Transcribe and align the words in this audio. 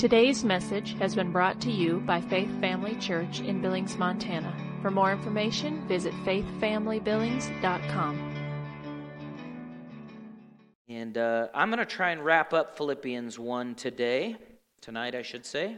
Today's 0.00 0.44
message 0.44 0.96
has 0.98 1.14
been 1.14 1.30
brought 1.30 1.60
to 1.60 1.70
you 1.70 2.00
by 2.06 2.22
Faith 2.22 2.48
Family 2.58 2.94
Church 2.94 3.40
in 3.40 3.60
Billings, 3.60 3.98
Montana. 3.98 4.56
For 4.80 4.90
more 4.90 5.12
information, 5.12 5.86
visit 5.86 6.14
faithfamilybillings.com. 6.24 8.96
And 10.88 11.18
uh, 11.18 11.48
I'm 11.52 11.68
going 11.68 11.80
to 11.80 11.84
try 11.84 12.12
and 12.12 12.24
wrap 12.24 12.54
up 12.54 12.78
Philippians 12.78 13.38
1 13.38 13.74
today, 13.74 14.38
tonight, 14.80 15.14
I 15.14 15.20
should 15.20 15.44
say. 15.44 15.76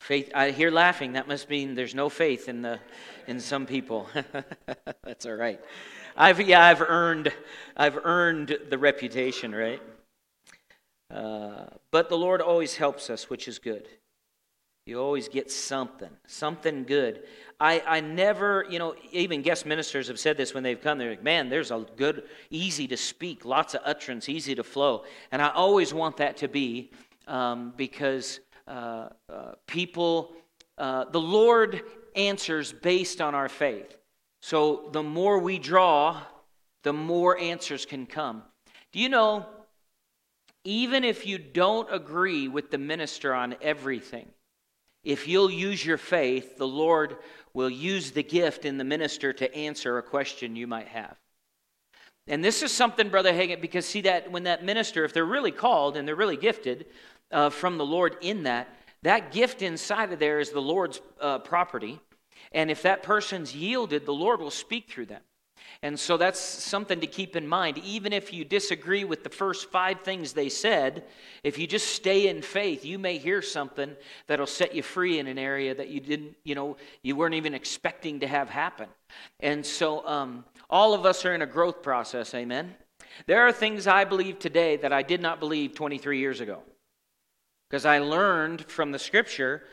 Faith, 0.00 0.30
I 0.34 0.50
hear 0.50 0.70
laughing. 0.70 1.14
That 1.14 1.26
must 1.26 1.48
mean 1.48 1.74
there's 1.74 1.94
no 1.94 2.10
faith 2.10 2.50
in 2.50 2.60
the 2.60 2.78
in 3.26 3.40
some 3.40 3.64
people. 3.64 4.08
That's 5.04 5.24
all 5.24 5.36
right. 5.36 5.58
I've 6.18 6.38
yeah, 6.38 6.66
I've 6.66 6.82
earned 6.82 7.32
I've 7.78 7.96
earned 8.04 8.58
the 8.68 8.76
reputation, 8.76 9.54
right? 9.54 9.80
Uh, 11.12 11.66
but 11.90 12.08
the 12.08 12.16
Lord 12.16 12.40
always 12.40 12.76
helps 12.76 13.10
us, 13.10 13.28
which 13.28 13.46
is 13.46 13.58
good. 13.58 13.88
You 14.86 14.98
always 15.00 15.28
get 15.28 15.50
something, 15.50 16.10
something 16.26 16.82
good. 16.82 17.22
I, 17.60 17.82
I 17.86 18.00
never, 18.00 18.66
you 18.68 18.80
know, 18.80 18.96
even 19.12 19.42
guest 19.42 19.64
ministers 19.64 20.08
have 20.08 20.18
said 20.18 20.36
this 20.36 20.54
when 20.54 20.64
they've 20.64 20.80
come. 20.80 20.98
They're 20.98 21.10
like, 21.10 21.22
man, 21.22 21.48
there's 21.48 21.70
a 21.70 21.86
good, 21.96 22.24
easy 22.50 22.88
to 22.88 22.96
speak, 22.96 23.44
lots 23.44 23.74
of 23.74 23.82
utterance, 23.84 24.28
easy 24.28 24.56
to 24.56 24.64
flow. 24.64 25.04
And 25.30 25.40
I 25.40 25.50
always 25.50 25.94
want 25.94 26.16
that 26.16 26.36
to 26.38 26.48
be 26.48 26.90
um, 27.28 27.74
because 27.76 28.40
uh, 28.66 29.10
uh, 29.28 29.52
people, 29.68 30.32
uh, 30.78 31.04
the 31.04 31.20
Lord 31.20 31.82
answers 32.16 32.72
based 32.72 33.20
on 33.20 33.36
our 33.36 33.48
faith. 33.48 33.96
So 34.40 34.88
the 34.90 35.02
more 35.04 35.38
we 35.38 35.60
draw, 35.60 36.20
the 36.82 36.92
more 36.92 37.38
answers 37.38 37.86
can 37.86 38.06
come. 38.06 38.42
Do 38.90 38.98
you 38.98 39.08
know, 39.08 39.46
even 40.64 41.04
if 41.04 41.26
you 41.26 41.38
don't 41.38 41.92
agree 41.92 42.48
with 42.48 42.70
the 42.70 42.78
minister 42.78 43.34
on 43.34 43.56
everything, 43.60 44.28
if 45.04 45.26
you'll 45.26 45.50
use 45.50 45.84
your 45.84 45.98
faith, 45.98 46.56
the 46.56 46.66
Lord 46.66 47.16
will 47.54 47.70
use 47.70 48.12
the 48.12 48.22
gift 48.22 48.64
in 48.64 48.78
the 48.78 48.84
minister 48.84 49.32
to 49.32 49.54
answer 49.54 49.98
a 49.98 50.02
question 50.02 50.54
you 50.54 50.66
might 50.66 50.88
have. 50.88 51.16
And 52.28 52.44
this 52.44 52.62
is 52.62 52.70
something, 52.70 53.08
Brother 53.08 53.32
Hagin, 53.32 53.60
because 53.60 53.84
see 53.84 54.02
that 54.02 54.30
when 54.30 54.44
that 54.44 54.64
minister, 54.64 55.04
if 55.04 55.12
they're 55.12 55.24
really 55.24 55.50
called 55.50 55.96
and 55.96 56.06
they're 56.06 56.14
really 56.14 56.36
gifted 56.36 56.86
uh, 57.32 57.50
from 57.50 57.78
the 57.78 57.84
Lord 57.84 58.16
in 58.20 58.44
that, 58.44 58.68
that 59.02 59.32
gift 59.32 59.62
inside 59.62 60.12
of 60.12 60.20
there 60.20 60.38
is 60.38 60.50
the 60.50 60.62
Lord's 60.62 61.00
uh, 61.20 61.40
property. 61.40 61.98
And 62.52 62.70
if 62.70 62.82
that 62.82 63.02
person's 63.02 63.56
yielded, 63.56 64.06
the 64.06 64.14
Lord 64.14 64.40
will 64.40 64.50
speak 64.52 64.88
through 64.88 65.06
them. 65.06 65.22
And 65.84 65.98
so 65.98 66.16
that's 66.16 66.38
something 66.38 67.00
to 67.00 67.08
keep 67.08 67.34
in 67.34 67.46
mind. 67.46 67.78
Even 67.78 68.12
if 68.12 68.32
you 68.32 68.44
disagree 68.44 69.02
with 69.02 69.24
the 69.24 69.30
first 69.30 69.68
five 69.70 70.02
things 70.02 70.32
they 70.32 70.48
said, 70.48 71.04
if 71.42 71.58
you 71.58 71.66
just 71.66 71.88
stay 71.88 72.28
in 72.28 72.40
faith, 72.40 72.84
you 72.84 73.00
may 73.00 73.18
hear 73.18 73.42
something 73.42 73.96
that'll 74.28 74.46
set 74.46 74.76
you 74.76 74.82
free 74.84 75.18
in 75.18 75.26
an 75.26 75.38
area 75.38 75.74
that 75.74 75.88
you 75.88 75.98
didn't, 75.98 76.36
you 76.44 76.54
know, 76.54 76.76
you 77.02 77.16
weren't 77.16 77.34
even 77.34 77.52
expecting 77.52 78.20
to 78.20 78.28
have 78.28 78.48
happen. 78.48 78.88
And 79.40 79.66
so 79.66 80.06
um, 80.06 80.44
all 80.70 80.94
of 80.94 81.04
us 81.04 81.24
are 81.24 81.34
in 81.34 81.42
a 81.42 81.46
growth 81.46 81.82
process, 81.82 82.32
amen? 82.32 82.76
There 83.26 83.42
are 83.42 83.52
things 83.52 83.88
I 83.88 84.04
believe 84.04 84.38
today 84.38 84.76
that 84.76 84.92
I 84.92 85.02
did 85.02 85.20
not 85.20 85.40
believe 85.40 85.74
23 85.74 86.18
years 86.18 86.40
ago. 86.40 86.62
Because 87.68 87.84
I 87.86 87.98
learned 87.98 88.66
from 88.66 88.92
the 88.92 88.98
scripture 89.00 89.64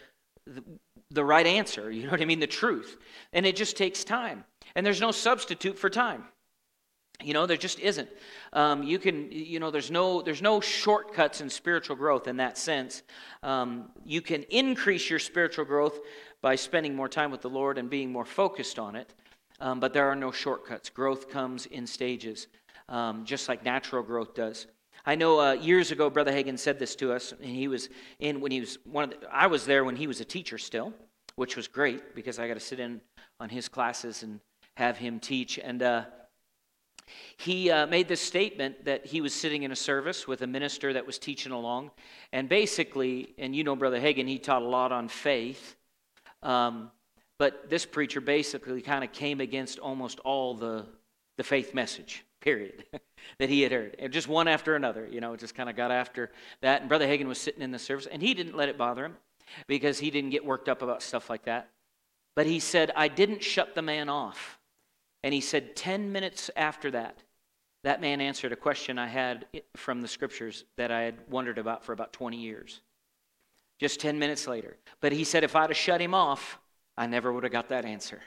the 1.11 1.23
right 1.23 1.45
answer, 1.45 1.91
you 1.91 2.05
know 2.05 2.11
what 2.11 2.21
I 2.21 2.25
mean? 2.25 2.39
The 2.39 2.47
truth. 2.47 2.97
And 3.31 3.45
it 3.45 3.55
just 3.55 3.77
takes 3.77 4.03
time. 4.03 4.43
And 4.75 4.85
there's 4.85 5.01
no 5.01 5.11
substitute 5.11 5.77
for 5.77 5.89
time. 5.89 6.25
You 7.21 7.33
know, 7.33 7.45
there 7.45 7.57
just 7.57 7.79
isn't. 7.79 8.07
Um, 8.53 8.83
you 8.83 8.97
can, 8.97 9.29
you 9.31 9.59
know, 9.59 9.71
there's 9.71 9.91
no, 9.91 10.21
there's 10.21 10.41
no 10.41 10.61
shortcuts 10.61 11.41
in 11.41 11.49
spiritual 11.49 11.97
growth 11.97 12.27
in 12.27 12.37
that 12.37 12.57
sense. 12.57 13.03
Um, 13.43 13.89
you 14.05 14.21
can 14.21 14.43
increase 14.43 15.09
your 15.09 15.19
spiritual 15.19 15.65
growth 15.65 15.99
by 16.41 16.55
spending 16.55 16.95
more 16.95 17.09
time 17.09 17.29
with 17.29 17.41
the 17.41 17.49
Lord 17.49 17.77
and 17.77 17.89
being 17.89 18.11
more 18.11 18.23
focused 18.23 18.79
on 18.79 18.95
it. 18.95 19.13
Um, 19.59 19.81
but 19.81 19.91
there 19.93 20.07
are 20.07 20.15
no 20.15 20.31
shortcuts. 20.31 20.89
Growth 20.89 21.29
comes 21.29 21.65
in 21.65 21.85
stages, 21.85 22.47
um, 22.87 23.25
just 23.25 23.49
like 23.49 23.65
natural 23.65 24.01
growth 24.01 24.33
does. 24.33 24.67
I 25.05 25.15
know 25.15 25.39
uh, 25.39 25.53
years 25.53 25.91
ago, 25.91 26.09
Brother 26.09 26.31
Hagin 26.31 26.57
said 26.57 26.79
this 26.79 26.95
to 26.97 27.11
us, 27.11 27.33
and 27.33 27.49
he 27.49 27.67
was 27.67 27.89
in 28.19 28.39
when 28.39 28.51
he 28.51 28.61
was 28.61 28.77
one 28.85 29.05
of 29.05 29.09
the, 29.09 29.27
I 29.29 29.47
was 29.47 29.65
there 29.65 29.83
when 29.83 29.95
he 29.95 30.07
was 30.07 30.21
a 30.21 30.25
teacher 30.25 30.57
still, 30.57 30.93
which 31.35 31.57
was 31.57 31.67
great 31.67 32.15
because 32.15 32.39
I 32.39 32.47
got 32.47 32.53
to 32.53 32.59
sit 32.61 32.79
in 32.79 33.01
on 33.39 33.49
his 33.49 33.67
classes 33.67 34.23
and 34.23 34.39
have 34.79 34.97
him 34.97 35.19
teach. 35.19 35.59
And 35.59 35.83
uh, 35.83 36.05
he 37.37 37.69
uh, 37.69 37.85
made 37.87 38.07
this 38.07 38.21
statement 38.21 38.85
that 38.85 39.05
he 39.05 39.19
was 39.19 39.33
sitting 39.33 39.63
in 39.63 39.71
a 39.71 39.75
service 39.75 40.25
with 40.25 40.41
a 40.41 40.47
minister 40.47 40.93
that 40.93 41.05
was 41.05 41.19
teaching 41.19 41.51
along. 41.51 41.91
And 42.31 42.47
basically, 42.47 43.35
and 43.37 43.55
you 43.55 43.63
know 43.63 43.75
Brother 43.75 43.99
Hagin, 43.99 44.27
he 44.27 44.39
taught 44.39 44.61
a 44.61 44.67
lot 44.67 44.91
on 44.91 45.09
faith. 45.09 45.75
Um, 46.41 46.91
but 47.37 47.69
this 47.69 47.85
preacher 47.85 48.21
basically 48.21 48.81
kind 48.81 49.03
of 49.03 49.11
came 49.11 49.41
against 49.41 49.79
almost 49.79 50.19
all 50.19 50.55
the, 50.55 50.85
the 51.37 51.43
faith 51.43 51.73
message, 51.73 52.23
period, 52.39 52.85
that 53.37 53.49
he 53.49 53.61
had 53.61 53.73
heard. 53.73 53.97
And 53.99 54.13
just 54.13 54.29
one 54.29 54.47
after 54.47 54.75
another, 54.75 55.07
you 55.11 55.19
know, 55.19 55.35
just 55.35 55.55
kind 55.55 55.69
of 55.69 55.75
got 55.75 55.91
after 55.91 56.31
that. 56.61 56.81
And 56.81 56.89
Brother 56.89 57.05
Hagin 57.05 57.27
was 57.27 57.37
sitting 57.37 57.61
in 57.61 57.71
the 57.71 57.79
service, 57.79 58.07
and 58.09 58.21
he 58.21 58.33
didn't 58.33 58.55
let 58.55 58.69
it 58.69 58.77
bother 58.77 59.03
him 59.03 59.17
because 59.67 59.99
he 59.99 60.09
didn't 60.09 60.29
get 60.29 60.45
worked 60.45 60.69
up 60.69 60.81
about 60.81 61.01
stuff 61.01 61.29
like 61.29 61.43
that. 61.43 61.69
But 62.35 62.45
he 62.45 62.59
said, 62.59 62.91
I 62.95 63.09
didn't 63.09 63.43
shut 63.43 63.75
the 63.75 63.81
man 63.81 64.07
off. 64.07 64.58
And 65.23 65.33
he 65.33 65.41
said, 65.41 65.75
10 65.75 66.11
minutes 66.11 66.49
after 66.55 66.91
that, 66.91 67.17
that 67.83 68.01
man 68.01 68.21
answered 68.21 68.51
a 68.51 68.57
question 68.57 68.97
I 68.97 69.07
had 69.07 69.45
from 69.75 70.01
the 70.01 70.07
scriptures 70.07 70.65
that 70.77 70.91
I 70.91 71.01
had 71.01 71.15
wondered 71.29 71.57
about 71.57 71.83
for 71.83 71.93
about 71.93 72.13
20 72.13 72.37
years. 72.37 72.81
Just 73.79 73.99
10 74.01 74.19
minutes 74.19 74.47
later. 74.47 74.75
But 74.99 75.13
he 75.13 75.23
said, 75.23 75.43
if 75.43 75.55
I'd 75.55 75.69
have 75.69 75.77
shut 75.77 76.01
him 76.01 76.13
off, 76.13 76.59
I 76.97 77.07
never 77.07 77.31
would 77.31 77.43
have 77.43 77.51
got 77.51 77.69
that 77.69 77.85
answer. 77.85 78.21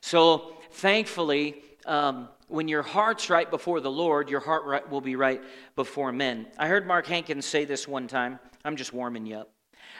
So 0.00 0.52
thankfully, 0.72 1.62
um, 1.86 2.28
when 2.48 2.68
your 2.68 2.82
heart's 2.82 3.30
right 3.30 3.50
before 3.50 3.80
the 3.80 3.90
Lord, 3.90 4.28
your 4.28 4.40
heart 4.40 4.64
right, 4.64 4.88
will 4.88 5.00
be 5.00 5.16
right 5.16 5.42
before 5.76 6.12
men. 6.12 6.46
I 6.58 6.68
heard 6.68 6.86
Mark 6.86 7.06
Hankins 7.06 7.46
say 7.46 7.64
this 7.64 7.88
one 7.88 8.06
time. 8.06 8.38
I'm 8.64 8.76
just 8.76 8.92
warming 8.92 9.26
you 9.26 9.36
up. 9.36 9.51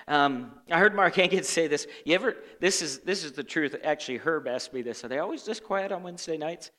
Um, 0.08 0.52
I 0.70 0.78
heard 0.78 0.94
Mark 0.94 1.14
Hankins 1.16 1.48
say 1.48 1.68
this. 1.68 1.86
You 2.04 2.14
ever? 2.14 2.36
This 2.60 2.82
is 2.82 3.00
this 3.00 3.24
is 3.24 3.32
the 3.32 3.44
truth. 3.44 3.76
Actually, 3.84 4.18
Herb 4.18 4.48
asked 4.48 4.72
me 4.72 4.82
this. 4.82 5.04
Are 5.04 5.08
they 5.08 5.18
always 5.18 5.44
this 5.44 5.60
quiet 5.60 5.92
on 5.92 6.02
Wednesday 6.02 6.36
nights? 6.36 6.70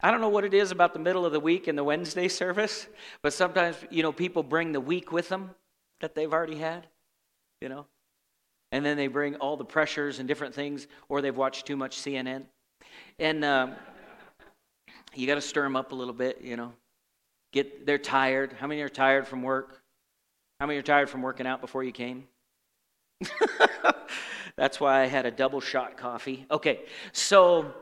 I 0.00 0.10
don't 0.10 0.20
know 0.20 0.28
what 0.28 0.44
it 0.44 0.54
is 0.54 0.70
about 0.70 0.92
the 0.92 0.98
middle 0.98 1.24
of 1.24 1.32
the 1.32 1.40
week 1.40 1.68
and 1.68 1.78
the 1.78 1.84
Wednesday 1.84 2.28
service, 2.28 2.88
but 3.22 3.32
sometimes 3.32 3.76
you 3.90 4.02
know 4.02 4.12
people 4.12 4.42
bring 4.42 4.72
the 4.72 4.80
week 4.80 5.12
with 5.12 5.28
them 5.28 5.50
that 6.00 6.14
they've 6.14 6.32
already 6.32 6.56
had, 6.56 6.86
you 7.60 7.68
know, 7.68 7.86
and 8.72 8.84
then 8.84 8.96
they 8.96 9.06
bring 9.06 9.36
all 9.36 9.56
the 9.56 9.64
pressures 9.64 10.18
and 10.18 10.26
different 10.26 10.54
things, 10.54 10.88
or 11.08 11.22
they've 11.22 11.36
watched 11.36 11.66
too 11.66 11.76
much 11.76 11.98
CNN, 11.98 12.44
and 13.18 13.44
um, 13.44 13.74
you 15.14 15.26
got 15.26 15.36
to 15.36 15.40
stir 15.40 15.62
them 15.62 15.76
up 15.76 15.92
a 15.92 15.94
little 15.94 16.14
bit, 16.14 16.40
you 16.42 16.56
know. 16.56 16.72
Get 17.52 17.86
they're 17.86 17.98
tired. 17.98 18.54
How 18.58 18.66
many 18.66 18.80
are 18.80 18.88
tired 18.88 19.28
from 19.28 19.42
work? 19.42 19.82
How 20.58 20.66
many 20.66 20.78
are 20.78 20.82
tired 20.82 21.10
from 21.10 21.22
working 21.22 21.46
out 21.46 21.60
before 21.60 21.84
you 21.84 21.92
came? 21.92 22.26
That's 24.56 24.80
why 24.80 25.02
I 25.02 25.06
had 25.06 25.26
a 25.26 25.30
double 25.30 25.60
shot 25.60 25.96
coffee. 25.96 26.46
Okay, 26.50 26.80
so, 27.12 27.72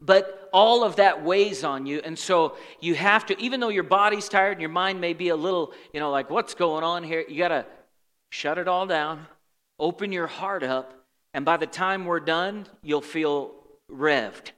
but 0.00 0.48
all 0.52 0.84
of 0.84 0.96
that 0.96 1.24
weighs 1.24 1.64
on 1.64 1.86
you. 1.86 2.00
And 2.02 2.18
so 2.18 2.56
you 2.80 2.94
have 2.94 3.26
to, 3.26 3.38
even 3.40 3.60
though 3.60 3.68
your 3.68 3.82
body's 3.82 4.28
tired 4.28 4.52
and 4.52 4.60
your 4.60 4.70
mind 4.70 5.00
may 5.00 5.12
be 5.12 5.28
a 5.28 5.36
little, 5.36 5.72
you 5.92 6.00
know, 6.00 6.10
like, 6.10 6.30
what's 6.30 6.54
going 6.54 6.82
on 6.82 7.04
here? 7.04 7.24
You 7.28 7.38
got 7.38 7.48
to 7.48 7.66
shut 8.30 8.58
it 8.58 8.68
all 8.68 8.86
down, 8.86 9.26
open 9.78 10.12
your 10.12 10.26
heart 10.26 10.62
up, 10.62 10.92
and 11.34 11.44
by 11.44 11.58
the 11.58 11.66
time 11.66 12.06
we're 12.06 12.20
done, 12.20 12.66
you'll 12.82 13.02
feel 13.02 13.52
revved. 13.90 14.52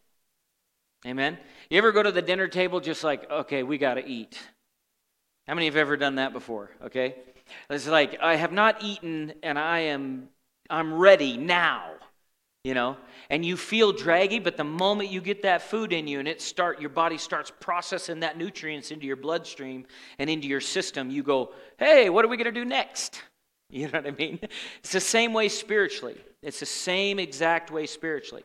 Amen? 1.07 1.39
You 1.71 1.79
ever 1.79 1.93
go 1.93 2.03
to 2.03 2.13
the 2.13 2.23
dinner 2.23 2.49
table 2.49 2.81
just 2.81 3.05
like, 3.05 3.31
okay, 3.31 3.63
we 3.63 3.79
got 3.79 3.95
to 3.95 4.07
eat? 4.07 4.39
How 5.47 5.55
many 5.55 5.67
have 5.67 5.77
ever 5.77 5.97
done 5.97 6.17
that 6.17 6.33
before? 6.33 6.71
Okay? 6.85 7.15
It's 7.71 7.87
like, 7.87 8.19
I 8.21 8.37
have 8.37 8.53
not 8.53 8.83
eaten 8.83 9.35
and 9.43 9.59
I 9.59 9.81
am 9.81 10.29
I'm 10.71 10.95
ready 10.95 11.37
now. 11.37 11.93
You 12.65 12.75
know? 12.75 12.97
And 13.31 13.45
you 13.45 13.57
feel 13.57 13.93
draggy, 13.93 14.41
but 14.41 14.57
the 14.57 14.65
moment 14.65 15.11
you 15.11 15.21
get 15.21 15.43
that 15.43 15.63
food 15.63 15.93
in 15.93 16.07
you 16.07 16.19
and 16.19 16.29
it 16.29 16.43
start 16.43 16.81
your 16.81 16.91
body 16.91 17.17
starts 17.17 17.53
processing 17.61 18.21
that 18.21 18.37
nutrients 18.37 18.91
into 18.91 19.07
your 19.07 19.17
bloodstream 19.17 19.87
and 20.19 20.29
into 20.29 20.49
your 20.49 20.61
system, 20.61 21.11
you 21.11 21.23
go, 21.23 21.53
hey, 21.79 22.11
what 22.11 22.25
are 22.25 22.29
we 22.29 22.37
gonna 22.37 22.53
do 22.53 22.65
next? 22.65 23.23
You 23.71 23.85
know 23.89 23.99
what 23.99 24.07
I 24.07 24.13
mean? 24.13 24.39
It's 24.79 24.93
the 24.93 25.01
same 25.01 25.35
way 25.35 25.51
spiritually. 25.51 26.17
It's 26.43 26.61
the 26.61 26.65
same 26.65 27.19
exact 27.19 27.71
way 27.71 27.85
spiritually. 27.85 28.43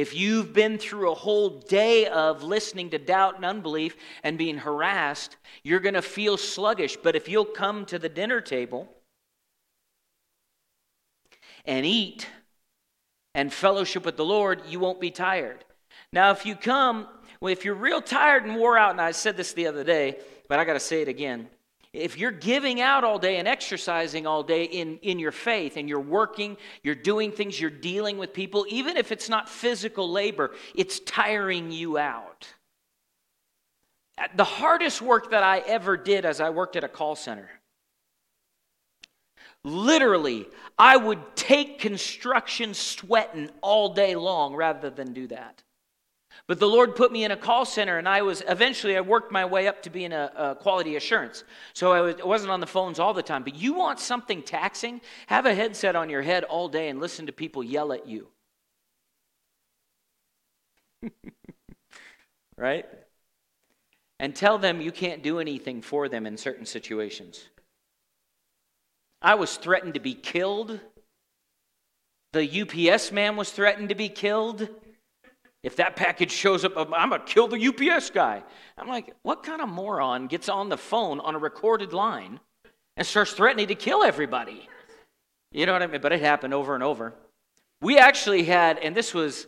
If 0.00 0.14
you've 0.14 0.54
been 0.54 0.78
through 0.78 1.12
a 1.12 1.14
whole 1.14 1.50
day 1.50 2.06
of 2.06 2.42
listening 2.42 2.88
to 2.88 2.98
doubt 2.98 3.36
and 3.36 3.44
unbelief 3.44 3.94
and 4.22 4.38
being 4.38 4.56
harassed, 4.56 5.36
you're 5.62 5.78
going 5.78 5.92
to 5.92 6.00
feel 6.00 6.38
sluggish. 6.38 6.96
But 6.96 7.16
if 7.16 7.28
you'll 7.28 7.44
come 7.44 7.84
to 7.84 7.98
the 7.98 8.08
dinner 8.08 8.40
table 8.40 8.88
and 11.66 11.84
eat 11.84 12.26
and 13.34 13.52
fellowship 13.52 14.06
with 14.06 14.16
the 14.16 14.24
Lord, 14.24 14.62
you 14.66 14.80
won't 14.80 15.02
be 15.02 15.10
tired. 15.10 15.66
Now, 16.14 16.30
if 16.30 16.46
you 16.46 16.56
come, 16.56 17.06
well, 17.42 17.52
if 17.52 17.66
you're 17.66 17.74
real 17.74 18.00
tired 18.00 18.46
and 18.46 18.56
wore 18.56 18.78
out, 18.78 18.92
and 18.92 19.02
I 19.02 19.10
said 19.10 19.36
this 19.36 19.52
the 19.52 19.66
other 19.66 19.84
day, 19.84 20.16
but 20.48 20.58
I 20.58 20.64
got 20.64 20.72
to 20.72 20.80
say 20.80 21.02
it 21.02 21.08
again. 21.08 21.50
If 21.92 22.18
you're 22.18 22.30
giving 22.30 22.80
out 22.80 23.02
all 23.02 23.18
day 23.18 23.38
and 23.38 23.48
exercising 23.48 24.26
all 24.26 24.44
day 24.44 24.64
in, 24.64 24.98
in 24.98 25.18
your 25.18 25.32
faith 25.32 25.76
and 25.76 25.88
you're 25.88 25.98
working, 25.98 26.56
you're 26.84 26.94
doing 26.94 27.32
things, 27.32 27.60
you're 27.60 27.68
dealing 27.68 28.16
with 28.16 28.32
people, 28.32 28.64
even 28.68 28.96
if 28.96 29.10
it's 29.10 29.28
not 29.28 29.48
physical 29.48 30.10
labor, 30.10 30.52
it's 30.74 31.00
tiring 31.00 31.72
you 31.72 31.98
out. 31.98 32.46
The 34.36 34.44
hardest 34.44 35.02
work 35.02 35.30
that 35.30 35.42
I 35.42 35.58
ever 35.60 35.96
did 35.96 36.24
as 36.24 36.40
I 36.40 36.50
worked 36.50 36.76
at 36.76 36.84
a 36.84 36.88
call 36.88 37.16
center, 37.16 37.50
literally, 39.64 40.46
I 40.78 40.96
would 40.96 41.34
take 41.34 41.80
construction 41.80 42.72
sweating 42.74 43.50
all 43.62 43.94
day 43.94 44.14
long 44.14 44.54
rather 44.54 44.90
than 44.90 45.12
do 45.12 45.26
that. 45.28 45.64
But 46.46 46.58
the 46.58 46.66
Lord 46.66 46.96
put 46.96 47.12
me 47.12 47.24
in 47.24 47.30
a 47.30 47.36
call 47.36 47.64
center, 47.64 47.98
and 47.98 48.08
I 48.08 48.22
was 48.22 48.42
eventually 48.48 48.96
I 48.96 49.00
worked 49.00 49.30
my 49.30 49.44
way 49.44 49.68
up 49.68 49.82
to 49.82 49.90
being 49.90 50.12
a, 50.12 50.32
a 50.36 50.54
quality 50.54 50.96
assurance. 50.96 51.44
So 51.74 51.92
I, 51.92 52.00
was, 52.00 52.16
I 52.20 52.24
wasn't 52.24 52.50
on 52.50 52.60
the 52.60 52.66
phones 52.66 52.98
all 52.98 53.14
the 53.14 53.22
time. 53.22 53.44
But 53.44 53.54
you 53.54 53.74
want 53.74 54.00
something 54.00 54.42
taxing? 54.42 55.00
Have 55.28 55.46
a 55.46 55.54
headset 55.54 55.96
on 55.96 56.10
your 56.10 56.22
head 56.22 56.44
all 56.44 56.68
day 56.68 56.88
and 56.88 57.00
listen 57.00 57.26
to 57.26 57.32
people 57.32 57.62
yell 57.62 57.92
at 57.92 58.06
you. 58.08 58.28
right? 62.56 62.86
And 64.18 64.34
tell 64.34 64.58
them 64.58 64.80
you 64.80 64.92
can't 64.92 65.22
do 65.22 65.38
anything 65.38 65.82
for 65.82 66.08
them 66.08 66.26
in 66.26 66.36
certain 66.36 66.66
situations. 66.66 67.48
I 69.22 69.34
was 69.34 69.56
threatened 69.56 69.94
to 69.94 70.00
be 70.00 70.14
killed. 70.14 70.80
The 72.32 72.62
UPS 72.62 73.12
man 73.12 73.36
was 73.36 73.50
threatened 73.50 73.88
to 73.90 73.94
be 73.94 74.08
killed. 74.08 74.68
If 75.62 75.76
that 75.76 75.94
package 75.94 76.32
shows 76.32 76.64
up, 76.64 76.72
I'm 76.76 77.10
going 77.10 77.20
to 77.20 77.26
kill 77.26 77.48
the 77.48 77.68
UPS 77.68 78.10
guy. 78.10 78.42
I'm 78.78 78.88
like, 78.88 79.14
what 79.22 79.42
kind 79.42 79.60
of 79.60 79.68
moron 79.68 80.26
gets 80.26 80.48
on 80.48 80.70
the 80.70 80.78
phone 80.78 81.20
on 81.20 81.34
a 81.34 81.38
recorded 81.38 81.92
line 81.92 82.40
and 82.96 83.06
starts 83.06 83.32
threatening 83.32 83.68
to 83.68 83.74
kill 83.74 84.02
everybody? 84.02 84.68
You 85.52 85.66
know 85.66 85.72
what 85.72 85.82
I 85.82 85.86
mean? 85.86 86.00
But 86.00 86.12
it 86.12 86.22
happened 86.22 86.54
over 86.54 86.74
and 86.74 86.82
over. 86.82 87.12
We 87.82 87.98
actually 87.98 88.44
had, 88.44 88.78
and 88.78 88.96
this 88.96 89.12
was 89.12 89.46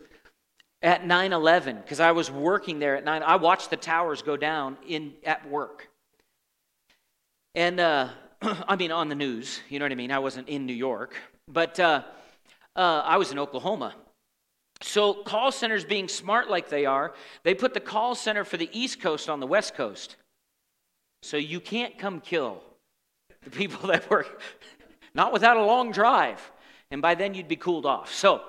at 0.83 1.07
9 1.07 1.33
11, 1.33 1.77
because 1.77 2.01
I 2.01 2.13
was 2.13 2.31
working 2.31 2.79
there 2.79 2.97
at 2.97 3.05
9. 3.05 3.23
I 3.23 3.37
watched 3.37 3.71
the 3.71 3.77
towers 3.77 4.21
go 4.21 4.37
down 4.37 4.77
in, 4.87 5.15
at 5.25 5.49
work. 5.49 5.89
And, 7.55 7.81
uh, 7.81 8.09
I 8.43 8.77
mean, 8.77 8.91
on 8.91 9.09
the 9.09 9.15
news, 9.15 9.61
you 9.69 9.79
know 9.79 9.87
what 9.87 9.93
I 9.93 9.97
mean? 9.97 10.11
I 10.11 10.19
wasn't 10.19 10.49
in 10.49 10.67
New 10.67 10.75
York, 10.75 11.15
but 11.49 11.79
uh, 11.81 12.03
uh, 12.75 13.03
I 13.05 13.17
was 13.17 13.33
in 13.33 13.39
Oklahoma. 13.39 13.95
So, 14.83 15.15
call 15.15 15.53
centers 15.53 15.85
being 15.85 16.09
smart 16.09 16.51
like 16.51 16.69
they 16.69 16.87
are, 16.87 17.15
they 17.45 17.55
put 17.55 17.73
the 17.73 17.81
call 17.81 18.15
center 18.15 18.45
for 18.45 18.57
the 18.57 18.69
East 18.73 19.01
Coast 19.01 19.29
on 19.29 19.39
the 19.39 19.47
West 19.47 19.75
Coast. 19.75 20.17
So, 21.23 21.37
you 21.37 21.61
can't 21.61 21.99
come 21.99 22.21
kill 22.21 22.63
the 23.45 23.51
people 23.51 23.89
that 23.89 24.11
work, 24.11 24.41
not 25.15 25.33
without 25.33 25.57
a 25.57 25.65
long 25.65 25.93
drive. 25.93 26.51
And 26.91 27.01
by 27.01 27.15
then, 27.15 27.35
you'd 27.35 27.49
be 27.49 27.57
cooled 27.57 27.87
off. 27.87 28.13
So, 28.13 28.43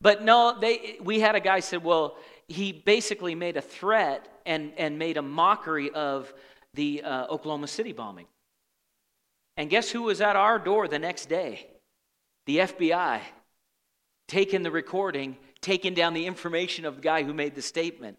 but 0.00 0.22
no, 0.22 0.56
they, 0.58 0.98
we 1.02 1.20
had 1.20 1.34
a 1.34 1.40
guy 1.40 1.60
said, 1.60 1.82
well, 1.82 2.16
he 2.46 2.72
basically 2.72 3.34
made 3.34 3.56
a 3.56 3.60
threat 3.60 4.28
and, 4.46 4.72
and 4.76 4.98
made 4.98 5.16
a 5.16 5.22
mockery 5.22 5.90
of 5.90 6.32
the 6.74 7.02
uh, 7.02 7.26
Oklahoma 7.28 7.66
City 7.66 7.92
bombing. 7.92 8.26
And 9.56 9.68
guess 9.68 9.90
who 9.90 10.02
was 10.02 10.20
at 10.20 10.36
our 10.36 10.58
door 10.58 10.88
the 10.88 10.98
next 10.98 11.28
day? 11.28 11.66
The 12.46 12.58
FBI, 12.58 13.20
taking 14.28 14.62
the 14.62 14.70
recording 14.70 15.36
taking 15.62 15.94
down 15.94 16.14
the 16.14 16.26
information 16.26 16.84
of 16.84 16.96
the 16.96 17.02
guy 17.02 17.22
who 17.22 17.34
made 17.34 17.54
the 17.54 17.62
statement. 17.62 18.18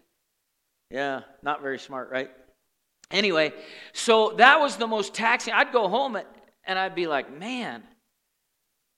Yeah, 0.90 1.22
not 1.42 1.62
very 1.62 1.80
smart, 1.80 2.12
right? 2.12 2.30
Anyway, 3.10 3.54
so 3.94 4.34
that 4.38 4.60
was 4.60 4.78
the 4.78 4.88
most 4.88 5.14
taxing. 5.14 5.54
I'd 5.54 5.72
go 5.72 5.88
home 5.88 6.18
and 6.66 6.80
I'd 6.80 6.96
be 6.96 7.08
like, 7.08 7.38
man, 7.38 7.84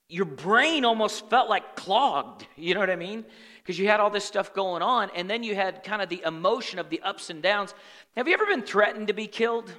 your 0.10 0.26
brain 0.26 0.86
almost 0.86 1.30
felt 1.30 1.50
like 1.50 1.76
clogged. 1.76 2.46
You 2.56 2.74
know 2.74 2.80
what 2.80 2.90
I 2.90 2.96
mean? 2.96 3.26
Because 3.58 3.80
you 3.80 3.88
had 3.88 4.00
all 4.00 4.10
this 4.10 4.26
stuff 4.26 4.54
going 4.54 4.82
on, 4.82 5.10
and 5.16 5.30
then 5.30 5.42
you 5.42 5.56
had 5.56 5.84
kind 5.84 6.02
of 6.02 6.10
the 6.10 6.22
emotion 6.26 6.80
of 6.80 6.90
the 6.90 7.02
ups 7.02 7.30
and 7.30 7.42
downs. 7.42 7.74
Have 8.16 8.28
you 8.28 8.34
ever 8.34 8.46
been 8.46 8.62
threatened 8.62 9.08
to 9.08 9.14
be 9.14 9.26
killed? 9.26 9.74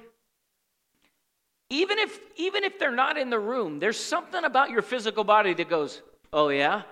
Even 1.69 1.99
if 1.99 2.19
even 2.35 2.63
if 2.63 2.77
they're 2.79 2.91
not 2.91 3.17
in 3.17 3.29
the 3.29 3.39
room, 3.39 3.79
there's 3.79 3.99
something 3.99 4.43
about 4.43 4.71
your 4.71 4.81
physical 4.81 5.23
body 5.23 5.53
that 5.53 5.69
goes, 5.69 6.01
"Oh 6.33 6.49
yeah? 6.49 6.83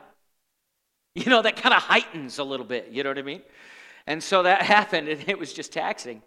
You 1.15 1.25
know, 1.25 1.43
that 1.43 1.57
kind 1.57 1.75
of 1.75 1.81
heightens 1.81 2.39
a 2.39 2.43
little 2.43 2.65
bit. 2.65 2.89
You 2.91 3.03
know 3.03 3.11
what 3.11 3.19
I 3.19 3.21
mean? 3.21 3.43
And 4.07 4.21
so 4.21 4.43
that 4.43 4.61
happened, 4.75 5.07
and 5.07 5.23
it 5.27 5.37
was 5.37 5.53
just 5.53 5.71
taxing. 5.71 6.23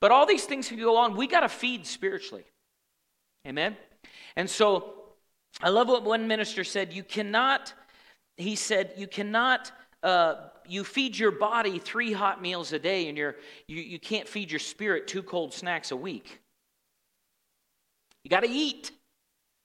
But 0.00 0.10
all 0.10 0.26
these 0.26 0.44
things 0.44 0.68
can 0.68 0.78
go 0.78 0.96
on. 0.96 1.16
We 1.16 1.26
got 1.26 1.40
to 1.40 1.48
feed 1.48 1.86
spiritually. 1.86 2.44
Amen? 3.46 3.76
And 4.36 4.48
so 4.48 4.94
I 5.62 5.68
love 5.68 5.88
what 5.88 6.04
one 6.04 6.26
minister 6.26 6.64
said. 6.64 6.92
You 6.92 7.02
cannot, 7.02 7.72
he 8.36 8.56
said, 8.56 8.94
you 8.96 9.06
cannot, 9.06 9.72
uh, 10.02 10.36
you 10.66 10.84
feed 10.84 11.18
your 11.18 11.32
body 11.32 11.78
three 11.78 12.12
hot 12.12 12.40
meals 12.40 12.72
a 12.72 12.78
day, 12.78 13.08
and 13.08 13.18
you're, 13.18 13.36
you, 13.68 13.82
you 13.82 13.98
can't 13.98 14.28
feed 14.28 14.50
your 14.50 14.60
spirit 14.60 15.06
two 15.06 15.22
cold 15.22 15.52
snacks 15.52 15.90
a 15.90 15.96
week. 15.96 16.40
You 18.24 18.30
got 18.30 18.40
to 18.40 18.50
eat. 18.50 18.90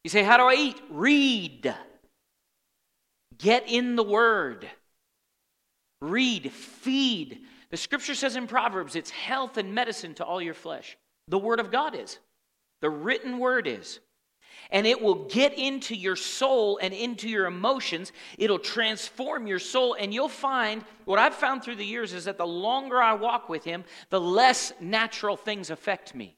You 0.03 0.09
say, 0.09 0.23
How 0.23 0.37
do 0.37 0.43
I 0.43 0.53
eat? 0.55 0.81
Read. 0.89 1.73
Get 3.37 3.69
in 3.69 3.95
the 3.95 4.03
Word. 4.03 4.67
Read, 6.01 6.51
feed. 6.51 7.41
The 7.71 7.77
scripture 7.77 8.15
says 8.15 8.35
in 8.35 8.47
Proverbs, 8.47 8.95
it's 8.95 9.09
health 9.09 9.57
and 9.57 9.73
medicine 9.73 10.13
to 10.15 10.25
all 10.25 10.41
your 10.41 10.53
flesh. 10.53 10.97
The 11.27 11.39
Word 11.39 11.59
of 11.59 11.71
God 11.71 11.95
is. 11.95 12.19
The 12.81 12.89
written 12.89 13.39
Word 13.39 13.67
is. 13.67 13.99
And 14.71 14.87
it 14.87 15.01
will 15.01 15.25
get 15.25 15.57
into 15.57 15.95
your 15.95 16.15
soul 16.15 16.79
and 16.81 16.93
into 16.93 17.29
your 17.29 17.45
emotions. 17.45 18.11
It'll 18.37 18.59
transform 18.59 19.47
your 19.47 19.59
soul. 19.59 19.95
And 19.99 20.13
you'll 20.13 20.29
find 20.29 20.83
what 21.05 21.19
I've 21.19 21.35
found 21.35 21.63
through 21.63 21.75
the 21.75 21.85
years 21.85 22.13
is 22.13 22.25
that 22.25 22.37
the 22.37 22.47
longer 22.47 23.01
I 23.01 23.13
walk 23.13 23.49
with 23.49 23.63
Him, 23.63 23.83
the 24.09 24.21
less 24.21 24.73
natural 24.79 25.37
things 25.37 25.69
affect 25.69 26.15
me. 26.15 26.35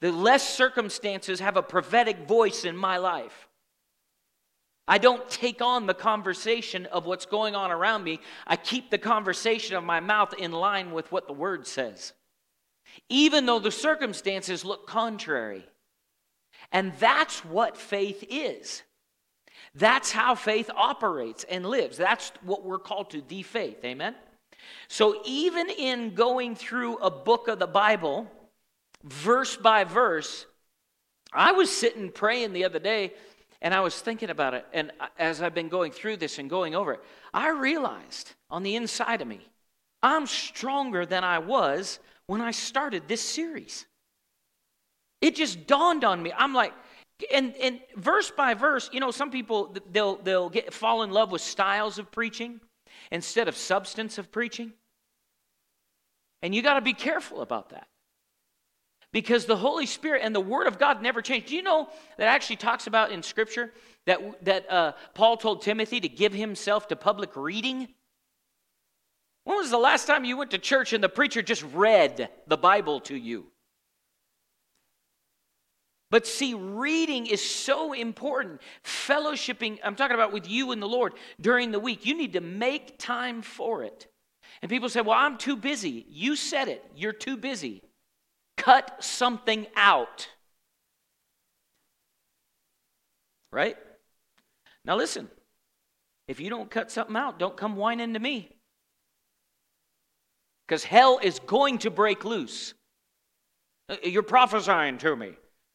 The 0.00 0.12
less 0.12 0.46
circumstances 0.46 1.40
have 1.40 1.56
a 1.56 1.62
prophetic 1.62 2.28
voice 2.28 2.64
in 2.64 2.76
my 2.76 2.98
life. 2.98 3.43
I 4.86 4.98
don't 4.98 5.28
take 5.30 5.62
on 5.62 5.86
the 5.86 5.94
conversation 5.94 6.86
of 6.86 7.06
what's 7.06 7.24
going 7.24 7.54
on 7.54 7.70
around 7.70 8.04
me. 8.04 8.20
I 8.46 8.56
keep 8.56 8.90
the 8.90 8.98
conversation 8.98 9.76
of 9.76 9.84
my 9.84 10.00
mouth 10.00 10.34
in 10.34 10.52
line 10.52 10.92
with 10.92 11.10
what 11.10 11.26
the 11.26 11.32
word 11.32 11.66
says, 11.66 12.12
even 13.08 13.46
though 13.46 13.58
the 13.58 13.70
circumstances 13.70 14.64
look 14.64 14.86
contrary. 14.86 15.64
And 16.70 16.92
that's 16.98 17.44
what 17.44 17.76
faith 17.76 18.24
is. 18.28 18.82
That's 19.74 20.12
how 20.12 20.34
faith 20.34 20.70
operates 20.74 21.44
and 21.44 21.66
lives. 21.66 21.96
That's 21.96 22.30
what 22.42 22.64
we're 22.64 22.78
called 22.78 23.10
to, 23.10 23.22
the 23.26 23.42
faith. 23.42 23.84
Amen? 23.84 24.14
So, 24.88 25.20
even 25.24 25.68
in 25.68 26.14
going 26.14 26.54
through 26.54 26.96
a 26.98 27.10
book 27.10 27.48
of 27.48 27.58
the 27.58 27.66
Bible, 27.66 28.30
verse 29.02 29.56
by 29.56 29.84
verse, 29.84 30.46
I 31.32 31.52
was 31.52 31.70
sitting 31.70 32.10
praying 32.10 32.52
the 32.52 32.64
other 32.64 32.78
day 32.78 33.12
and 33.64 33.72
I 33.72 33.80
was 33.80 33.98
thinking 33.98 34.28
about 34.28 34.52
it, 34.52 34.66
and 34.74 34.92
as 35.18 35.40
I've 35.40 35.54
been 35.54 35.70
going 35.70 35.90
through 35.90 36.18
this 36.18 36.38
and 36.38 36.50
going 36.50 36.74
over 36.74 36.92
it, 36.92 37.00
I 37.32 37.48
realized 37.48 38.34
on 38.50 38.62
the 38.62 38.76
inside 38.76 39.22
of 39.22 39.26
me, 39.26 39.40
I'm 40.02 40.26
stronger 40.26 41.06
than 41.06 41.24
I 41.24 41.38
was 41.38 41.98
when 42.26 42.42
I 42.42 42.50
started 42.50 43.08
this 43.08 43.22
series. 43.22 43.86
It 45.22 45.34
just 45.34 45.66
dawned 45.66 46.04
on 46.04 46.22
me. 46.22 46.30
I'm 46.36 46.52
like, 46.52 46.74
and, 47.32 47.56
and 47.56 47.80
verse 47.96 48.30
by 48.30 48.52
verse, 48.52 48.90
you 48.92 49.00
know, 49.00 49.10
some 49.10 49.30
people 49.30 49.74
they'll 49.90 50.16
they'll 50.16 50.50
get 50.50 50.74
fall 50.74 51.02
in 51.02 51.10
love 51.10 51.32
with 51.32 51.40
styles 51.40 51.98
of 51.98 52.12
preaching 52.12 52.60
instead 53.10 53.48
of 53.48 53.56
substance 53.56 54.18
of 54.18 54.30
preaching. 54.30 54.74
And 56.42 56.54
you 56.54 56.60
got 56.60 56.74
to 56.74 56.82
be 56.82 56.92
careful 56.92 57.40
about 57.40 57.70
that 57.70 57.88
because 59.14 59.46
the 59.46 59.56
Holy 59.56 59.86
Spirit 59.86 60.22
and 60.24 60.34
the 60.34 60.40
Word 60.40 60.66
of 60.66 60.76
God 60.76 61.00
never 61.00 61.22
change. 61.22 61.46
Do 61.46 61.54
you 61.54 61.62
know 61.62 61.88
that 62.18 62.26
actually 62.26 62.56
talks 62.56 62.88
about 62.88 63.12
in 63.12 63.22
Scripture 63.22 63.72
that, 64.06 64.44
that 64.44 64.70
uh, 64.70 64.92
Paul 65.14 65.36
told 65.36 65.62
Timothy 65.62 66.00
to 66.00 66.08
give 66.08 66.34
himself 66.34 66.88
to 66.88 66.96
public 66.96 67.36
reading? 67.36 67.86
When 69.44 69.56
was 69.56 69.70
the 69.70 69.78
last 69.78 70.08
time 70.08 70.24
you 70.24 70.36
went 70.36 70.50
to 70.50 70.58
church 70.58 70.92
and 70.92 71.02
the 71.02 71.08
preacher 71.08 71.42
just 71.42 71.62
read 71.72 72.28
the 72.48 72.56
Bible 72.56 72.98
to 73.02 73.14
you? 73.14 73.46
But 76.10 76.26
see, 76.26 76.54
reading 76.54 77.26
is 77.26 77.40
so 77.40 77.92
important. 77.92 78.62
Fellowshipping, 78.84 79.78
I'm 79.84 79.94
talking 79.94 80.16
about 80.16 80.32
with 80.32 80.50
you 80.50 80.72
and 80.72 80.82
the 80.82 80.88
Lord 80.88 81.12
during 81.40 81.70
the 81.70 81.78
week. 81.78 82.04
You 82.04 82.16
need 82.16 82.32
to 82.32 82.40
make 82.40 82.98
time 82.98 83.42
for 83.42 83.84
it. 83.84 84.08
And 84.60 84.68
people 84.68 84.88
say, 84.88 85.02
Well, 85.02 85.16
I'm 85.16 85.38
too 85.38 85.56
busy. 85.56 86.04
You 86.10 86.34
said 86.34 86.66
it. 86.66 86.84
You're 86.96 87.12
too 87.12 87.36
busy. 87.36 87.80
Cut 88.56 89.02
something 89.02 89.66
out. 89.76 90.28
Right? 93.52 93.76
Now 94.84 94.96
listen. 94.96 95.28
If 96.26 96.40
you 96.40 96.48
don't 96.48 96.70
cut 96.70 96.90
something 96.90 97.16
out, 97.16 97.38
don't 97.38 97.56
come 97.56 97.76
whining 97.76 98.14
to 98.14 98.18
me. 98.18 98.50
Because 100.66 100.84
hell 100.84 101.20
is 101.22 101.38
going 101.40 101.78
to 101.78 101.90
break 101.90 102.24
loose. 102.24 102.72
Uh, 103.88 103.96
you're 104.02 104.22
prophesying 104.22 104.98
to 104.98 105.14
me. 105.14 105.32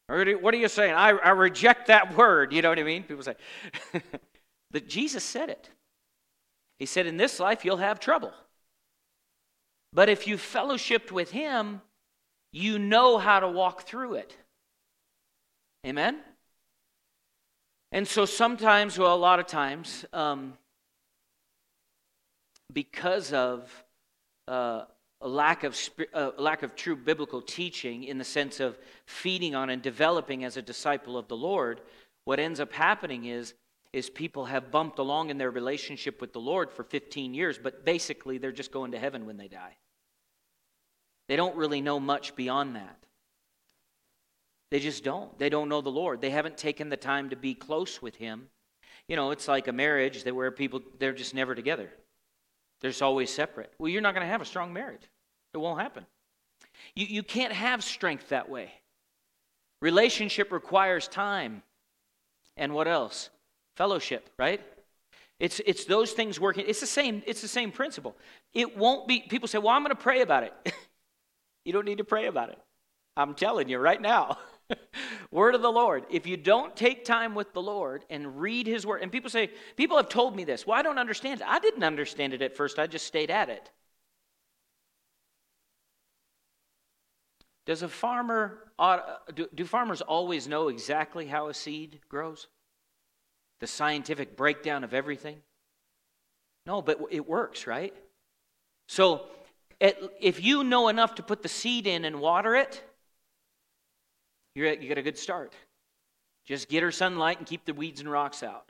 What 0.08 0.54
are 0.56 0.58
you 0.58 0.68
saying? 0.68 0.96
I, 0.96 1.10
I 1.10 1.30
reject 1.30 1.88
that 1.88 2.18
word. 2.18 2.52
You 2.52 2.64
know 2.64 2.70
what 2.70 2.80
I 2.80 2.84
mean? 2.84 3.04
People 3.04 3.22
say. 3.22 3.36
but 4.72 4.88
Jesus 4.88 5.24
said 5.24 5.50
it. 5.50 5.70
He 6.80 6.88
said, 6.88 7.06
In 7.06 7.18
this 7.18 7.40
life, 7.40 7.64
you'll 7.64 7.78
have 7.78 8.00
trouble. 8.00 8.34
But 9.94 10.10
if 10.10 10.26
you 10.26 10.38
fellowshipped 10.38 11.12
with 11.12 11.30
Him, 11.30 11.82
you 12.52 12.80
know 12.80 13.18
how 13.18 13.40
to 13.40 13.48
walk 13.48 13.84
through 13.84 14.16
it. 14.16 14.36
Amen? 15.86 16.20
And 17.92 18.08
so 18.08 18.26
sometimes, 18.26 18.98
well, 18.98 19.16
a 19.16 19.18
lot 19.18 19.40
of 19.40 19.48
times, 19.48 20.06
um, 20.14 20.54
because 22.72 23.34
of 23.34 23.84
uh, 24.48 24.84
a 25.22 25.28
lack 25.28 25.64
of 25.64 25.78
uh, 26.14 26.32
lack 26.38 26.64
of 26.64 26.76
true 26.76 26.96
biblical 26.96 27.42
teaching 27.42 28.04
in 28.04 28.18
the 28.18 28.24
sense 28.24 28.60
of 28.60 28.78
feeding 29.06 29.56
on 29.56 29.70
and 29.70 29.82
developing 29.82 30.44
as 30.44 30.56
a 30.56 30.62
disciple 30.62 31.18
of 31.18 31.28
the 31.28 31.36
Lord, 31.36 31.82
what 32.26 32.40
ends 32.40 32.60
up 32.60 32.72
happening 32.74 33.26
is 33.26 33.54
is 33.92 34.08
people 34.08 34.46
have 34.46 34.70
bumped 34.70 35.00
along 35.00 35.32
in 35.32 35.40
their 35.40 35.50
relationship 35.50 36.22
with 36.22 36.32
the 36.32 36.40
Lord 36.40 36.72
for 36.72 36.84
15 36.84 37.34
years, 37.34 37.58
but 37.58 37.84
basically 37.84 38.38
they're 38.38 38.52
just 38.52 38.72
going 38.72 38.92
to 38.92 39.00
heaven 39.00 39.26
when 39.26 39.38
they 39.38 39.48
die. 39.48 39.78
They 41.30 41.36
don't 41.36 41.56
really 41.56 41.80
know 41.80 42.00
much 42.00 42.36
beyond 42.36 42.76
that. 42.76 42.98
They 44.72 44.80
just 44.80 45.04
don't. 45.04 45.38
They 45.38 45.50
don't 45.50 45.70
know 45.70 45.80
the 45.80 45.90
Lord. 45.90 46.22
They 46.22 46.32
haven't 46.32 46.58
taken 46.58 46.90
the 46.90 46.98
time 46.98 47.30
to 47.30 47.36
be 47.36 47.54
close 47.54 48.02
with 48.02 48.16
Him. 48.16 48.50
You 49.08 49.16
know, 49.16 49.30
it's 49.30 49.48
like 49.48 49.68
a 49.68 49.72
marriage 49.72 50.24
that 50.24 50.36
where 50.36 50.52
people 50.52 50.82
they're 50.98 51.14
just 51.14 51.36
never 51.36 51.54
together. 51.54 51.92
They're 52.82 52.90
just 52.90 53.04
always 53.04 53.32
separate. 53.32 53.72
Well, 53.78 53.90
you're 53.90 54.02
not 54.02 54.16
going 54.16 54.26
to 54.26 54.32
have 54.32 54.42
a 54.42 54.46
strong 54.46 54.74
marriage. 54.74 55.04
It 55.54 55.60
won't 55.60 55.80
happen. 55.80 56.06
You, 56.96 57.06
you 57.06 57.24
can't 57.24 57.54
have 57.54 57.84
strength 57.84 58.30
that 58.30 58.50
way. 58.50 58.72
Relationship 59.82 60.52
requires 60.52 61.08
time. 61.08 61.62
And 62.58 62.74
what 62.74 62.88
else? 62.88 63.30
Fellowship, 63.76 64.30
right? 64.38 64.62
It's, 65.40 65.62
it's 65.66 65.86
those 65.86 66.12
things 66.12 66.40
working. 66.40 66.66
It's 66.68 66.82
the 66.82 66.88
same, 66.88 67.22
it's 67.26 67.42
the 67.42 67.48
same 67.48 67.72
principle. 67.72 68.16
It 68.54 68.78
won't 68.78 69.08
be, 69.08 69.22
people 69.22 69.48
say, 69.48 69.58
well, 69.58 69.70
I'm 69.70 69.84
going 69.84 69.96
to 69.96 70.02
pray 70.02 70.22
about 70.22 70.44
it. 70.44 70.54
you 71.66 71.74
don't 71.74 71.86
need 71.86 72.00
to 72.00 72.04
pray 72.04 72.28
about 72.28 72.50
it. 72.50 72.60
I'm 73.16 73.34
telling 73.34 73.70
you 73.70 73.78
right 73.78 74.02
now. 74.02 74.38
word 75.32 75.56
of 75.56 75.62
the 75.62 75.72
Lord. 75.72 76.06
If 76.10 76.28
you 76.28 76.38
don't 76.38 76.76
take 76.76 77.06
time 77.06 77.36
with 77.36 77.54
the 77.54 77.62
Lord 77.62 78.06
and 78.10 78.40
read 78.40 78.68
His 78.68 78.86
word, 78.86 79.02
and 79.02 79.12
people 79.12 79.30
say, 79.30 79.50
people 79.76 79.98
have 79.98 80.10
told 80.10 80.36
me 80.36 80.44
this. 80.44 80.66
Well, 80.66 80.78
I 80.78 80.82
don't 80.82 81.00
understand 81.00 81.42
it. 81.42 81.48
I 81.48 81.60
didn't 81.60 81.84
understand 81.84 82.34
it 82.34 82.42
at 82.42 82.56
first, 82.56 82.80
I 82.80 82.88
just 82.88 83.06
stayed 83.06 83.32
at 83.32 83.50
it. 83.50 83.70
Does 87.66 87.84
a 87.84 87.88
farmer, 87.88 88.58
do, 89.36 89.48
do 89.54 89.64
farmers 89.64 90.02
always 90.02 90.48
know 90.48 90.70
exactly 90.70 91.28
how 91.28 91.50
a 91.50 91.54
seed 91.54 92.00
grows? 92.10 92.48
The 93.60 93.68
scientific 93.68 94.36
breakdown 94.36 94.84
of 94.84 94.94
everything? 94.94 95.38
No, 96.66 96.82
but 96.82 97.00
it 97.12 97.28
works, 97.28 97.68
right? 97.68 97.94
So 98.88 99.28
if 99.80 100.44
you 100.44 100.64
know 100.64 100.90
enough 100.90 101.16
to 101.16 101.24
put 101.24 101.42
the 101.42 101.50
seed 101.50 101.88
in 101.88 102.06
and 102.06 102.20
water 102.20 102.56
it, 102.56 102.84
you're 104.56 104.74
you 104.74 104.88
get 104.88 104.98
a 104.98 105.02
good 105.02 105.18
start. 105.18 105.54
Just 106.46 106.68
get 106.68 106.84
her 106.84 106.92
sunlight 106.92 107.38
and 107.38 107.48
keep 107.48 107.66
the 107.66 107.74
weeds 107.74 108.00
and 108.00 108.12
rocks 108.12 108.44
out. 108.44 108.70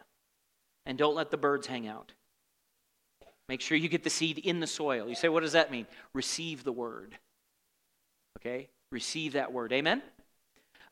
And 0.86 0.98
don't 0.98 1.16
let 1.16 1.32
the 1.32 1.38
birds 1.38 1.66
hang 1.66 1.88
out. 1.88 2.12
Make 3.48 3.62
sure 3.62 3.78
you 3.78 3.90
get 3.90 4.04
the 4.04 4.10
seed 4.10 4.38
in 4.38 4.60
the 4.60 4.68
soil. 4.68 5.08
You 5.10 5.16
say, 5.16 5.30
what 5.30 5.42
does 5.42 5.54
that 5.54 5.72
mean? 5.72 5.88
Receive 6.14 6.64
the 6.64 6.72
word. 6.72 7.18
Okay? 8.40 8.70
Receive 8.92 9.34
that 9.34 9.52
word. 9.52 9.74
Amen? 9.74 10.04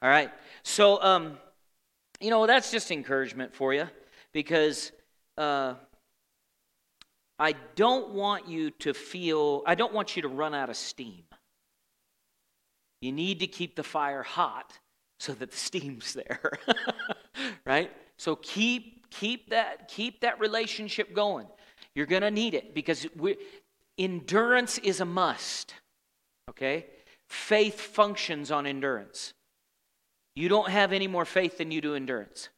All 0.01 0.09
right. 0.09 0.31
So, 0.63 1.01
um, 1.03 1.37
you 2.19 2.29
know, 2.29 2.47
that's 2.47 2.71
just 2.71 2.89
encouragement 2.89 3.53
for 3.53 3.73
you 3.73 3.87
because 4.33 4.91
uh, 5.37 5.75
I 7.39 7.53
don't 7.75 8.09
want 8.09 8.47
you 8.47 8.71
to 8.71 8.93
feel, 8.93 9.63
I 9.65 9.75
don't 9.75 9.93
want 9.93 10.15
you 10.15 10.23
to 10.23 10.27
run 10.27 10.55
out 10.55 10.69
of 10.69 10.77
steam. 10.77 11.23
You 13.01 13.11
need 13.11 13.39
to 13.39 13.47
keep 13.47 13.75
the 13.75 13.83
fire 13.83 14.23
hot 14.23 14.79
so 15.19 15.33
that 15.33 15.51
the 15.51 15.57
steam's 15.57 16.13
there. 16.13 16.51
right? 17.65 17.91
So 18.17 18.35
keep 18.35 19.09
keep 19.09 19.51
that 19.51 19.87
keep 19.87 20.21
that 20.21 20.39
relationship 20.39 21.13
going. 21.13 21.47
You're 21.95 22.07
going 22.07 22.23
to 22.23 22.31
need 22.31 22.53
it 22.53 22.73
because 22.73 23.07
we, 23.15 23.37
endurance 23.97 24.77
is 24.79 24.99
a 24.99 25.05
must. 25.05 25.73
Okay? 26.49 26.85
Faith 27.27 27.79
functions 27.79 28.51
on 28.51 28.65
endurance. 28.65 29.33
You 30.35 30.49
don't 30.49 30.69
have 30.69 30.93
any 30.93 31.07
more 31.07 31.25
faith 31.25 31.57
than 31.57 31.71
you 31.71 31.81
do 31.81 31.95
endurance. 31.95 32.49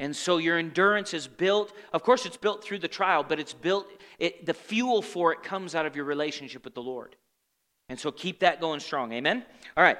And 0.00 0.16
so 0.16 0.38
your 0.38 0.56
endurance 0.58 1.12
is 1.12 1.28
built, 1.28 1.74
of 1.92 2.02
course, 2.02 2.24
it's 2.24 2.38
built 2.38 2.64
through 2.64 2.78
the 2.78 2.88
trial, 2.88 3.22
but 3.22 3.38
it's 3.38 3.52
built, 3.52 3.86
it, 4.18 4.46
the 4.46 4.54
fuel 4.54 5.02
for 5.02 5.30
it 5.30 5.42
comes 5.42 5.74
out 5.74 5.84
of 5.84 5.94
your 5.94 6.06
relationship 6.06 6.64
with 6.64 6.74
the 6.74 6.82
Lord. 6.82 7.16
And 7.90 8.00
so 8.00 8.10
keep 8.10 8.40
that 8.40 8.62
going 8.62 8.80
strong. 8.80 9.12
Amen? 9.12 9.44
All 9.76 9.84
right. 9.84 9.98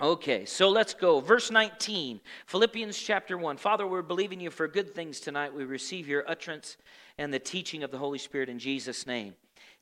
Okay, 0.00 0.46
so 0.46 0.70
let's 0.70 0.94
go. 0.94 1.20
Verse 1.20 1.50
19, 1.50 2.22
Philippians 2.46 2.96
chapter 2.96 3.36
1. 3.36 3.58
Father, 3.58 3.86
we're 3.86 4.00
believing 4.00 4.40
you 4.40 4.48
for 4.48 4.66
good 4.66 4.94
things 4.94 5.20
tonight. 5.20 5.52
We 5.52 5.64
receive 5.64 6.08
your 6.08 6.28
utterance 6.28 6.78
and 7.18 7.34
the 7.34 7.38
teaching 7.38 7.82
of 7.82 7.90
the 7.90 7.98
Holy 7.98 8.18
Spirit 8.18 8.48
in 8.48 8.58
Jesus' 8.58 9.06
name. 9.06 9.34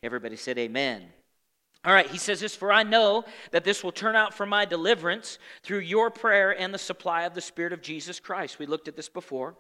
Everybody 0.03 0.35
said, 0.35 0.59
Amen. 0.59 1.05
All 1.85 1.93
right, 1.93 2.09
he 2.09 2.19
says 2.19 2.41
this 2.41 2.55
For 2.55 2.73
I 2.73 2.83
know 2.83 3.25
that 3.53 3.65
this 3.65 3.85
will 3.85 3.93
turn 3.93 4.17
out 4.17 4.35
for 4.35 4.47
my 4.47 4.65
deliverance 4.65 5.39
through 5.63 5.81
your 5.81 6.11
prayer 6.11 6.51
and 6.59 6.75
the 6.75 6.79
supply 6.79 7.23
of 7.23 7.35
the 7.35 7.41
Spirit 7.41 7.73
of 7.73 7.83
Jesus 7.83 8.21
Christ. 8.21 8.59
We 8.59 8.67
looked 8.67 8.89
at 8.89 8.97
this 8.97 9.09
before. 9.09 9.55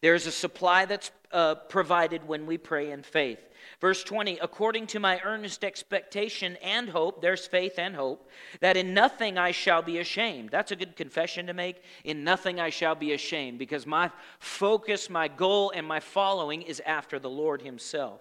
There 0.00 0.14
is 0.16 0.26
a 0.26 0.32
supply 0.32 0.84
that's 0.84 1.12
uh, 1.30 1.54
provided 1.54 2.26
when 2.26 2.46
we 2.46 2.58
pray 2.58 2.90
in 2.90 3.04
faith. 3.04 3.38
Verse 3.80 4.02
20, 4.02 4.38
according 4.40 4.88
to 4.88 5.00
my 5.00 5.20
earnest 5.24 5.64
expectation 5.64 6.56
and 6.62 6.88
hope, 6.88 7.22
there's 7.22 7.46
faith 7.46 7.78
and 7.78 7.94
hope, 7.94 8.28
that 8.60 8.76
in 8.76 8.94
nothing 8.94 9.38
I 9.38 9.52
shall 9.52 9.80
be 9.80 9.98
ashamed. 9.98 10.50
That's 10.50 10.72
a 10.72 10.76
good 10.76 10.96
confession 10.96 11.46
to 11.46 11.54
make. 11.54 11.82
In 12.02 12.24
nothing 12.24 12.58
I 12.58 12.70
shall 12.70 12.96
be 12.96 13.12
ashamed, 13.12 13.60
because 13.60 13.86
my 13.86 14.10
focus, 14.40 15.08
my 15.08 15.28
goal, 15.28 15.72
and 15.74 15.86
my 15.86 16.00
following 16.00 16.62
is 16.62 16.82
after 16.84 17.20
the 17.20 17.30
Lord 17.30 17.62
Himself. 17.62 18.20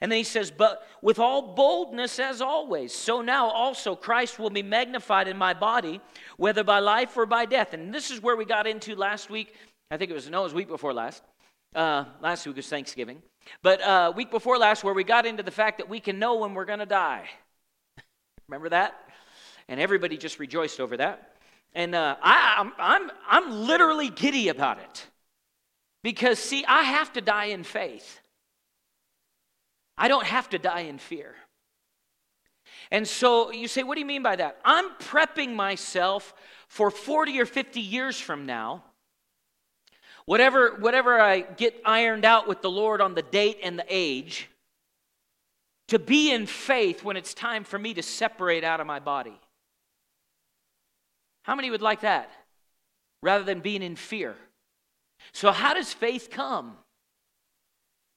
And 0.00 0.12
then 0.12 0.16
he 0.18 0.24
says, 0.24 0.50
But 0.50 0.86
with 1.02 1.18
all 1.18 1.54
boldness 1.54 2.18
as 2.18 2.40
always, 2.40 2.94
so 2.94 3.20
now 3.20 3.48
also 3.48 3.96
Christ 3.96 4.38
will 4.38 4.50
be 4.50 4.62
magnified 4.62 5.28
in 5.28 5.36
my 5.36 5.54
body, 5.54 6.00
whether 6.36 6.62
by 6.62 6.78
life 6.78 7.16
or 7.16 7.26
by 7.26 7.44
death. 7.44 7.74
And 7.74 7.92
this 7.92 8.10
is 8.10 8.22
where 8.22 8.36
we 8.36 8.44
got 8.44 8.66
into 8.66 8.94
last 8.94 9.30
week. 9.30 9.54
I 9.90 9.96
think 9.96 10.10
it 10.10 10.14
was, 10.14 10.28
no, 10.30 10.40
it 10.40 10.44
was 10.44 10.54
week 10.54 10.68
before 10.68 10.92
last. 10.92 11.22
Uh, 11.74 12.04
last 12.20 12.46
week 12.46 12.56
was 12.56 12.68
Thanksgiving. 12.68 13.22
But 13.62 13.82
uh, 13.82 14.12
week 14.14 14.30
before 14.30 14.58
last, 14.58 14.84
where 14.84 14.94
we 14.94 15.04
got 15.04 15.26
into 15.26 15.42
the 15.42 15.50
fact 15.50 15.78
that 15.78 15.88
we 15.88 16.00
can 16.00 16.18
know 16.18 16.36
when 16.36 16.54
we're 16.54 16.64
going 16.64 16.78
to 16.78 16.86
die. 16.86 17.28
Remember 18.48 18.68
that? 18.68 18.94
And 19.68 19.80
everybody 19.80 20.16
just 20.16 20.38
rejoiced 20.38 20.80
over 20.80 20.96
that. 20.96 21.34
And 21.74 21.94
uh, 21.94 22.16
I, 22.22 22.56
I'm, 22.58 22.72
I'm, 22.78 23.10
I'm 23.28 23.66
literally 23.66 24.10
giddy 24.10 24.48
about 24.48 24.78
it. 24.78 25.06
Because, 26.02 26.38
see, 26.38 26.64
I 26.66 26.82
have 26.82 27.12
to 27.14 27.20
die 27.20 27.46
in 27.46 27.64
faith. 27.64 28.20
I 29.98 30.08
don't 30.08 30.26
have 30.26 30.48
to 30.50 30.58
die 30.58 30.82
in 30.82 30.98
fear. 30.98 31.34
And 32.90 33.06
so 33.06 33.50
you 33.50 33.68
say, 33.68 33.82
what 33.82 33.94
do 33.94 34.00
you 34.00 34.06
mean 34.06 34.22
by 34.22 34.36
that? 34.36 34.58
I'm 34.64 34.90
prepping 35.00 35.54
myself 35.54 36.32
for 36.68 36.90
40 36.90 37.40
or 37.40 37.46
50 37.46 37.80
years 37.80 38.18
from 38.18 38.46
now 38.46 38.84
Whatever, 40.28 40.76
whatever 40.78 41.18
I 41.18 41.40
get 41.40 41.80
ironed 41.86 42.26
out 42.26 42.46
with 42.46 42.60
the 42.60 42.70
Lord 42.70 43.00
on 43.00 43.14
the 43.14 43.22
date 43.22 43.60
and 43.62 43.78
the 43.78 43.86
age, 43.88 44.50
to 45.86 45.98
be 45.98 46.30
in 46.30 46.44
faith 46.44 47.02
when 47.02 47.16
it's 47.16 47.32
time 47.32 47.64
for 47.64 47.78
me 47.78 47.94
to 47.94 48.02
separate 48.02 48.62
out 48.62 48.78
of 48.78 48.86
my 48.86 48.98
body. 48.98 49.40
How 51.44 51.54
many 51.54 51.70
would 51.70 51.80
like 51.80 52.02
that? 52.02 52.30
Rather 53.22 53.42
than 53.42 53.60
being 53.60 53.80
in 53.80 53.96
fear. 53.96 54.36
So, 55.32 55.50
how 55.50 55.72
does 55.72 55.94
faith 55.94 56.28
come? 56.30 56.76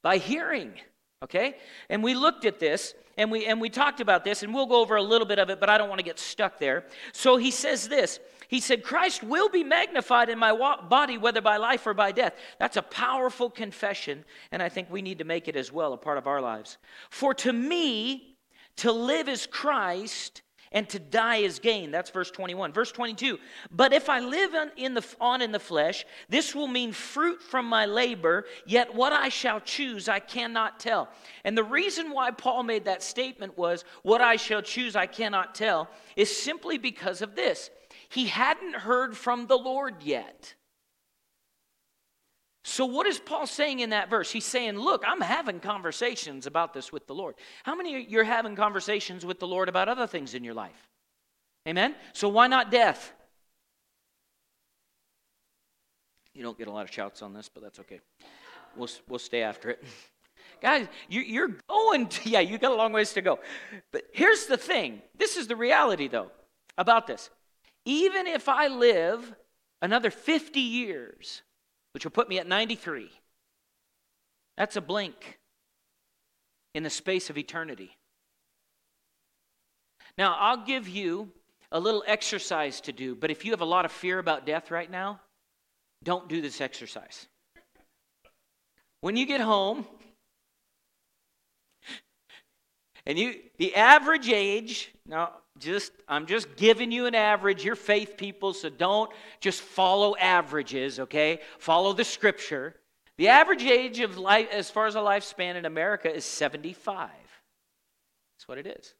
By 0.02 0.18
hearing. 0.18 0.74
Okay? 1.22 1.56
And 1.88 2.02
we 2.02 2.14
looked 2.14 2.44
at 2.44 2.58
this 2.58 2.94
and 3.16 3.30
we 3.30 3.46
and 3.46 3.60
we 3.60 3.68
talked 3.68 4.00
about 4.00 4.24
this 4.24 4.42
and 4.42 4.52
we'll 4.52 4.66
go 4.66 4.80
over 4.80 4.96
a 4.96 5.02
little 5.02 5.26
bit 5.26 5.38
of 5.38 5.50
it 5.50 5.60
but 5.60 5.70
I 5.70 5.78
don't 5.78 5.88
want 5.88 6.00
to 6.00 6.04
get 6.04 6.18
stuck 6.18 6.58
there. 6.58 6.84
So 7.12 7.36
he 7.36 7.50
says 7.50 7.88
this. 7.88 8.18
He 8.48 8.60
said 8.60 8.82
Christ 8.82 9.22
will 9.22 9.48
be 9.48 9.64
magnified 9.64 10.28
in 10.28 10.38
my 10.38 10.52
body 10.88 11.18
whether 11.18 11.40
by 11.40 11.58
life 11.58 11.86
or 11.86 11.94
by 11.94 12.12
death. 12.12 12.34
That's 12.58 12.76
a 12.76 12.82
powerful 12.82 13.50
confession 13.50 14.24
and 14.50 14.62
I 14.62 14.68
think 14.68 14.90
we 14.90 15.02
need 15.02 15.18
to 15.18 15.24
make 15.24 15.48
it 15.48 15.56
as 15.56 15.70
well 15.70 15.92
a 15.92 15.98
part 15.98 16.18
of 16.18 16.26
our 16.26 16.40
lives. 16.40 16.78
For 17.10 17.34
to 17.34 17.52
me 17.52 18.36
to 18.76 18.90
live 18.90 19.28
is 19.28 19.46
Christ 19.46 20.42
and 20.72 20.88
to 20.88 20.98
die 20.98 21.36
is 21.36 21.58
gain. 21.58 21.90
That's 21.90 22.10
verse 22.10 22.30
21. 22.30 22.72
Verse 22.72 22.90
22. 22.92 23.38
But 23.70 23.92
if 23.92 24.08
I 24.08 24.20
live 24.20 24.54
on 24.54 24.70
in 24.76 24.94
the, 24.94 25.04
on 25.20 25.42
in 25.42 25.52
the 25.52 25.60
flesh, 25.60 26.04
this 26.28 26.54
will 26.54 26.66
mean 26.66 26.92
fruit 26.92 27.42
from 27.42 27.66
my 27.66 27.86
labor, 27.86 28.46
yet 28.66 28.94
what 28.94 29.12
I 29.12 29.28
shall 29.28 29.60
choose 29.60 30.08
I 30.08 30.18
cannot 30.18 30.80
tell. 30.80 31.08
And 31.44 31.56
the 31.56 31.64
reason 31.64 32.10
why 32.10 32.30
Paul 32.30 32.62
made 32.62 32.84
that 32.86 33.02
statement 33.02 33.56
was, 33.56 33.84
What 34.02 34.20
I 34.20 34.36
shall 34.36 34.62
choose 34.62 34.96
I 34.96 35.06
cannot 35.06 35.54
tell, 35.54 35.88
is 36.16 36.34
simply 36.34 36.78
because 36.78 37.22
of 37.22 37.36
this. 37.36 37.70
He 38.08 38.26
hadn't 38.26 38.74
heard 38.74 39.16
from 39.16 39.46
the 39.46 39.56
Lord 39.56 40.02
yet. 40.02 40.54
So, 42.64 42.86
what 42.86 43.06
is 43.06 43.18
Paul 43.18 43.46
saying 43.46 43.80
in 43.80 43.90
that 43.90 44.08
verse? 44.08 44.30
He's 44.30 44.44
saying, 44.44 44.78
Look, 44.78 45.02
I'm 45.06 45.20
having 45.20 45.58
conversations 45.58 46.46
about 46.46 46.72
this 46.72 46.92
with 46.92 47.06
the 47.06 47.14
Lord. 47.14 47.34
How 47.64 47.74
many 47.74 47.96
of 47.96 48.10
you 48.10 48.20
are 48.20 48.24
having 48.24 48.54
conversations 48.54 49.26
with 49.26 49.40
the 49.40 49.48
Lord 49.48 49.68
about 49.68 49.88
other 49.88 50.06
things 50.06 50.34
in 50.34 50.44
your 50.44 50.54
life? 50.54 50.88
Amen? 51.66 51.94
So, 52.12 52.28
why 52.28 52.46
not 52.46 52.70
death? 52.70 53.12
You 56.34 56.42
don't 56.42 56.56
get 56.56 56.68
a 56.68 56.72
lot 56.72 56.84
of 56.84 56.94
shouts 56.94 57.20
on 57.20 57.34
this, 57.34 57.50
but 57.52 57.62
that's 57.62 57.80
okay. 57.80 58.00
We'll, 58.76 58.88
we'll 59.08 59.18
stay 59.18 59.42
after 59.42 59.70
it. 59.70 59.84
Guys, 60.62 60.86
you, 61.08 61.44
are 61.44 61.48
going 61.68 62.06
to, 62.06 62.28
yeah, 62.28 62.40
you 62.40 62.56
got 62.56 62.70
a 62.70 62.76
long 62.76 62.92
ways 62.92 63.12
to 63.14 63.22
go. 63.22 63.40
But 63.90 64.04
here's 64.12 64.46
the 64.46 64.56
thing 64.56 65.02
this 65.16 65.36
is 65.36 65.48
the 65.48 65.56
reality, 65.56 66.06
though, 66.06 66.30
about 66.78 67.08
this. 67.08 67.28
Even 67.84 68.28
if 68.28 68.48
I 68.48 68.68
live 68.68 69.34
another 69.82 70.10
50 70.10 70.60
years, 70.60 71.42
which 71.92 72.04
will 72.04 72.10
put 72.10 72.28
me 72.28 72.38
at 72.38 72.46
93. 72.46 73.10
That's 74.56 74.76
a 74.76 74.80
blink 74.80 75.38
in 76.74 76.82
the 76.82 76.90
space 76.90 77.30
of 77.30 77.38
eternity. 77.38 77.96
Now, 80.18 80.36
I'll 80.38 80.64
give 80.64 80.88
you 80.88 81.30
a 81.70 81.80
little 81.80 82.04
exercise 82.06 82.80
to 82.82 82.92
do, 82.92 83.14
but 83.14 83.30
if 83.30 83.44
you 83.44 83.52
have 83.52 83.62
a 83.62 83.66
lot 83.66 83.84
of 83.84 83.92
fear 83.92 84.18
about 84.18 84.44
death 84.46 84.70
right 84.70 84.90
now, 84.90 85.20
don't 86.02 86.28
do 86.28 86.42
this 86.42 86.60
exercise. 86.60 87.26
When 89.00 89.16
you 89.16 89.26
get 89.26 89.40
home, 89.40 89.86
and 93.06 93.18
you 93.18 93.34
the 93.58 93.74
average 93.74 94.28
age, 94.28 94.92
now 95.06 95.32
just 95.58 95.92
I'm 96.08 96.26
just 96.26 96.56
giving 96.56 96.90
you 96.92 97.06
an 97.06 97.14
average. 97.14 97.64
You're 97.64 97.76
faith 97.76 98.16
people, 98.16 98.54
so 98.54 98.68
don't 98.68 99.10
just 99.40 99.60
follow 99.60 100.16
averages, 100.16 101.00
okay? 101.00 101.40
Follow 101.58 101.92
the 101.92 102.04
scripture. 102.04 102.76
The 103.18 103.28
average 103.28 103.64
age 103.64 104.00
of 104.00 104.18
life 104.18 104.48
as 104.50 104.70
far 104.70 104.86
as 104.86 104.94
a 104.94 104.98
lifespan 104.98 105.56
in 105.56 105.64
America 105.64 106.12
is 106.12 106.24
75. 106.24 107.10
That's 108.34 108.48
what 108.48 108.58
it 108.58 108.66
is. 108.66 108.94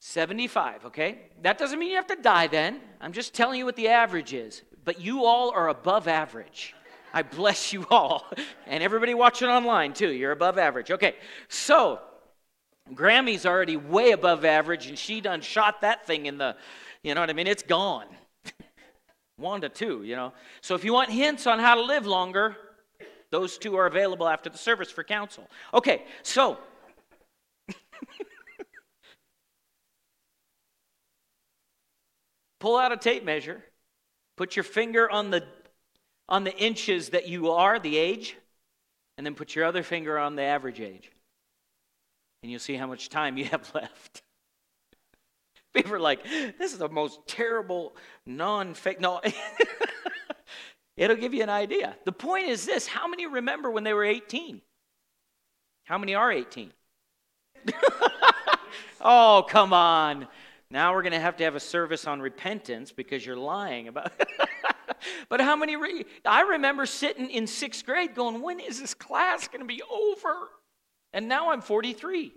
75, 0.00 0.86
okay? 0.86 1.18
That 1.42 1.58
doesn't 1.58 1.78
mean 1.78 1.90
you 1.90 1.96
have 1.96 2.08
to 2.08 2.16
die 2.16 2.48
then. 2.48 2.80
I'm 3.00 3.12
just 3.12 3.34
telling 3.34 3.58
you 3.58 3.64
what 3.64 3.76
the 3.76 3.88
average 3.88 4.34
is. 4.34 4.62
But 4.84 5.00
you 5.00 5.24
all 5.24 5.50
are 5.50 5.68
above 5.68 6.08
average. 6.08 6.74
I 7.12 7.22
bless 7.22 7.72
you 7.72 7.86
all. 7.90 8.26
And 8.66 8.82
everybody 8.82 9.14
watching 9.14 9.48
online 9.48 9.92
too. 9.92 10.10
You're 10.10 10.32
above 10.32 10.58
average. 10.58 10.90
Okay. 10.90 11.16
So, 11.48 12.00
Grammy's 12.94 13.46
already 13.46 13.76
way 13.76 14.10
above 14.10 14.44
average, 14.44 14.86
and 14.86 14.98
she 14.98 15.20
done 15.20 15.40
shot 15.40 15.80
that 15.82 16.06
thing 16.06 16.26
in 16.26 16.36
the, 16.38 16.56
you 17.02 17.14
know 17.14 17.20
what 17.20 17.30
I 17.30 17.32
mean? 17.32 17.46
It's 17.46 17.62
gone. 17.62 18.06
Wanda, 19.38 19.68
too, 19.68 20.02
you 20.04 20.16
know. 20.16 20.32
So 20.60 20.74
if 20.74 20.84
you 20.84 20.92
want 20.92 21.10
hints 21.10 21.46
on 21.46 21.58
how 21.58 21.76
to 21.76 21.82
live 21.82 22.06
longer, 22.06 22.56
those 23.30 23.56
two 23.56 23.76
are 23.76 23.86
available 23.86 24.28
after 24.28 24.50
the 24.50 24.58
service 24.58 24.90
for 24.90 25.04
counsel. 25.04 25.48
Okay, 25.72 26.04
so. 26.22 26.58
Pull 32.60 32.76
out 32.76 32.92
a 32.92 32.96
tape 32.96 33.24
measure, 33.24 33.64
put 34.36 34.54
your 34.56 34.64
finger 34.64 35.10
on 35.10 35.30
the 35.30 35.44
on 36.32 36.42
the 36.42 36.56
inches 36.56 37.10
that 37.10 37.28
you 37.28 37.52
are, 37.52 37.78
the 37.78 37.96
age, 37.96 38.36
and 39.16 39.24
then 39.24 39.36
put 39.36 39.54
your 39.54 39.64
other 39.64 39.84
finger 39.84 40.18
on 40.18 40.34
the 40.34 40.42
average 40.42 40.80
age 40.80 41.12
and 42.42 42.50
you'll 42.50 42.60
see 42.60 42.74
how 42.74 42.86
much 42.86 43.08
time 43.08 43.36
you 43.36 43.44
have 43.46 43.70
left. 43.74 44.22
People 45.74 45.94
are 45.94 46.00
like, 46.00 46.24
this 46.24 46.72
is 46.72 46.78
the 46.78 46.88
most 46.88 47.20
terrible 47.26 47.96
non 48.26 48.74
fake. 48.74 49.00
No, 49.00 49.20
it'll 50.96 51.16
give 51.16 51.32
you 51.32 51.42
an 51.42 51.48
idea. 51.48 51.96
The 52.04 52.12
point 52.12 52.48
is 52.48 52.66
this 52.66 52.86
how 52.86 53.08
many 53.08 53.26
remember 53.26 53.70
when 53.70 53.84
they 53.84 53.94
were 53.94 54.04
18? 54.04 54.60
How 55.84 55.96
many 55.96 56.14
are 56.14 56.30
18? 56.30 56.72
oh, 59.00 59.46
come 59.48 59.72
on. 59.72 60.28
Now 60.72 60.94
we're 60.94 61.02
going 61.02 61.12
to 61.12 61.20
have 61.20 61.36
to 61.36 61.44
have 61.44 61.54
a 61.54 61.60
service 61.60 62.06
on 62.06 62.22
repentance 62.22 62.92
because 62.92 63.26
you're 63.26 63.36
lying 63.36 63.88
about 63.88 64.10
But 65.28 65.40
how 65.40 65.54
many 65.54 65.76
re- 65.76 66.06
I 66.24 66.42
remember 66.42 66.86
sitting 66.86 67.28
in 67.28 67.44
6th 67.44 67.84
grade 67.84 68.14
going, 68.14 68.40
"When 68.40 68.58
is 68.58 68.80
this 68.80 68.94
class 68.94 69.48
going 69.48 69.60
to 69.60 69.66
be 69.66 69.82
over?" 69.82 70.34
And 71.12 71.28
now 71.28 71.50
I'm 71.50 71.60
43. 71.60 72.32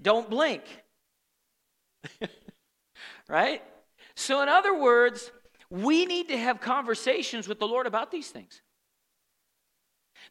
Don't 0.00 0.30
blink. 0.30 0.62
right? 3.28 3.62
So, 4.14 4.42
in 4.42 4.48
other 4.48 4.78
words, 4.78 5.30
we 5.68 6.06
need 6.06 6.28
to 6.28 6.38
have 6.38 6.60
conversations 6.60 7.48
with 7.48 7.58
the 7.58 7.66
Lord 7.66 7.86
about 7.86 8.10
these 8.10 8.30
things. 8.30 8.62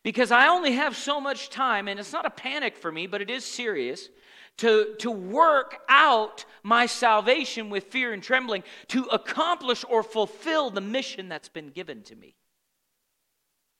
Because 0.03 0.31
I 0.31 0.47
only 0.47 0.73
have 0.73 0.97
so 0.97 1.21
much 1.21 1.49
time, 1.49 1.87
and 1.87 1.99
it's 1.99 2.13
not 2.13 2.25
a 2.25 2.31
panic 2.31 2.75
for 2.75 2.91
me, 2.91 3.05
but 3.05 3.21
it 3.21 3.29
is 3.29 3.45
serious, 3.45 4.09
to, 4.57 4.95
to 4.99 5.11
work 5.11 5.79
out 5.89 6.45
my 6.63 6.85
salvation 6.85 7.69
with 7.69 7.85
fear 7.85 8.13
and 8.13 8.21
trembling, 8.21 8.63
to 8.87 9.05
accomplish 9.05 9.85
or 9.87 10.03
fulfill 10.03 10.69
the 10.69 10.81
mission 10.81 11.29
that's 11.29 11.49
been 11.49 11.69
given 11.69 12.01
to 12.03 12.15
me. 12.15 12.35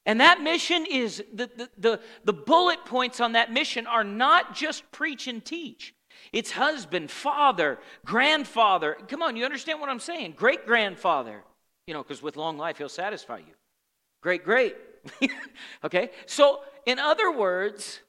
And 0.06 0.20
that 0.20 0.42
mission 0.42 0.86
is 0.90 1.24
the, 1.34 1.50
the, 1.56 1.70
the, 1.78 2.00
the, 2.24 2.34
bullet 2.34 2.86
points 2.86 3.20
on 3.20 3.34
that 3.34 3.52
mission 3.52 3.86
are 3.86 4.04
not 4.04 4.56
just 4.56 4.92
preach 4.92 5.28
and 5.28 5.44
teach. 5.46 5.94
It's 6.34 6.52
husband, 6.52 7.12
father, 7.12 7.78
grandfather. 8.04 8.98
Come 9.08 9.22
on, 9.22 9.36
you 9.36 9.46
understand 9.46 9.80
what 9.80 9.90
I'm 9.90 10.00
saying? 10.00 10.34
Great 10.36 10.66
grandfather. 10.66 11.44
You 11.86 11.94
know, 11.94 12.02
because 12.02 12.22
with 12.24 12.36
long 12.36 12.58
life, 12.58 12.78
he'll 12.78 12.90
satisfy 12.90 13.38
you. 13.38 13.54
Great, 14.22 14.44
great. 14.44 14.76
okay? 15.84 16.12
So, 16.26 16.62
in 16.86 17.00
other 17.00 17.32
words, 17.32 18.02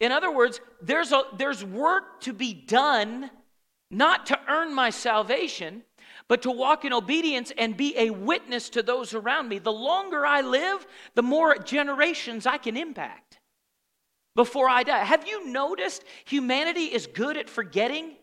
in 0.00 0.12
other 0.12 0.34
words, 0.34 0.60
there's, 0.80 1.12
a, 1.12 1.22
there's 1.36 1.64
work 1.64 2.20
to 2.22 2.32
be 2.32 2.52
done 2.52 3.30
not 3.90 4.26
to 4.26 4.40
earn 4.48 4.74
my 4.74 4.90
salvation, 4.90 5.82
but 6.26 6.42
to 6.42 6.50
walk 6.50 6.84
in 6.84 6.92
obedience 6.92 7.52
and 7.56 7.76
be 7.76 7.94
a 7.96 8.10
witness 8.10 8.70
to 8.70 8.82
those 8.82 9.14
around 9.14 9.48
me. 9.48 9.58
The 9.58 9.72
longer 9.72 10.24
I 10.26 10.40
live, 10.40 10.86
the 11.14 11.22
more 11.22 11.56
generations 11.56 12.46
I 12.46 12.56
can 12.56 12.76
impact 12.76 13.38
before 14.34 14.68
I 14.68 14.82
die. 14.82 15.04
Have 15.04 15.28
you 15.28 15.46
noticed 15.46 16.04
humanity 16.24 16.86
is 16.86 17.06
good 17.06 17.36
at 17.36 17.50
forgetting? 17.50 18.16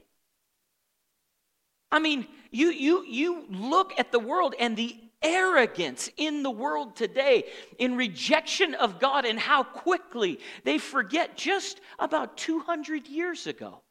I 1.92 2.00
mean, 2.00 2.28
you, 2.52 2.72
you, 2.72 3.06
you 3.06 3.46
look 3.50 3.94
at 3.98 4.12
the 4.12 4.20
world 4.20 4.56
and 4.60 4.76
the 4.76 4.96
arrogance 5.22 6.10
in 6.18 6.44
the 6.44 6.52
world 6.52 6.96
today 6.96 7.46
in 7.78 7.96
rejection 7.96 8.74
of 8.76 9.00
God 9.00 9.26
and 9.26 9.40
how 9.40 9.64
quickly 9.64 10.40
they 10.64 10.78
forget 10.78 11.36
just 11.36 11.82
about 11.98 12.38
200 12.38 13.08
years 13.08 13.48
ago. 13.48 13.82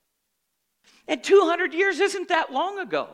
And 1.07 1.23
200 1.23 1.75
years 1.75 2.01
isn't 2.01 2.29
that 2.29 2.53
long 2.53 2.79
ago. 2.79 3.09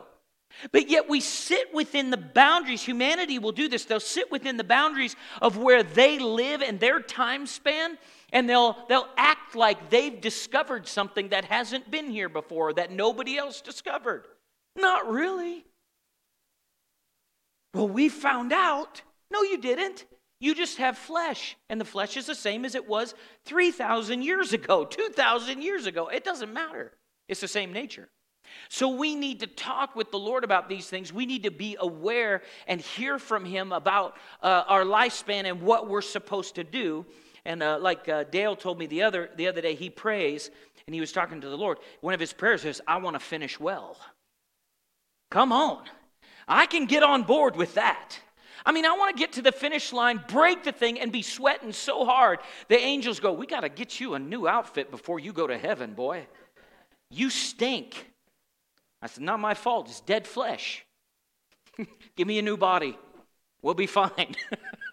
But 0.71 0.89
yet 0.89 1.09
we 1.09 1.19
sit 1.19 1.73
within 1.73 2.11
the 2.11 2.17
boundaries. 2.17 2.81
Humanity 2.81 3.39
will 3.39 3.51
do 3.51 3.67
this. 3.67 3.85
They'll 3.85 3.99
sit 3.99 4.31
within 4.31 4.57
the 4.57 4.63
boundaries 4.63 5.15
of 5.41 5.57
where 5.57 5.83
they 5.83 6.19
live 6.19 6.61
and 6.61 6.79
their 6.79 7.01
time 7.01 7.45
span, 7.45 7.97
and 8.31 8.49
they'll, 8.49 8.77
they'll 8.87 9.09
act 9.17 9.55
like 9.55 9.89
they've 9.89 10.19
discovered 10.19 10.87
something 10.87 11.29
that 11.29 11.45
hasn't 11.45 11.91
been 11.91 12.09
here 12.09 12.29
before, 12.29 12.73
that 12.73 12.91
nobody 12.91 13.37
else 13.37 13.61
discovered. 13.61 14.25
Not 14.77 15.09
really. 15.09 15.65
Well, 17.75 17.89
we 17.89 18.07
found 18.07 18.53
out. 18.53 19.01
No, 19.29 19.43
you 19.43 19.57
didn't. 19.57 20.05
You 20.39 20.55
just 20.55 20.77
have 20.77 20.97
flesh, 20.97 21.57
and 21.69 21.79
the 21.79 21.85
flesh 21.85 22.15
is 22.15 22.25
the 22.25 22.35
same 22.35 22.63
as 22.63 22.73
it 22.73 22.87
was 22.87 23.13
3,000 23.45 24.21
years 24.21 24.53
ago, 24.53 24.85
2,000 24.89 25.61
years 25.61 25.85
ago. 25.85 26.07
It 26.07 26.23
doesn't 26.23 26.53
matter. 26.53 26.93
It's 27.27 27.41
the 27.41 27.49
same 27.49 27.73
nature. 27.73 28.07
So 28.69 28.89
we 28.89 29.15
need 29.15 29.41
to 29.41 29.47
talk 29.47 29.95
with 29.95 30.11
the 30.11 30.19
Lord 30.19 30.45
about 30.45 30.69
these 30.69 30.87
things. 30.87 31.11
We 31.11 31.25
need 31.25 31.43
to 31.43 31.51
be 31.51 31.75
aware 31.77 32.43
and 32.67 32.79
hear 32.79 33.19
from 33.19 33.43
Him 33.43 33.73
about 33.73 34.15
uh, 34.41 34.63
our 34.67 34.83
lifespan 34.85 35.43
and 35.43 35.61
what 35.61 35.89
we're 35.89 36.01
supposed 36.01 36.55
to 36.55 36.63
do. 36.63 37.05
And 37.43 37.61
uh, 37.61 37.79
like 37.81 38.07
uh, 38.07 38.23
Dale 38.23 38.55
told 38.55 38.79
me 38.79 38.85
the 38.85 39.01
other 39.01 39.29
the 39.35 39.47
other 39.47 39.61
day, 39.61 39.75
he 39.75 39.89
prays 39.89 40.49
and 40.87 40.93
he 40.93 41.01
was 41.01 41.11
talking 41.11 41.41
to 41.41 41.49
the 41.49 41.57
Lord. 41.57 41.79
One 42.01 42.13
of 42.13 42.19
his 42.19 42.33
prayers 42.33 42.63
is, 42.63 42.81
"I 42.87 42.97
want 42.97 43.15
to 43.15 43.19
finish 43.19 43.59
well." 43.59 43.97
Come 45.31 45.51
on, 45.51 45.83
I 46.47 46.65
can 46.65 46.85
get 46.85 47.03
on 47.03 47.23
board 47.23 47.55
with 47.55 47.73
that. 47.75 48.19
I 48.65 48.71
mean, 48.71 48.85
I 48.85 48.93
want 48.93 49.15
to 49.15 49.19
get 49.19 49.33
to 49.33 49.41
the 49.41 49.51
finish 49.51 49.93
line, 49.93 50.23
break 50.27 50.63
the 50.63 50.71
thing, 50.71 50.99
and 50.99 51.11
be 51.11 51.21
sweating 51.21 51.71
so 51.71 52.03
hard. 52.03 52.39
The 52.67 52.79
angels 52.79 53.19
go, 53.19 53.31
"We 53.31 53.45
got 53.45 53.61
to 53.61 53.69
get 53.69 53.99
you 53.99 54.15
a 54.15 54.19
new 54.19 54.47
outfit 54.47 54.89
before 54.89 55.19
you 55.19 55.33
go 55.33 55.47
to 55.47 55.57
heaven, 55.57 55.93
boy." 55.93 56.27
You 57.09 57.29
stink. 57.29 58.11
I 59.01 59.07
said, 59.07 59.23
Not 59.23 59.39
my 59.39 59.53
fault. 59.53 59.87
It's 59.89 60.01
dead 60.01 60.27
flesh. 60.27 60.85
Give 62.15 62.27
me 62.27 62.39
a 62.39 62.41
new 62.41 62.57
body. 62.57 62.97
We'll 63.61 63.73
be 63.73 63.87
fine. 63.87 64.35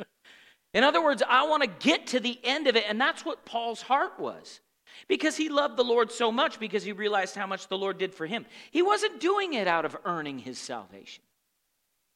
In 0.75 0.85
other 0.85 1.03
words, 1.03 1.23
I 1.29 1.47
want 1.47 1.62
to 1.62 1.69
get 1.69 2.07
to 2.09 2.21
the 2.21 2.38
end 2.45 2.67
of 2.67 2.77
it. 2.77 2.85
And 2.88 3.01
that's 3.01 3.25
what 3.25 3.45
Paul's 3.45 3.83
heart 3.83 4.19
was. 4.19 4.61
Because 5.09 5.37
he 5.37 5.49
loved 5.49 5.77
the 5.77 5.85
Lord 5.85 6.12
so 6.12 6.31
much 6.31 6.61
because 6.61 6.85
he 6.85 6.93
realized 6.93 7.35
how 7.35 7.47
much 7.47 7.69
the 7.69 7.77
Lord 7.77 7.99
did 7.99 8.15
for 8.15 8.27
him. 8.27 8.47
He 8.71 8.83
wasn't 8.83 9.21
doing 9.21 9.55
it 9.55 9.67
out 9.67 9.85
of 9.85 9.97
earning 10.05 10.38
his 10.38 10.59
salvation, 10.59 11.25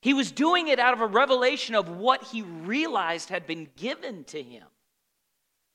he 0.06 0.14
was 0.14 0.30
doing 0.30 0.68
it 0.68 0.78
out 0.78 0.94
of 0.94 1.00
a 1.00 1.06
revelation 1.08 1.74
of 1.74 1.88
what 1.88 2.22
he 2.22 2.42
realized 2.42 3.28
had 3.28 3.44
been 3.44 3.66
given 3.74 4.22
to 4.22 4.40
him. 4.40 4.62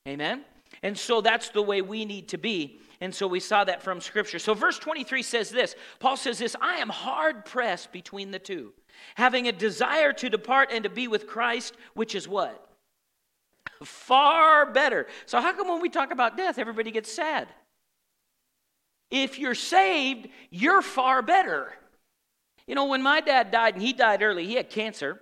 Amen? 0.08 0.46
And 0.84 0.98
so 0.98 1.20
that's 1.20 1.50
the 1.50 1.62
way 1.62 1.82
we 1.82 2.06
need 2.06 2.30
to 2.30 2.38
be. 2.38 2.80
And 3.02 3.14
so 3.14 3.28
we 3.28 3.42
saw 3.42 3.66
that 3.66 3.84
from 3.84 4.00
Scripture. 4.00 4.40
So 4.40 4.54
verse 4.54 4.80
23 4.80 5.22
says 5.22 5.50
this 5.50 5.76
Paul 6.00 6.16
says 6.16 6.40
this 6.40 6.56
I 6.62 6.76
am 6.76 6.88
hard 6.88 7.44
pressed 7.44 7.92
between 7.92 8.32
the 8.32 8.40
two, 8.40 8.72
having 9.16 9.50
a 9.50 9.52
desire 9.52 10.14
to 10.14 10.30
depart 10.30 10.70
and 10.72 10.86
to 10.86 10.90
be 10.90 11.10
with 11.10 11.28
Christ, 11.28 11.76
which 11.94 12.16
is 12.16 12.26
what? 12.26 12.70
Far 13.84 14.72
better. 14.72 15.08
So, 15.26 15.42
how 15.42 15.52
come 15.52 15.68
when 15.68 15.82
we 15.82 15.90
talk 15.90 16.14
about 16.14 16.38
death, 16.38 16.58
everybody 16.58 16.92
gets 16.92 17.12
sad? 17.12 17.50
If 19.10 19.40
you're 19.40 19.56
saved, 19.56 20.30
you're 20.52 20.82
far 20.82 21.22
better. 21.22 21.74
You 22.68 22.76
know, 22.76 22.86
when 22.86 23.02
my 23.02 23.22
dad 23.22 23.52
died, 23.52 23.76
and 23.76 23.84
he 23.84 23.94
died 23.94 24.22
early, 24.22 24.46
he 24.46 24.56
had 24.56 24.70
cancer, 24.70 25.20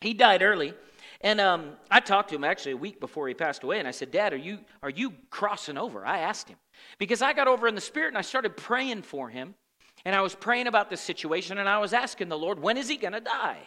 he 0.00 0.14
died 0.14 0.42
early. 0.42 0.74
And 1.20 1.40
um, 1.40 1.72
I 1.90 2.00
talked 2.00 2.28
to 2.30 2.36
him 2.36 2.44
actually 2.44 2.72
a 2.72 2.76
week 2.76 3.00
before 3.00 3.26
he 3.26 3.34
passed 3.34 3.64
away, 3.64 3.78
and 3.78 3.88
I 3.88 3.90
said, 3.90 4.12
Dad, 4.12 4.32
are 4.32 4.36
you, 4.36 4.60
are 4.82 4.90
you 4.90 5.12
crossing 5.30 5.76
over? 5.76 6.06
I 6.06 6.20
asked 6.20 6.48
him. 6.48 6.58
Because 6.98 7.22
I 7.22 7.32
got 7.32 7.48
over 7.48 7.66
in 7.66 7.74
the 7.74 7.80
Spirit 7.80 8.08
and 8.08 8.18
I 8.18 8.22
started 8.22 8.56
praying 8.56 9.02
for 9.02 9.28
him. 9.28 9.54
And 10.04 10.14
I 10.14 10.20
was 10.20 10.36
praying 10.36 10.68
about 10.68 10.90
this 10.90 11.00
situation, 11.00 11.58
and 11.58 11.68
I 11.68 11.78
was 11.78 11.92
asking 11.92 12.28
the 12.28 12.38
Lord, 12.38 12.60
when 12.60 12.76
is 12.76 12.88
he 12.88 12.96
going 12.96 13.14
to 13.14 13.20
die? 13.20 13.58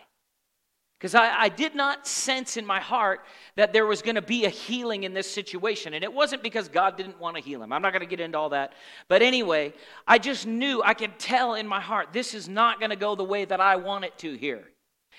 Because 1.01 1.15
I, 1.15 1.35
I, 1.35 1.49
did 1.49 1.73
not 1.73 2.05
sense 2.05 2.57
in 2.57 2.65
my 2.65 2.79
heart 2.79 3.21
that 3.55 3.73
there 3.73 3.87
was 3.87 4.03
going 4.03 4.17
to 4.17 4.21
be 4.21 4.45
a 4.45 4.49
healing 4.49 5.01
in 5.01 5.15
this 5.15 5.29
situation. 5.33 5.95
And 5.95 6.03
it 6.03 6.13
wasn't 6.13 6.43
because 6.43 6.69
God 6.69 6.95
didn't 6.95 7.19
want 7.19 7.37
to 7.37 7.41
heal 7.41 7.63
him. 7.63 7.73
I'm 7.73 7.81
not 7.81 7.91
going 7.91 8.01
to 8.01 8.05
get 8.05 8.19
into 8.19 8.37
all 8.37 8.49
that. 8.49 8.73
But 9.07 9.23
anyway, 9.23 9.73
I 10.07 10.19
just 10.19 10.45
knew, 10.45 10.83
I 10.85 10.93
could 10.93 11.17
tell 11.17 11.55
in 11.55 11.67
my 11.67 11.81
heart, 11.81 12.09
this 12.13 12.35
is 12.35 12.47
not 12.47 12.79
going 12.79 12.91
to 12.91 12.95
go 12.95 13.15
the 13.15 13.23
way 13.23 13.45
that 13.45 13.59
I 13.59 13.77
want 13.77 14.05
it 14.05 14.15
to 14.19 14.35
here. 14.35 14.69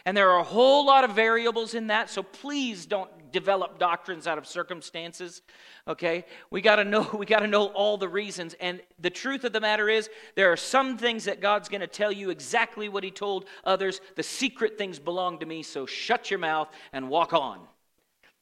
And 0.05 0.17
there 0.17 0.31
are 0.31 0.39
a 0.39 0.45
whole 0.45 0.85
lot 0.85 1.05
of 1.05 1.13
variables 1.13 1.75
in 1.75 1.89
that, 1.89 2.11
so 2.11 2.23
please 2.23 2.87
don't 2.87 3.11
develop 3.33 3.79
doctrines 3.79 4.27
out 4.27 4.39
of 4.39 4.47
circumstances. 4.47 5.43
Okay? 5.89 6.25
We 6.51 6.61
got 6.61 6.77
to 6.77 6.85
know 6.85 7.09
we 7.19 7.27
got 7.27 7.41
to 7.41 7.47
know 7.47 7.67
all 7.67 7.97
the 7.97 8.09
reasons 8.09 8.55
and 8.61 8.81
the 8.99 9.11
truth 9.11 9.45
of 9.45 9.53
the 9.53 9.61
matter 9.61 9.89
is 9.89 10.11
there 10.37 10.53
are 10.53 10.57
some 10.57 10.99
things 10.99 11.25
that 11.25 11.41
God's 11.41 11.69
going 11.69 11.81
to 11.81 11.87
tell 11.87 12.13
you 12.13 12.31
exactly 12.31 12.89
what 12.89 13.03
he 13.03 13.11
told 13.11 13.47
others. 13.65 14.01
The 14.17 14.23
secret 14.23 14.79
things 14.79 14.99
belong 14.99 15.39
to 15.41 15.47
me, 15.47 15.63
so 15.63 15.87
shut 15.87 16.31
your 16.31 16.39
mouth 16.39 16.69
and 16.93 17.09
walk 17.09 17.33
on. 17.33 17.61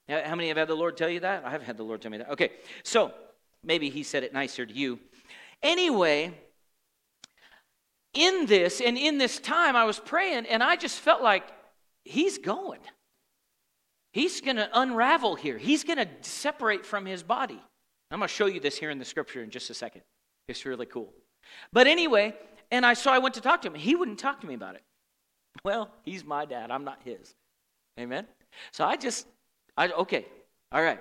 How 0.09 0.35
many 0.35 0.49
have 0.49 0.57
had 0.57 0.69
the 0.69 0.75
Lord 0.75 0.97
tell 0.97 1.09
you 1.09 1.21
that? 1.21 1.45
I 1.45 1.51
have 1.51 1.63
had 1.63 1.77
the 1.77 1.85
Lord 1.85 2.03
tell 2.03 2.11
me 2.11 2.19
that. 2.19 2.31
Okay. 2.31 2.51
So, 2.83 3.13
maybe 3.63 3.91
he 3.91 4.03
said 4.03 4.25
it 4.25 4.33
nicer 4.33 4.67
to 4.67 4.73
you. 4.73 4.99
Anyway, 5.63 6.35
in 8.15 8.47
this 8.47 8.81
and 8.81 8.99
in 8.99 9.19
this 9.19 9.39
time, 9.39 9.77
I 9.77 9.85
was 9.85 9.99
praying 9.99 10.47
and 10.47 10.63
I 10.63 10.77
just 10.77 10.99
felt 11.01 11.23
like 11.23 11.45
he's 12.05 12.39
going. 12.39 12.81
He's 14.13 14.41
going 14.41 14.57
to 14.57 14.69
unravel 14.75 15.37
here. 15.37 15.57
He's 15.57 15.85
going 15.85 15.99
to 15.99 16.09
separate 16.23 16.85
from 16.85 17.07
his 17.07 17.23
body. 17.23 17.61
I'm 18.11 18.19
going 18.19 18.29
to 18.29 18.35
show 18.35 18.47
you 18.47 18.59
this 18.59 18.77
here 18.77 18.91
in 18.91 18.99
the 18.99 19.05
scripture 19.05 19.43
in 19.43 19.51
just 19.51 19.71
a 19.71 19.75
second. 19.75 20.03
It's 20.49 20.67
really 20.67 20.87
cool. 20.87 21.13
But 21.73 21.87
anyway, 21.87 22.35
and 22.71 22.85
I 22.85 22.95
so 22.95 23.13
I 23.13 23.19
went 23.19 23.35
to 23.37 23.41
talk 23.41 23.63
to 23.63 23.69
him. 23.69 23.75
He 23.75 23.95
wouldn't 23.95 24.19
talk 24.19 24.41
to 24.41 24.47
me 24.47 24.55
about 24.55 24.75
it. 24.75 24.83
Well, 25.65 25.91
he's 26.05 26.25
my 26.25 26.45
dad. 26.45 26.71
I'm 26.71 26.85
not 26.85 27.01
his. 27.05 27.35
Amen. 27.99 28.27
So 28.71 28.85
I 28.85 28.97
just, 28.97 29.27
I 29.77 29.89
okay, 29.89 30.25
all 30.71 30.81
right. 30.81 31.01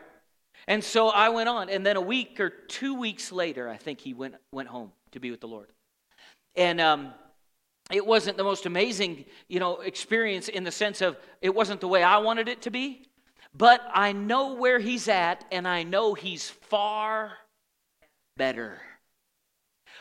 And 0.67 0.83
so 0.83 1.09
I 1.09 1.29
went 1.29 1.47
on, 1.47 1.69
and 1.69 1.85
then 1.85 1.95
a 1.97 2.01
week 2.01 2.39
or 2.39 2.49
two 2.49 2.95
weeks 2.95 3.31
later, 3.31 3.69
I 3.69 3.77
think 3.77 4.01
he 4.01 4.15
went 4.15 4.35
went 4.51 4.67
home 4.67 4.91
to 5.11 5.19
be 5.19 5.29
with 5.29 5.39
the 5.39 5.47
Lord. 5.47 5.67
And 6.55 6.81
um, 6.81 7.13
it 7.91 8.05
wasn't 8.05 8.37
the 8.37 8.43
most 8.43 8.65
amazing, 8.65 9.25
you 9.47 9.59
know, 9.59 9.81
experience 9.81 10.47
in 10.47 10.63
the 10.63 10.71
sense 10.71 11.01
of 11.01 11.17
it 11.41 11.53
wasn't 11.53 11.81
the 11.81 11.87
way 11.87 12.03
I 12.03 12.17
wanted 12.17 12.47
it 12.47 12.61
to 12.63 12.71
be, 12.71 13.07
but 13.55 13.81
I 13.93 14.11
know 14.11 14.53
where 14.53 14.79
he's 14.79 15.07
at 15.07 15.45
and 15.51 15.67
I 15.67 15.83
know 15.83 16.13
he's 16.13 16.49
far 16.49 17.33
better. 18.37 18.81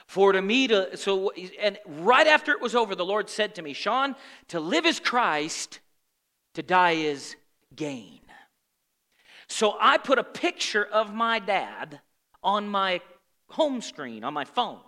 For 0.07 0.33
to 0.33 0.41
me 0.41 0.69
to 0.69 0.97
so 0.97 1.31
and 1.61 1.79
right 1.87 2.27
after 2.27 2.53
it 2.53 2.63
was 2.63 2.75
over 2.75 2.95
the 2.95 3.05
Lord 3.05 3.29
said 3.29 3.55
to 3.57 3.63
me, 3.63 3.75
"Sean, 3.75 4.17
to 4.49 4.59
live 4.59 4.87
is 4.87 5.01
Christ, 5.01 5.81
to 6.55 6.63
die 6.63 6.93
is 6.93 7.37
gain." 7.75 8.21
So 9.49 9.77
I 9.79 9.99
put 9.99 10.19
a 10.19 10.25
picture 10.25 10.85
of 10.85 11.15
my 11.15 11.39
dad 11.39 12.01
on 12.43 12.69
my 12.69 13.01
home 13.51 13.81
screen 13.81 14.25
on 14.25 14.33
my 14.35 14.45
phone. 14.45 14.81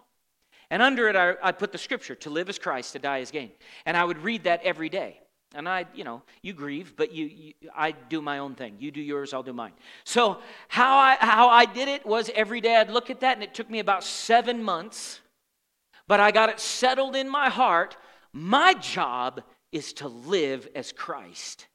And 0.70 0.83
under 0.83 1.09
it, 1.09 1.16
I, 1.16 1.52
put 1.52 1.72
the 1.72 1.78
scripture 1.78 2.14
to 2.16 2.30
live 2.30 2.48
as 2.48 2.59
Christ, 2.59 2.92
to 2.92 3.00
die 3.00 3.20
as 3.20 3.30
gain. 3.33 3.50
And 3.85 3.96
I 3.96 4.04
would 4.04 4.18
read 4.18 4.44
that 4.44 4.62
every 4.62 4.88
day. 4.88 5.20
And 5.52 5.68
I, 5.68 5.87
you 5.94 6.04
know, 6.04 6.22
you 6.42 6.52
grieve, 6.52 6.94
but 6.96 7.12
you, 7.12 7.26
you, 7.26 7.52
I 7.74 7.90
do 7.90 8.22
my 8.22 8.38
own 8.38 8.54
thing. 8.54 8.76
You 8.78 8.92
do 8.92 9.00
yours, 9.00 9.35
I'll 9.35 9.42
do 9.42 9.52
mine. 9.52 9.72
So 10.04 10.38
how 10.68 10.96
I 10.96 11.16
how 11.18 11.48
I 11.48 11.64
did 11.64 11.88
it 11.88 12.06
was 12.06 12.30
every 12.37 12.61
day 12.61 12.76
I'd 12.76 12.88
look 12.88 13.11
at 13.11 13.20
that, 13.20 13.37
and 13.37 13.42
it 13.42 13.52
took 13.52 13.68
me 13.68 13.80
about 13.80 14.04
seven 14.04 14.62
months. 14.62 15.20
But 16.06 16.20
I 16.20 16.30
got 16.30 16.50
it 16.50 16.61
settled 16.61 17.16
in 17.16 17.28
my 17.28 17.48
heart. 17.48 17.96
My 18.33 18.74
job 18.74 19.42
is 19.72 19.92
to 19.94 20.06
live 20.06 20.68
as 20.76 20.92
Christ. 20.92 21.66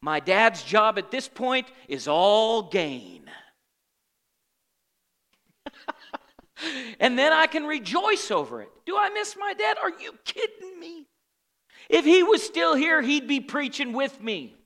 My 0.00 0.18
dad's 0.18 0.62
job 0.62 0.98
at 0.98 1.10
this 1.10 1.28
point 1.28 1.70
is 1.88 2.08
all 2.08 2.62
gain. 2.62 3.30
And 6.98 7.18
then 7.18 7.32
I 7.32 7.46
can 7.46 7.64
rejoice 7.64 8.30
over 8.30 8.62
it. 8.62 8.70
Do 8.86 8.96
I 8.96 9.10
miss 9.10 9.36
my 9.38 9.54
dad? 9.54 9.76
Are 9.82 9.90
you 9.90 10.14
kidding 10.24 10.78
me? 10.78 11.06
If 11.88 12.04
he 12.04 12.22
was 12.22 12.42
still 12.42 12.74
here, 12.74 13.02
he'd 13.02 13.26
be 13.26 13.40
preaching 13.40 13.92
with 13.92 14.20
me. 14.22 14.56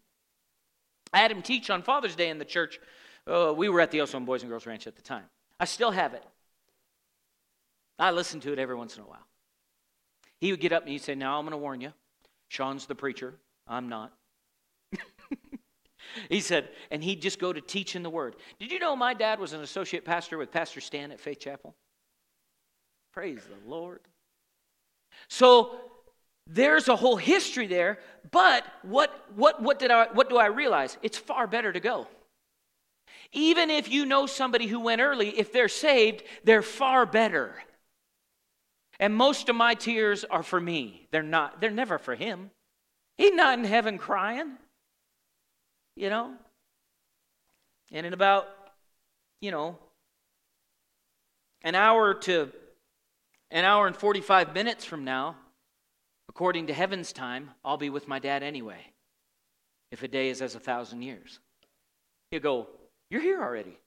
I 1.12 1.18
had 1.18 1.30
him 1.30 1.42
teach 1.42 1.70
on 1.70 1.82
Father's 1.82 2.16
Day 2.16 2.28
in 2.28 2.38
the 2.38 2.44
church. 2.44 2.80
Uh, 3.26 3.54
we 3.56 3.68
were 3.68 3.80
at 3.80 3.90
the 3.90 4.00
Oswald 4.00 4.26
Boys 4.26 4.42
and 4.42 4.50
Girls 4.50 4.66
Ranch 4.66 4.86
at 4.86 4.96
the 4.96 5.02
time. 5.02 5.24
I 5.58 5.64
still 5.64 5.90
have 5.90 6.14
it. 6.14 6.24
I 7.98 8.10
listen 8.10 8.40
to 8.40 8.52
it 8.52 8.58
every 8.58 8.74
once 8.74 8.96
in 8.96 9.02
a 9.02 9.06
while. 9.06 9.26
He 10.40 10.50
would 10.50 10.60
get 10.60 10.72
up 10.72 10.82
and 10.82 10.92
he'd 10.92 11.02
say, 11.02 11.14
Now 11.14 11.38
I'm 11.38 11.44
going 11.44 11.52
to 11.52 11.58
warn 11.58 11.80
you. 11.80 11.92
Sean's 12.48 12.86
the 12.86 12.94
preacher. 12.94 13.34
I'm 13.66 13.88
not. 13.88 14.12
he 16.28 16.40
said, 16.40 16.68
and 16.90 17.02
he'd 17.02 17.22
just 17.22 17.38
go 17.38 17.52
to 17.52 17.60
teach 17.60 17.96
in 17.96 18.02
the 18.02 18.10
Word. 18.10 18.36
Did 18.58 18.70
you 18.70 18.78
know 18.78 18.94
my 18.94 19.14
dad 19.14 19.38
was 19.38 19.52
an 19.52 19.62
associate 19.62 20.04
pastor 20.04 20.36
with 20.36 20.50
Pastor 20.50 20.80
Stan 20.80 21.12
at 21.12 21.20
Faith 21.20 21.40
Chapel? 21.40 21.74
Praise 23.14 23.42
the 23.44 23.70
Lord. 23.70 24.00
So 25.28 25.76
there's 26.48 26.88
a 26.88 26.96
whole 26.96 27.14
history 27.14 27.68
there, 27.68 28.00
but 28.32 28.64
what, 28.82 29.24
what, 29.36 29.62
what, 29.62 29.78
did 29.78 29.92
I, 29.92 30.08
what 30.12 30.28
do 30.28 30.36
I 30.36 30.46
realize? 30.46 30.98
It's 31.00 31.16
far 31.16 31.46
better 31.46 31.72
to 31.72 31.78
go. 31.78 32.08
Even 33.30 33.70
if 33.70 33.88
you 33.88 34.04
know 34.04 34.26
somebody 34.26 34.66
who 34.66 34.80
went 34.80 35.00
early, 35.00 35.28
if 35.38 35.52
they're 35.52 35.68
saved, 35.68 36.24
they're 36.42 36.60
far 36.60 37.06
better. 37.06 37.54
And 38.98 39.14
most 39.14 39.48
of 39.48 39.54
my 39.54 39.74
tears 39.74 40.24
are 40.24 40.42
for 40.42 40.60
me. 40.60 41.06
They're 41.12 41.22
not, 41.22 41.60
they're 41.60 41.70
never 41.70 41.98
for 41.98 42.16
him. 42.16 42.50
He's 43.16 43.32
not 43.32 43.60
in 43.60 43.64
heaven 43.64 43.96
crying. 43.96 44.54
You 45.94 46.10
know? 46.10 46.34
And 47.92 48.06
in 48.06 48.12
about, 48.12 48.48
you 49.40 49.52
know, 49.52 49.78
an 51.62 51.76
hour 51.76 52.14
to 52.14 52.50
an 53.54 53.64
hour 53.64 53.86
and 53.86 53.96
45 53.96 54.52
minutes 54.52 54.84
from 54.84 55.04
now, 55.04 55.36
according 56.28 56.66
to 56.66 56.74
heaven's 56.74 57.12
time, 57.12 57.52
I'll 57.64 57.76
be 57.76 57.88
with 57.88 58.08
my 58.08 58.18
dad 58.18 58.42
anyway, 58.42 58.80
if 59.92 60.02
a 60.02 60.08
day 60.08 60.28
is 60.28 60.42
as 60.42 60.56
a 60.56 60.60
thousand 60.60 61.02
years. 61.02 61.38
He'll 62.32 62.40
go, 62.40 62.66
You're 63.10 63.22
here 63.22 63.40
already. 63.40 63.78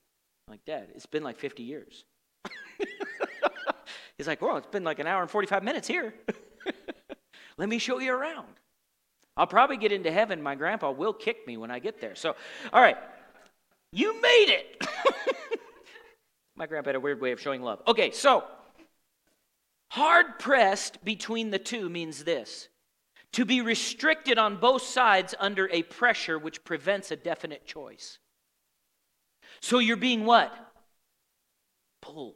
I'm 0.48 0.54
like, 0.54 0.64
Dad, 0.66 0.88
it's 0.96 1.06
been 1.06 1.24
like 1.24 1.38
50 1.38 1.64
years. 1.64 2.06
He's 4.18 4.26
like, 4.26 4.42
Well, 4.42 4.56
it's 4.56 4.68
been 4.68 4.86
like 4.86 5.00
an 5.00 5.08
hour 5.08 5.22
and 5.22 5.30
45 5.30 5.64
minutes 5.64 5.88
here. 5.88 6.14
Let 7.58 7.68
me 7.68 7.78
show 7.78 8.00
you 8.00 8.14
around. 8.14 8.48
I'll 9.36 9.48
probably 9.48 9.78
get 9.78 9.92
into 9.92 10.12
heaven. 10.12 10.42
My 10.42 10.56
grandpa 10.56 10.92
will 10.92 11.14
kick 11.14 11.46
me 11.46 11.58
when 11.58 11.72
I 11.72 11.80
get 11.80 12.00
there. 12.00 12.16
So, 12.16 12.38
all 12.72 12.82
right, 12.82 12.98
you 13.92 14.20
made 14.22 14.48
it. 14.48 14.88
my 16.56 16.68
grandpa 16.68 16.90
had 16.90 16.96
a 16.96 17.00
weird 17.02 17.20
way 17.20 17.34
of 17.34 17.42
showing 17.42 17.62
love. 17.62 17.82
Okay, 17.86 18.12
so 18.12 18.46
Hard 19.90 20.40
pressed 20.40 21.04
between 21.04 21.50
the 21.50 21.60
two 21.60 21.90
means 21.90 22.24
this 22.24 22.70
to 23.34 23.46
be 23.46 23.62
restricted 23.62 24.38
on 24.38 24.58
both 24.58 24.82
sides 24.82 25.36
under 25.40 25.70
a 25.70 25.84
pressure 25.84 26.40
which 26.40 26.64
prevents 26.64 27.12
a 27.12 27.16
definite 27.16 27.66
choice. 27.66 28.20
So 29.62 29.80
you're 29.80 29.98
being 29.98 30.26
what? 30.26 30.54
Pulled. 32.02 32.36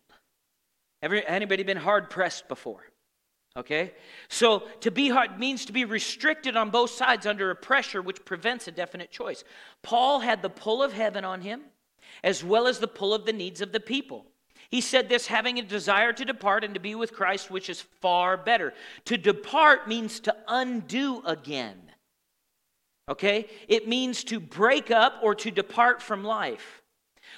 Anybody 1.01 1.63
been 1.63 1.77
hard 1.77 2.09
pressed 2.09 2.47
before? 2.47 2.83
Okay? 3.57 3.93
So 4.29 4.63
to 4.81 4.91
be 4.91 5.09
hard 5.09 5.39
means 5.39 5.65
to 5.65 5.73
be 5.73 5.85
restricted 5.85 6.55
on 6.55 6.69
both 6.69 6.91
sides 6.91 7.25
under 7.25 7.51
a 7.51 7.55
pressure 7.55 8.01
which 8.01 8.23
prevents 8.23 8.67
a 8.67 8.71
definite 8.71 9.11
choice. 9.11 9.43
Paul 9.81 10.19
had 10.19 10.41
the 10.41 10.49
pull 10.49 10.83
of 10.83 10.93
heaven 10.93 11.25
on 11.25 11.41
him 11.41 11.61
as 12.23 12.43
well 12.43 12.67
as 12.67 12.79
the 12.79 12.87
pull 12.87 13.13
of 13.13 13.25
the 13.25 13.33
needs 13.33 13.61
of 13.61 13.71
the 13.71 13.79
people. 13.79 14.25
He 14.71 14.79
said 14.79 15.10
this 15.10 15.27
having 15.27 15.60
a 15.60 15.63
desire 15.63 16.13
to 16.13 16.23
depart 16.23 16.63
and 16.63 16.73
to 16.73 16.79
be 16.79 16.95
with 16.95 17.12
Christ, 17.12 17.51
which 17.51 17.69
is 17.69 17.81
far 17.81 18.38
better. 18.38 18.73
To 19.05 19.17
depart 19.17 19.89
means 19.89 20.21
to 20.21 20.36
undo 20.47 21.21
again. 21.25 21.77
Okay? 23.10 23.47
It 23.67 23.89
means 23.89 24.23
to 24.25 24.39
break 24.39 24.89
up 24.89 25.19
or 25.21 25.36
to 25.36 25.51
depart 25.51 26.01
from 26.01 26.23
life. 26.23 26.81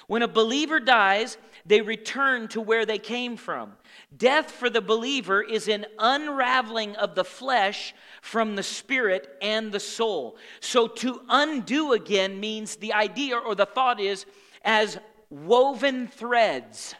When 0.06 0.22
a 0.22 0.28
believer 0.28 0.78
dies, 0.78 1.36
they 1.66 1.80
return 1.80 2.46
to 2.48 2.60
where 2.60 2.86
they 2.86 2.98
came 2.98 3.36
from. 3.36 3.72
Death 4.16 4.52
for 4.52 4.70
the 4.70 4.80
believer 4.80 5.42
is 5.42 5.66
an 5.66 5.86
unraveling 5.98 6.94
of 6.96 7.16
the 7.16 7.24
flesh 7.24 7.94
from 8.22 8.54
the 8.54 8.62
spirit 8.62 9.36
and 9.42 9.72
the 9.72 9.80
soul. 9.80 10.36
So 10.60 10.86
to 10.86 11.22
undo 11.28 11.94
again 11.94 12.38
means 12.38 12.76
the 12.76 12.92
idea 12.92 13.36
or 13.38 13.56
the 13.56 13.66
thought 13.66 13.98
is 13.98 14.24
as 14.62 14.98
woven 15.30 16.06
threads. 16.06 16.94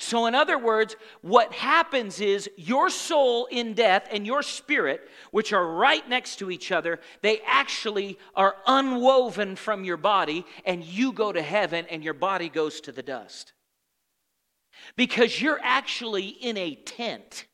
So, 0.00 0.26
in 0.26 0.34
other 0.34 0.58
words, 0.58 0.94
what 1.22 1.52
happens 1.52 2.20
is 2.20 2.48
your 2.56 2.88
soul 2.88 3.46
in 3.46 3.74
death 3.74 4.06
and 4.12 4.24
your 4.24 4.44
spirit, 4.44 5.08
which 5.32 5.52
are 5.52 5.66
right 5.66 6.08
next 6.08 6.36
to 6.36 6.52
each 6.52 6.70
other, 6.70 7.00
they 7.20 7.40
actually 7.44 8.16
are 8.36 8.56
unwoven 8.66 9.56
from 9.56 9.84
your 9.84 9.96
body, 9.96 10.46
and 10.64 10.84
you 10.84 11.12
go 11.12 11.32
to 11.32 11.42
heaven 11.42 11.84
and 11.90 12.04
your 12.04 12.14
body 12.14 12.48
goes 12.48 12.80
to 12.82 12.92
the 12.92 13.02
dust. 13.02 13.52
Because 14.94 15.42
you're 15.42 15.60
actually 15.62 16.28
in 16.28 16.56
a 16.56 16.76
tent. 16.76 17.46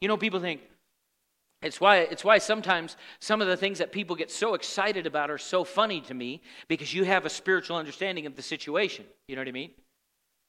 You 0.00 0.08
know, 0.08 0.16
people 0.16 0.40
think, 0.40 0.62
it's 1.60 1.82
why, 1.82 1.98
it's 1.98 2.24
why 2.24 2.38
sometimes 2.38 2.96
some 3.20 3.42
of 3.42 3.48
the 3.48 3.58
things 3.58 3.78
that 3.78 3.92
people 3.92 4.16
get 4.16 4.30
so 4.30 4.54
excited 4.54 5.06
about 5.06 5.30
are 5.30 5.38
so 5.38 5.64
funny 5.64 6.00
to 6.02 6.14
me 6.14 6.40
because 6.66 6.94
you 6.94 7.04
have 7.04 7.26
a 7.26 7.30
spiritual 7.30 7.76
understanding 7.76 8.24
of 8.24 8.36
the 8.36 8.42
situation. 8.42 9.04
You 9.28 9.36
know 9.36 9.42
what 9.42 9.48
I 9.48 9.52
mean? 9.52 9.70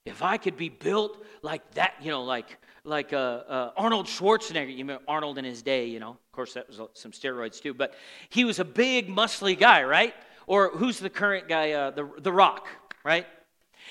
If 0.05 0.21
I 0.21 0.37
could 0.37 0.55
be 0.55 0.69
built 0.69 1.23
like 1.41 1.73
that, 1.73 1.95
you 2.01 2.11
know, 2.11 2.23
like 2.23 2.57
like 2.83 3.13
uh, 3.13 3.17
uh, 3.17 3.71
Arnold 3.75 4.05
Schwarzenegger, 4.05 4.75
you 4.75 4.83
know, 4.83 4.99
Arnold 5.07 5.39
in 5.39 5.45
his 5.45 5.63
day, 5.63 5.87
you 5.87 5.99
know, 5.99 6.11
of 6.11 6.31
course 6.31 6.53
that 6.53 6.67
was 6.67 6.79
some 6.93 7.11
steroids 7.11 7.59
too, 7.59 7.73
but 7.73 7.95
he 8.29 8.45
was 8.45 8.59
a 8.59 8.65
big, 8.65 9.09
muscly 9.09 9.57
guy, 9.57 9.83
right? 9.83 10.13
Or 10.45 10.69
who's 10.69 10.99
the 10.99 11.09
current 11.09 11.47
guy, 11.47 11.71
uh, 11.71 11.89
the 11.89 12.09
the 12.19 12.31
Rock, 12.31 12.67
right? 13.03 13.25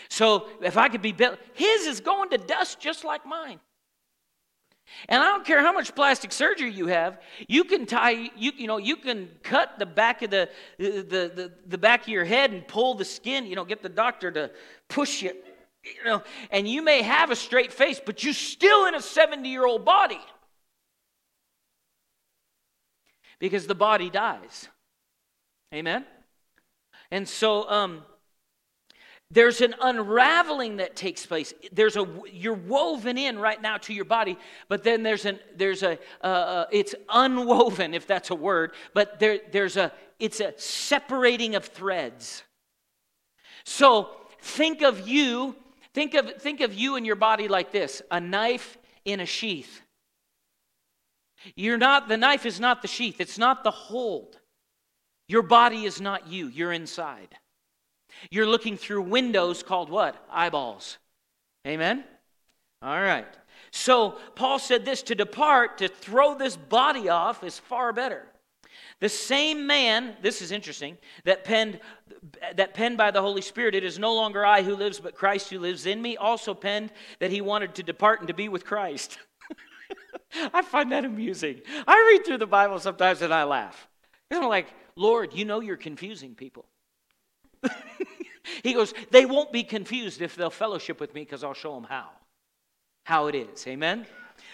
So 0.08 0.46
if 0.62 0.76
I 0.76 0.88
could 0.88 1.02
be 1.02 1.12
built, 1.12 1.38
his 1.54 1.86
is 1.86 2.00
going 2.00 2.30
to 2.30 2.38
dust 2.38 2.80
just 2.80 3.04
like 3.04 3.26
mine. 3.26 3.58
And 5.08 5.22
I 5.22 5.26
don't 5.26 5.44
care 5.44 5.60
how 5.60 5.72
much 5.72 5.94
plastic 5.94 6.30
surgery 6.30 6.70
you 6.70 6.86
have, 6.86 7.20
you 7.48 7.64
can 7.64 7.86
tie, 7.86 8.30
you, 8.36 8.52
you 8.56 8.66
know, 8.66 8.76
you 8.76 8.96
can 8.96 9.28
cut 9.42 9.78
the 9.78 9.86
back 9.86 10.22
of 10.22 10.30
the, 10.30 10.48
the, 10.78 11.02
the, 11.34 11.52
the 11.66 11.78
back 11.78 12.02
of 12.02 12.08
your 12.08 12.24
head 12.24 12.52
and 12.52 12.66
pull 12.68 12.94
the 12.94 13.04
skin, 13.04 13.46
you 13.46 13.56
know, 13.56 13.64
get 13.64 13.82
the 13.82 13.88
doctor 13.88 14.30
to 14.30 14.50
push 14.88 15.22
you, 15.22 15.32
you 15.84 16.04
know, 16.04 16.22
and 16.50 16.66
you 16.66 16.82
may 16.82 17.02
have 17.02 17.30
a 17.30 17.36
straight 17.36 17.72
face, 17.72 18.00
but 18.04 18.24
you're 18.24 18.32
still 18.32 18.86
in 18.86 18.94
a 18.94 19.02
70 19.02 19.48
year 19.48 19.66
old 19.66 19.84
body. 19.84 20.20
Because 23.38 23.66
the 23.66 23.74
body 23.74 24.10
dies. 24.10 24.68
Amen? 25.72 26.04
And 27.10 27.28
so, 27.28 27.68
um, 27.68 28.02
there's 29.30 29.60
an 29.60 29.74
unraveling 29.80 30.76
that 30.76 30.94
takes 30.94 31.26
place 31.26 31.52
there's 31.72 31.96
a 31.96 32.06
you're 32.32 32.54
woven 32.54 33.18
in 33.18 33.38
right 33.38 33.60
now 33.60 33.76
to 33.76 33.92
your 33.92 34.04
body 34.04 34.38
but 34.68 34.84
then 34.84 35.02
there's 35.02 35.24
an 35.24 35.40
there's 35.56 35.82
a 35.82 35.98
uh, 36.22 36.26
uh, 36.26 36.66
it's 36.70 36.94
unwoven 37.08 37.94
if 37.94 38.06
that's 38.06 38.30
a 38.30 38.34
word 38.34 38.72
but 38.92 39.18
there 39.18 39.40
there's 39.50 39.76
a 39.76 39.90
it's 40.20 40.40
a 40.40 40.52
separating 40.58 41.54
of 41.54 41.64
threads 41.64 42.44
so 43.64 44.10
think 44.40 44.82
of 44.82 45.08
you 45.08 45.56
think 45.94 46.14
of 46.14 46.34
think 46.34 46.60
of 46.60 46.74
you 46.74 46.96
and 46.96 47.06
your 47.06 47.16
body 47.16 47.48
like 47.48 47.72
this 47.72 48.02
a 48.10 48.20
knife 48.20 48.76
in 49.04 49.20
a 49.20 49.26
sheath 49.26 49.82
you're 51.56 51.78
not 51.78 52.08
the 52.08 52.16
knife 52.16 52.44
is 52.44 52.60
not 52.60 52.82
the 52.82 52.88
sheath 52.88 53.20
it's 53.20 53.38
not 53.38 53.64
the 53.64 53.70
hold 53.70 54.38
your 55.28 55.42
body 55.42 55.84
is 55.84 56.00
not 56.00 56.28
you 56.28 56.48
you're 56.48 56.72
inside 56.72 57.36
you're 58.30 58.46
looking 58.46 58.76
through 58.76 59.02
windows 59.02 59.62
called 59.62 59.90
what? 59.90 60.16
Eyeballs. 60.30 60.98
Amen? 61.66 62.04
All 62.82 63.00
right. 63.00 63.26
So 63.70 64.18
Paul 64.34 64.58
said 64.58 64.84
this 64.84 65.02
to 65.04 65.14
depart, 65.14 65.78
to 65.78 65.88
throw 65.88 66.36
this 66.36 66.56
body 66.56 67.08
off 67.08 67.42
is 67.42 67.58
far 67.58 67.92
better. 67.92 68.26
The 69.04 69.10
same 69.10 69.66
man, 69.66 70.16
this 70.22 70.40
is 70.40 70.50
interesting, 70.50 70.96
that 71.24 71.44
penned 71.44 71.78
that 72.54 72.72
penned 72.72 72.96
by 72.96 73.10
the 73.10 73.20
Holy 73.20 73.42
Spirit, 73.42 73.74
it 73.74 73.84
is 73.84 73.98
no 73.98 74.14
longer 74.14 74.46
I 74.46 74.62
who 74.62 74.74
lives, 74.74 74.98
but 74.98 75.14
Christ 75.14 75.50
who 75.50 75.58
lives 75.58 75.84
in 75.84 76.00
me, 76.00 76.16
also 76.16 76.54
penned 76.54 76.90
that 77.18 77.30
he 77.30 77.42
wanted 77.42 77.74
to 77.74 77.82
depart 77.82 78.20
and 78.20 78.28
to 78.28 78.32
be 78.32 78.48
with 78.48 78.64
Christ. 78.64 79.18
I 80.54 80.62
find 80.62 80.90
that 80.90 81.04
amusing. 81.04 81.60
I 81.86 82.14
read 82.14 82.24
through 82.24 82.38
the 82.38 82.46
Bible 82.46 82.78
sometimes 82.78 83.20
and 83.20 83.34
I 83.34 83.44
laugh. 83.44 83.88
I'm 84.30 84.48
like, 84.48 84.68
Lord, 84.96 85.34
you 85.34 85.44
know 85.44 85.60
you're 85.60 85.76
confusing 85.76 86.34
people. 86.34 86.64
he 88.62 88.72
goes, 88.72 88.94
They 89.10 89.26
won't 89.26 89.52
be 89.52 89.64
confused 89.64 90.22
if 90.22 90.34
they'll 90.34 90.48
fellowship 90.48 90.98
with 90.98 91.12
me 91.12 91.24
because 91.24 91.44
I'll 91.44 91.52
show 91.52 91.74
them 91.74 91.84
how. 91.84 92.08
How 93.04 93.26
it 93.26 93.34
is. 93.34 93.66
Amen? 93.66 94.06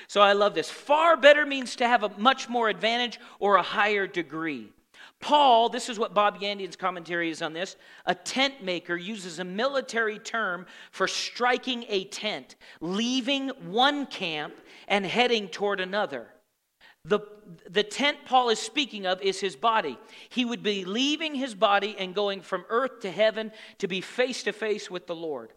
So 0.09 0.21
I 0.21 0.33
love 0.33 0.55
this. 0.55 0.71
Far 0.71 1.17
better 1.17 1.47
means 1.47 1.77
to 1.77 1.89
have 1.89 2.03
a 2.03 2.11
much 2.19 2.49
more 2.49 2.69
advantage 2.69 3.21
or 3.39 3.57
a 3.57 3.63
higher 3.63 4.07
degree. 4.07 4.73
Paul, 5.21 5.69
this 5.69 5.91
is 5.91 5.99
what 5.99 6.15
Bob 6.15 6.41
Yandian's 6.41 6.77
commentary 6.77 7.31
is 7.31 7.43
on 7.43 7.53
this. 7.53 7.77
A 8.07 8.15
tent 8.15 8.65
maker 8.65 8.97
uses 8.97 9.39
a 9.39 9.45
military 9.45 10.19
term 10.19 10.67
for 10.91 11.07
striking 11.07 11.85
a 11.89 12.05
tent, 12.05 12.57
leaving 12.81 13.51
one 13.67 14.07
camp 14.07 14.55
and 14.89 15.05
heading 15.05 15.49
toward 15.49 15.81
another. 15.81 16.29
The, 17.05 17.21
the 17.69 17.83
tent 17.83 18.19
Paul 18.25 18.51
is 18.51 18.59
speaking 18.59 19.07
of 19.07 19.21
is 19.23 19.41
his 19.41 19.57
body. 19.57 19.99
He 20.31 20.45
would 20.45 20.63
be 20.63 20.85
leaving 20.85 21.35
his 21.35 21.55
body 21.55 21.97
and 21.99 22.15
going 22.15 22.41
from 22.41 22.65
earth 22.69 23.01
to 23.01 23.11
heaven 23.11 23.53
to 23.79 23.89
be 23.89 24.01
face 24.01 24.43
to 24.45 24.53
face 24.53 24.91
with 24.91 25.07
the 25.07 25.15
Lord. 25.15 25.53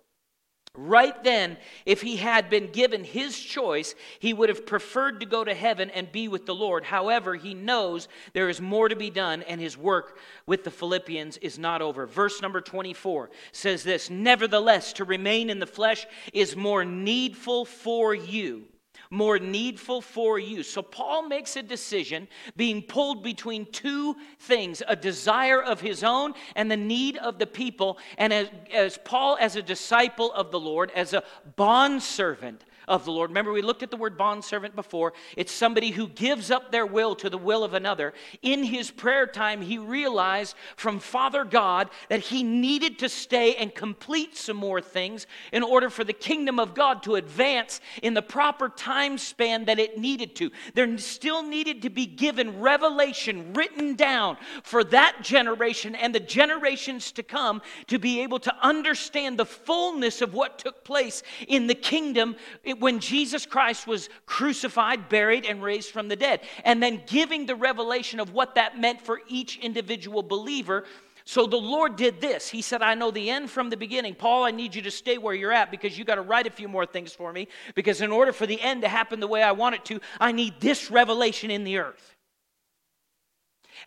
Right 0.76 1.24
then, 1.24 1.58
if 1.86 2.02
he 2.02 2.18
had 2.18 2.50
been 2.50 2.72
given 2.72 3.04
his 3.04 3.40
choice, 3.40 3.94
he 4.18 4.34
would 4.34 4.50
have 4.50 4.66
preferred 4.66 5.20
to 5.20 5.28
go 5.28 5.44
to 5.44 5.54
heaven 5.54 5.92
and 5.92 6.12
be 6.12 6.28
with 6.28 6.48
the 6.48 6.56
Lord. 6.56 6.84
However, 6.84 7.36
he 7.36 7.54
knows 7.54 8.08
there 8.34 8.50
is 8.50 8.60
more 8.60 8.90
to 8.90 8.96
be 8.96 9.12
done, 9.12 9.44
and 9.44 9.62
his 9.62 9.78
work 9.78 10.18
with 10.48 10.64
the 10.64 10.72
Philippians 10.72 11.38
is 11.38 11.60
not 11.60 11.84
over. 11.84 12.08
Verse 12.08 12.42
number 12.42 12.60
24 12.60 13.30
says 13.52 13.84
this 13.84 14.10
Nevertheless, 14.10 14.94
to 14.94 15.04
remain 15.04 15.52
in 15.52 15.60
the 15.60 15.68
flesh 15.68 16.08
is 16.34 16.56
more 16.56 16.84
needful 16.84 17.66
for 17.66 18.16
you 18.16 18.66
more 19.14 19.38
needful 19.38 20.02
for 20.02 20.40
you. 20.40 20.64
So 20.64 20.82
Paul 20.82 21.28
makes 21.28 21.56
a 21.56 21.62
decision 21.62 22.28
being 22.58 22.82
pulled 22.82 23.24
between 23.24 23.66
two 23.72 24.16
things 24.40 24.82
a 24.88 24.96
desire 24.96 25.62
of 25.62 25.80
his 25.80 26.04
own 26.04 26.34
and 26.56 26.70
the 26.70 26.78
need 26.78 27.18
of 27.18 27.38
the 27.38 27.46
people. 27.46 28.00
And 28.18 28.34
as, 28.34 28.50
as 28.74 28.98
Paul, 28.98 29.38
as 29.40 29.56
a 29.56 29.62
disciple 29.62 30.34
of 30.34 30.52
the 30.52 30.60
Lord, 30.60 30.92
as 30.96 31.14
a 31.14 31.24
bondservant, 31.56 32.66
of 32.88 33.06
the 33.06 33.12
Lord. 33.12 33.30
Remember, 33.30 33.52
we 33.52 33.62
looked 33.62 33.84
at 33.84 33.92
the 33.92 33.98
word 33.98 34.18
bondservant 34.18 34.76
before. 34.76 35.14
It's 35.38 35.52
somebody 35.52 35.92
who 35.92 36.08
gives 36.08 36.52
up 36.52 36.72
their 36.72 36.86
will 36.86 37.16
to 37.16 37.30
the 37.30 37.38
will 37.38 37.64
of 37.64 37.74
another. 37.74 38.14
In 38.42 38.64
his 38.64 38.92
prayer 38.92 39.28
time, 39.28 39.62
he 39.62 39.78
realized 39.78 40.56
from 40.76 41.00
Father 41.00 41.44
God 41.46 41.90
that 42.10 42.22
he 42.22 42.44
needed 42.44 43.00
to 43.00 43.10
stay 43.10 43.56
and 43.56 43.74
complete 43.74 44.36
some 44.36 44.58
more 44.58 44.82
things 44.82 45.28
in 45.52 45.64
order 45.64 45.90
for 45.90 46.04
the 46.04 46.14
kingdom 46.14 46.60
of 46.60 46.74
God 46.74 47.04
to 47.04 47.16
advance 47.16 47.82
in 48.02 48.14
the 48.14 48.22
proper 48.22 48.70
time 48.70 49.18
span 49.18 49.66
that 49.66 49.80
it 49.80 49.98
needed 49.98 50.36
to. 50.38 50.52
There 50.74 50.98
still 50.98 51.44
needed 51.44 51.82
to 51.84 51.90
be 51.90 52.06
given 52.06 52.60
revelation 52.60 53.54
written 53.54 53.96
down 53.96 54.38
for 54.64 54.84
that 54.86 55.18
generation 55.22 55.96
and 55.96 56.14
the 56.14 56.20
generations 56.20 57.12
to 57.14 57.24
come 57.24 57.62
to 57.88 58.00
be 58.00 58.22
able 58.22 58.40
to 58.40 58.56
understand 58.62 59.38
the 59.38 59.46
fullness 59.46 60.22
of 60.22 60.34
what 60.34 60.60
took 60.60 60.84
place 60.84 61.24
in 61.48 61.68
the 61.68 61.76
kingdom 61.76 62.36
when 62.80 63.00
Jesus 63.00 63.46
Christ 63.46 63.88
was 63.88 64.10
crucified, 64.26 65.10
buried, 65.10 65.46
and 65.46 65.62
raised 65.62 65.92
from 65.92 66.08
the 66.08 66.16
dead, 66.16 66.42
and 66.64 66.82
then 66.82 67.02
giving 67.08 67.46
the 67.46 67.56
revelation 67.56 68.20
of 68.20 68.34
what 68.34 68.56
that 68.56 68.80
meant 68.80 69.02
for 69.02 69.22
each 69.28 69.58
individual 69.60 70.24
believer. 70.24 70.86
So 71.26 71.48
the 71.48 71.58
Lord 71.58 71.96
did 71.96 72.20
this. 72.20 72.50
He 72.50 72.62
said, 72.62 72.82
I 72.82 72.96
know 72.96 73.10
the 73.10 73.30
end 73.30 73.50
from 73.50 73.70
the 73.70 73.78
beginning. 73.78 74.16
Paul, 74.16 74.44
I 74.44 74.52
need 74.52 74.76
you 74.76 74.82
to 74.82 74.92
stay 74.92 75.18
where 75.18 75.34
you're 75.34 75.54
at 75.54 75.72
because 75.72 75.98
you 75.98 76.04
got 76.04 76.16
to 76.16 76.22
write 76.22 76.48
a 76.48 76.52
few 76.52 76.68
more 76.68 76.86
things 76.86 77.14
for 77.14 77.32
me. 77.32 77.48
Because 77.76 78.02
in 78.02 78.12
order 78.12 78.34
for 78.34 78.46
the 78.46 78.60
end 78.60 78.82
to 78.82 78.90
happen 78.90 79.20
the 79.20 79.28
way 79.28 79.42
I 79.42 79.54
want 79.54 79.76
it 79.76 79.86
to, 79.86 80.02
I 80.20 80.34
need 80.34 80.60
this 80.60 80.92
revelation 80.92 81.50
in 81.50 81.64
the 81.64 81.78
earth. 81.78 82.16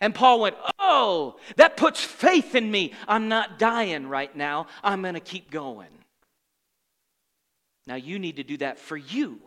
And 0.01 0.13
Paul 0.13 0.41
went, 0.41 0.55
Oh, 0.79 1.37
that 1.57 1.77
puts 1.77 2.03
faith 2.03 2.55
in 2.55 2.69
me. 2.69 2.93
I'm 3.07 3.29
not 3.29 3.59
dying 3.59 4.07
right 4.07 4.35
now. 4.35 4.67
I'm 4.83 5.01
going 5.01 5.13
to 5.13 5.19
keep 5.19 5.51
going. 5.51 5.89
Now 7.87 7.95
you 7.95 8.19
need 8.19 8.35
to 8.35 8.43
do 8.43 8.57
that 8.57 8.77
for 8.77 8.97
you. 8.97 9.39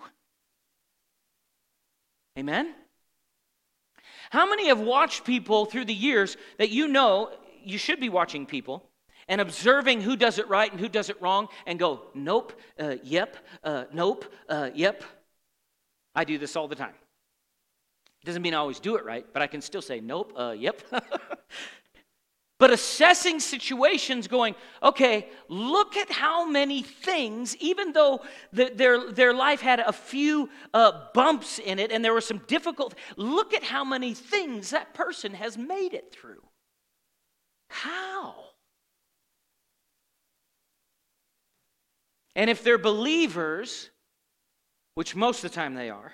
Amen? 2.39 2.75
How 4.31 4.49
many 4.49 4.69
have 4.69 4.81
watched 4.81 5.25
people 5.25 5.67
through 5.67 5.85
the 5.85 5.95
years 5.95 6.37
that 6.59 6.71
you 6.71 6.89
know 6.89 7.31
you 7.63 7.77
should 7.77 8.01
be 8.01 8.09
watching 8.09 8.47
people 8.47 8.89
and 9.29 9.41
observing 9.41 10.01
who 10.01 10.17
does 10.17 10.39
it 10.39 10.49
right 10.49 10.71
and 10.71 10.81
who 10.81 10.89
does 10.89 11.11
it 11.11 11.21
wrong 11.21 11.49
and 11.67 11.79
go, 11.79 12.03
nope, 12.15 12.59
uh, 12.79 12.97
yep, 13.03 13.37
uh, 13.63 13.85
nope, 13.93 14.25
uh, 14.49 14.71
yep? 14.75 15.05
I 16.15 16.25
do 16.25 16.39
this 16.39 16.57
all 16.57 16.67
the 16.67 16.75
time. 16.75 16.95
Doesn't 18.25 18.43
mean 18.43 18.55
I 18.55 18.59
always 18.59 18.81
do 18.81 18.97
it 18.97 19.05
right, 19.05 19.27
but 19.33 19.43
I 19.43 19.47
can 19.47 19.61
still 19.61 19.83
say, 19.83 20.01
nope, 20.01 20.33
uh, 20.37 20.55
yep. 20.57 20.81
but 22.61 22.71
assessing 22.71 23.41
situations, 23.41 24.29
going, 24.29 24.55
okay, 24.83 25.31
look 25.49 25.97
at 25.97 26.13
how 26.13 26.47
many 26.47 26.83
things, 26.83 27.57
even 27.57 27.93
though 27.93 28.21
the, 28.53 28.71
their, 28.75 29.11
their 29.11 29.33
life 29.33 29.63
had 29.63 29.81
a 29.81 29.93
few 29.93 30.51
uh, 30.75 31.07
bumps 31.15 31.59
in 31.59 31.79
it 31.79 31.91
and 31.91 32.05
there 32.05 32.13
were 32.13 32.21
some 32.21 32.43
difficult, 32.47 32.95
look 33.17 33.55
at 33.55 33.65
how 33.65 33.83
many 33.83 34.13
things 34.13 34.71
that 34.71 34.93
person 34.93 35.33
has 35.33 35.57
made 35.57 35.95
it 35.95 36.13
through. 36.13 36.43
How? 37.71 38.35
And 42.37 42.51
if 42.51 42.63
they're 42.63 42.77
believers, 42.77 43.89
which 44.97 45.17
most 45.17 45.43
of 45.43 45.51
the 45.51 45.55
time 45.55 45.73
they 45.75 45.89
are, 45.89 46.13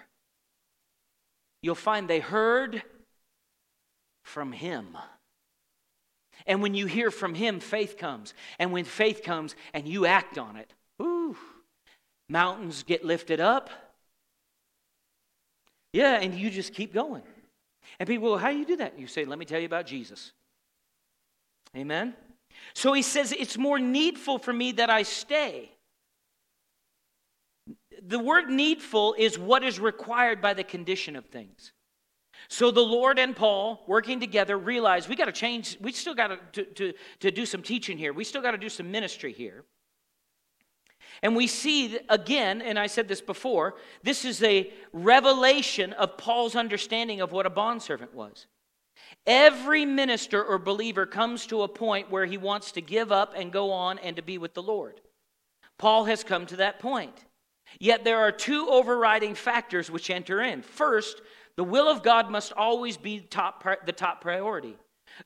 you'll 1.60 1.74
find 1.74 2.06
they 2.06 2.20
heard 2.20 2.84
from 4.22 4.52
Him. 4.52 4.96
And 6.46 6.62
when 6.62 6.74
you 6.74 6.86
hear 6.86 7.10
from 7.10 7.34
Him, 7.34 7.60
faith 7.60 7.96
comes. 7.96 8.34
And 8.58 8.72
when 8.72 8.84
faith 8.84 9.22
comes 9.22 9.54
and 9.74 9.88
you 9.88 10.06
act 10.06 10.38
on 10.38 10.56
it, 10.56 10.72
ooh, 11.02 11.36
mountains 12.28 12.82
get 12.82 13.04
lifted 13.04 13.40
up. 13.40 13.70
Yeah, 15.92 16.20
and 16.20 16.34
you 16.34 16.50
just 16.50 16.74
keep 16.74 16.92
going. 16.92 17.22
And 17.98 18.08
people, 18.08 18.30
well, 18.30 18.38
how 18.38 18.50
do 18.50 18.58
you 18.58 18.66
do 18.66 18.76
that? 18.76 18.98
You 18.98 19.06
say, 19.06 19.24
let 19.24 19.38
me 19.38 19.44
tell 19.44 19.60
you 19.60 19.66
about 19.66 19.86
Jesus. 19.86 20.32
Amen? 21.76 22.14
So 22.74 22.92
he 22.92 23.02
says, 23.02 23.32
it's 23.32 23.56
more 23.58 23.78
needful 23.78 24.38
for 24.38 24.52
me 24.52 24.72
that 24.72 24.90
I 24.90 25.02
stay. 25.02 25.70
The 28.06 28.18
word 28.18 28.50
needful 28.50 29.14
is 29.18 29.38
what 29.38 29.64
is 29.64 29.80
required 29.80 30.40
by 30.40 30.54
the 30.54 30.64
condition 30.64 31.16
of 31.16 31.26
things. 31.26 31.72
So 32.48 32.70
the 32.70 32.80
Lord 32.80 33.18
and 33.18 33.34
Paul, 33.34 33.82
working 33.86 34.20
together, 34.20 34.56
realized 34.56 35.08
we 35.08 35.16
got 35.16 35.26
to 35.26 35.32
change, 35.32 35.76
we 35.80 35.92
still 35.92 36.14
got 36.14 36.52
to, 36.52 36.64
to, 36.64 36.92
to 37.20 37.30
do 37.30 37.46
some 37.46 37.62
teaching 37.62 37.98
here. 37.98 38.12
We 38.12 38.24
still 38.24 38.42
got 38.42 38.52
to 38.52 38.58
do 38.58 38.68
some 38.68 38.90
ministry 38.90 39.32
here. 39.32 39.64
And 41.22 41.34
we 41.34 41.46
see 41.46 41.98
again, 42.08 42.60
and 42.60 42.78
I 42.78 42.86
said 42.86 43.08
this 43.08 43.20
before, 43.20 43.74
this 44.02 44.24
is 44.24 44.42
a 44.42 44.72
revelation 44.92 45.92
of 45.94 46.18
Paul's 46.18 46.56
understanding 46.56 47.20
of 47.20 47.32
what 47.32 47.46
a 47.46 47.50
bondservant 47.50 48.14
was. 48.14 48.46
Every 49.26 49.84
minister 49.84 50.42
or 50.42 50.58
believer 50.58 51.06
comes 51.06 51.46
to 51.46 51.62
a 51.62 51.68
point 51.68 52.10
where 52.10 52.26
he 52.26 52.36
wants 52.36 52.72
to 52.72 52.80
give 52.80 53.10
up 53.12 53.34
and 53.36 53.52
go 53.52 53.72
on 53.72 53.98
and 53.98 54.16
to 54.16 54.22
be 54.22 54.38
with 54.38 54.54
the 54.54 54.62
Lord. 54.62 55.00
Paul 55.78 56.04
has 56.04 56.22
come 56.22 56.46
to 56.46 56.56
that 56.56 56.78
point. 56.78 57.24
Yet 57.78 58.04
there 58.04 58.18
are 58.18 58.32
two 58.32 58.68
overriding 58.68 59.34
factors 59.34 59.90
which 59.90 60.10
enter 60.10 60.40
in. 60.40 60.62
First, 60.62 61.20
the 61.56 61.64
will 61.64 61.88
of 61.88 62.02
God 62.02 62.30
must 62.30 62.52
always 62.52 62.96
be 62.96 63.20
top, 63.20 63.64
the 63.84 63.92
top 63.92 64.20
priority. 64.20 64.76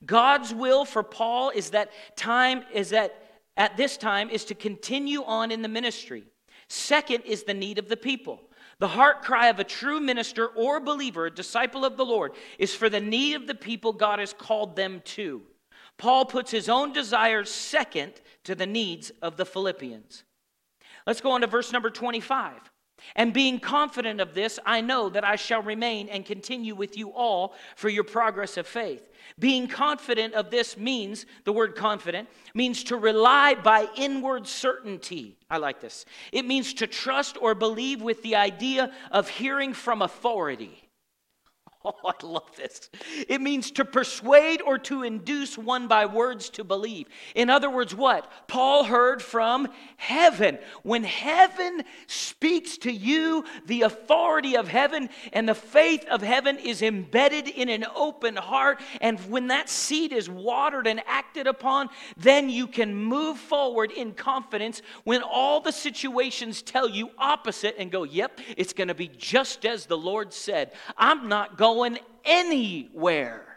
God's 0.07 0.55
will 0.55 0.85
for 0.85 1.03
Paul 1.03 1.51
is 1.51 1.71
that 1.71 1.91
time 2.17 2.63
is 2.73 2.91
that 2.91 3.15
at 3.57 3.77
this 3.77 3.97
time 3.97 4.31
is 4.31 4.45
to 4.47 4.55
continue 4.55 5.25
on 5.25 5.51
in 5.51 5.63
the 5.63 5.69
ministry. 5.69 6.25
Second 6.69 7.25
is 7.25 7.43
the 7.43 7.55
need 7.55 7.79
of 7.79 7.89
the 7.89 7.97
people. 7.97 8.41
The 8.79 8.89
heart 8.89 9.23
cry 9.23 9.49
of 9.49 9.59
a 9.59 9.65
true 9.65 10.01
minister 10.01 10.47
or 10.47 10.81
believer, 10.81 11.27
a 11.27 11.31
disciple 11.31 11.85
of 11.85 11.97
the 11.97 12.05
Lord, 12.05 12.33
is 12.59 12.75
for 12.75 12.89
the 12.89 13.01
need 13.01 13.35
of 13.35 13.47
the 13.47 13.55
people 13.55 13.93
God 13.93 14.21
has 14.21 14.33
called 14.33 14.77
them 14.77 15.03
to. 15.05 15.43
Paul 15.99 16.25
puts 16.25 16.51
his 16.51 16.69
own 16.69 16.93
desires 16.95 17.51
second 17.51 18.15
to 18.45 18.55
the 18.55 18.67
needs 18.67 19.11
of 19.21 19.37
the 19.37 19.45
Philippians. 19.45 20.25
Let's 21.07 21.21
go 21.21 21.33
on 21.33 21.43
to 21.43 21.47
verse 21.47 21.73
number 21.73 21.91
25. 21.91 22.70
And 23.17 23.33
being 23.33 23.61
confident 23.61 24.21
of 24.21 24.35
this, 24.35 24.59
I 24.65 24.81
know 24.81 25.09
that 25.11 25.25
I 25.25 25.37
shall 25.37 25.63
remain 25.63 26.09
and 26.09 26.25
continue 26.25 26.75
with 26.75 26.97
you 26.97 27.11
all 27.13 27.55
for 27.77 27.89
your 27.89 28.05
progress 28.05 28.57
of 28.57 28.67
faith. 28.67 29.11
Being 29.39 29.69
confident 29.69 30.35
of 30.35 30.51
this 30.51 30.77
means, 30.77 31.27
the 31.45 31.53
word 31.53 31.75
confident, 31.75 32.29
means 32.55 32.85
to 32.85 32.97
rely 32.97 33.55
by 33.55 33.89
inward 33.97 34.47
certainty. 34.47 35.37
I 35.49 35.59
like 35.59 35.81
this. 35.81 36.05
It 36.33 36.45
means 36.45 36.75
to 36.75 36.87
trust 36.87 37.39
or 37.41 37.55
believe 37.55 38.03
with 38.03 38.23
the 38.23 38.37
idea 38.37 38.93
of 39.11 39.29
hearing 39.29 39.73
from 39.73 40.03
authority. 40.03 40.90
Oh, 41.85 41.95
I 42.05 42.27
love 42.27 42.57
this. 42.57 42.91
It 43.27 43.41
means 43.41 43.71
to 43.73 43.87
persuade 43.87 44.61
or 44.61 44.77
to 44.81 45.03
induce 45.03 45.57
one 45.57 45.89
by 45.89 46.05
words 46.05 46.51
to 46.51 46.65
believe. 46.65 47.07
In 47.35 47.49
other 47.49 47.71
words, 47.71 47.95
what? 47.95 48.31
Paul 48.49 48.85
heard 48.85 49.23
from 49.23 49.67
heaven. 49.97 50.59
When 50.83 51.05
heaven 51.05 51.83
speaks 52.07 52.77
to 52.79 52.93
you, 52.93 53.47
the 53.65 53.83
authority 53.83 54.59
of 54.59 54.69
heaven 54.69 55.09
and 55.33 55.49
the 55.49 55.55
faith 55.55 56.05
of 56.11 56.21
heaven 56.21 56.59
is 56.59 56.83
embedded 56.83 57.49
in 57.49 57.71
an 57.71 57.87
open 57.95 58.37
heart. 58.37 58.81
And 59.01 59.19
when 59.31 59.47
that 59.47 59.71
seed 59.71 60.13
is 60.13 60.29
watered 60.29 60.87
and 60.87 61.01
acted 61.07 61.47
upon, 61.47 61.89
then 62.19 62.51
you 62.51 62.67
can 62.67 62.95
move 62.95 63.39
forward 63.39 63.91
in 63.91 64.13
confidence 64.13 64.83
when 65.05 65.23
all 65.23 65.61
the 65.61 65.73
situations 65.73 66.61
tell 66.61 66.91
you 66.91 67.09
opposite 67.17 67.77
and 67.79 67.91
go, 67.91 68.03
yep, 68.05 68.39
it's 68.59 68.75
going 68.75 68.89
to 68.89 68.95
be 68.95 69.09
just 69.09 69.65
as 69.65 69.87
the 69.87 69.97
Lord 69.97 70.35
said. 70.35 70.73
I'm 70.99 71.27
not 71.29 71.57
going 71.57 71.70
going 71.75 71.99
anywhere. 72.25 73.50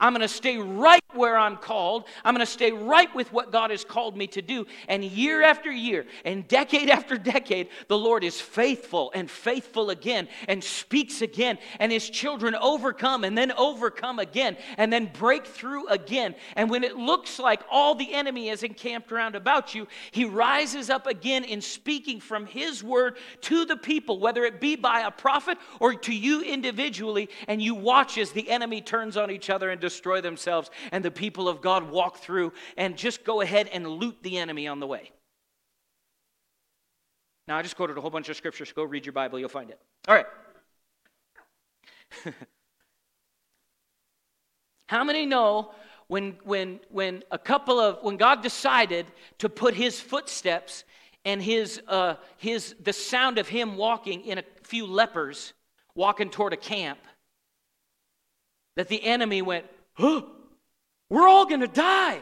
I'm 0.00 0.12
going 0.12 0.22
to 0.22 0.28
stay 0.28 0.58
right 0.58 1.02
where 1.12 1.38
I'm 1.38 1.56
called. 1.56 2.04
I'm 2.24 2.34
going 2.34 2.44
to 2.44 2.50
stay 2.50 2.72
right 2.72 3.12
with 3.14 3.32
what 3.32 3.52
God 3.52 3.70
has 3.70 3.84
called 3.84 4.16
me 4.16 4.26
to 4.28 4.42
do. 4.42 4.66
And 4.88 5.04
year 5.04 5.42
after 5.42 5.70
year 5.70 6.06
and 6.24 6.46
decade 6.48 6.90
after 6.90 7.16
decade, 7.16 7.68
the 7.88 7.98
Lord 7.98 8.24
is 8.24 8.40
faithful 8.40 9.12
and 9.14 9.30
faithful 9.30 9.90
again 9.90 10.28
and 10.48 10.62
speaks 10.62 11.22
again. 11.22 11.58
And 11.78 11.92
his 11.92 12.08
children 12.10 12.54
overcome 12.54 13.24
and 13.24 13.36
then 13.36 13.52
overcome 13.52 14.18
again 14.18 14.56
and 14.76 14.92
then 14.92 15.10
break 15.12 15.46
through 15.46 15.88
again. 15.88 16.34
And 16.56 16.68
when 16.70 16.84
it 16.84 16.96
looks 16.96 17.38
like 17.38 17.62
all 17.70 17.94
the 17.94 18.12
enemy 18.12 18.48
is 18.48 18.62
encamped 18.62 19.12
around 19.12 19.36
about 19.36 19.74
you, 19.74 19.86
he 20.10 20.24
rises 20.24 20.90
up 20.90 21.06
again 21.06 21.44
in 21.44 21.60
speaking 21.60 22.20
from 22.20 22.46
his 22.46 22.82
word 22.82 23.16
to 23.42 23.64
the 23.64 23.76
people, 23.76 24.18
whether 24.18 24.44
it 24.44 24.60
be 24.60 24.76
by 24.76 25.00
a 25.00 25.10
prophet 25.10 25.58
or 25.80 25.94
to 25.94 26.14
you 26.14 26.42
individually. 26.42 27.28
And 27.48 27.62
you 27.62 27.74
watch 27.74 28.18
as 28.18 28.32
the 28.32 28.50
enemy 28.50 28.80
turns 28.80 29.16
on 29.16 29.30
each 29.30 29.50
other 29.50 29.70
and 29.70 29.80
destroy 29.84 30.20
themselves, 30.20 30.70
and 30.92 31.04
the 31.04 31.10
people 31.10 31.48
of 31.48 31.60
God 31.60 31.90
walk 31.90 32.18
through 32.18 32.52
and 32.76 32.96
just 32.96 33.24
go 33.24 33.40
ahead 33.40 33.68
and 33.68 33.86
loot 33.86 34.16
the 34.22 34.38
enemy 34.38 34.66
on 34.66 34.80
the 34.80 34.86
way. 34.86 35.10
Now, 37.46 37.58
I 37.58 37.62
just 37.62 37.76
quoted 37.76 37.98
a 37.98 38.00
whole 38.00 38.10
bunch 38.10 38.28
of 38.30 38.36
scriptures. 38.36 38.72
Go 38.72 38.84
read 38.84 39.04
your 39.04 39.12
Bible, 39.12 39.38
you'll 39.38 39.48
find 39.48 39.70
it. 39.70 39.78
All 40.08 40.14
right. 40.14 40.26
How 44.88 45.04
many 45.04 45.26
know 45.26 45.72
when, 46.08 46.36
when, 46.44 46.80
when 46.90 47.22
a 47.30 47.38
couple 47.38 47.78
of, 47.80 48.02
when 48.02 48.16
God 48.16 48.42
decided 48.42 49.06
to 49.38 49.48
put 49.48 49.74
his 49.74 50.00
footsteps 50.00 50.84
and 51.24 51.42
his, 51.42 51.80
uh, 51.88 52.14
his, 52.36 52.74
the 52.82 52.92
sound 52.92 53.38
of 53.38 53.48
him 53.48 53.76
walking 53.76 54.24
in 54.24 54.38
a 54.38 54.44
few 54.62 54.86
lepers 54.86 55.52
walking 55.94 56.30
toward 56.30 56.52
a 56.52 56.56
camp, 56.56 56.98
that 58.76 58.88
the 58.88 59.04
enemy 59.04 59.42
went, 59.42 59.66
we're 59.98 61.28
all 61.28 61.46
going 61.46 61.60
to 61.60 61.68
die. 61.68 62.20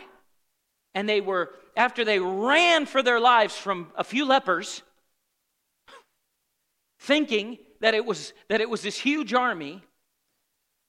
And 0.94 1.08
they 1.08 1.20
were, 1.20 1.50
after 1.76 2.04
they 2.04 2.18
ran 2.18 2.87
for 2.87 3.02
their 3.02 3.20
lives 3.20 3.56
from 3.56 3.90
a 3.96 4.04
few 4.04 4.26
lepers, 4.26 4.82
thinking 7.00 7.58
that 7.80 7.94
it 7.94 8.04
was, 8.04 8.32
that 8.48 8.61
it 8.61 8.68
was 8.68 8.82
this 8.82 8.98
huge 8.98 9.35
army, 9.35 9.82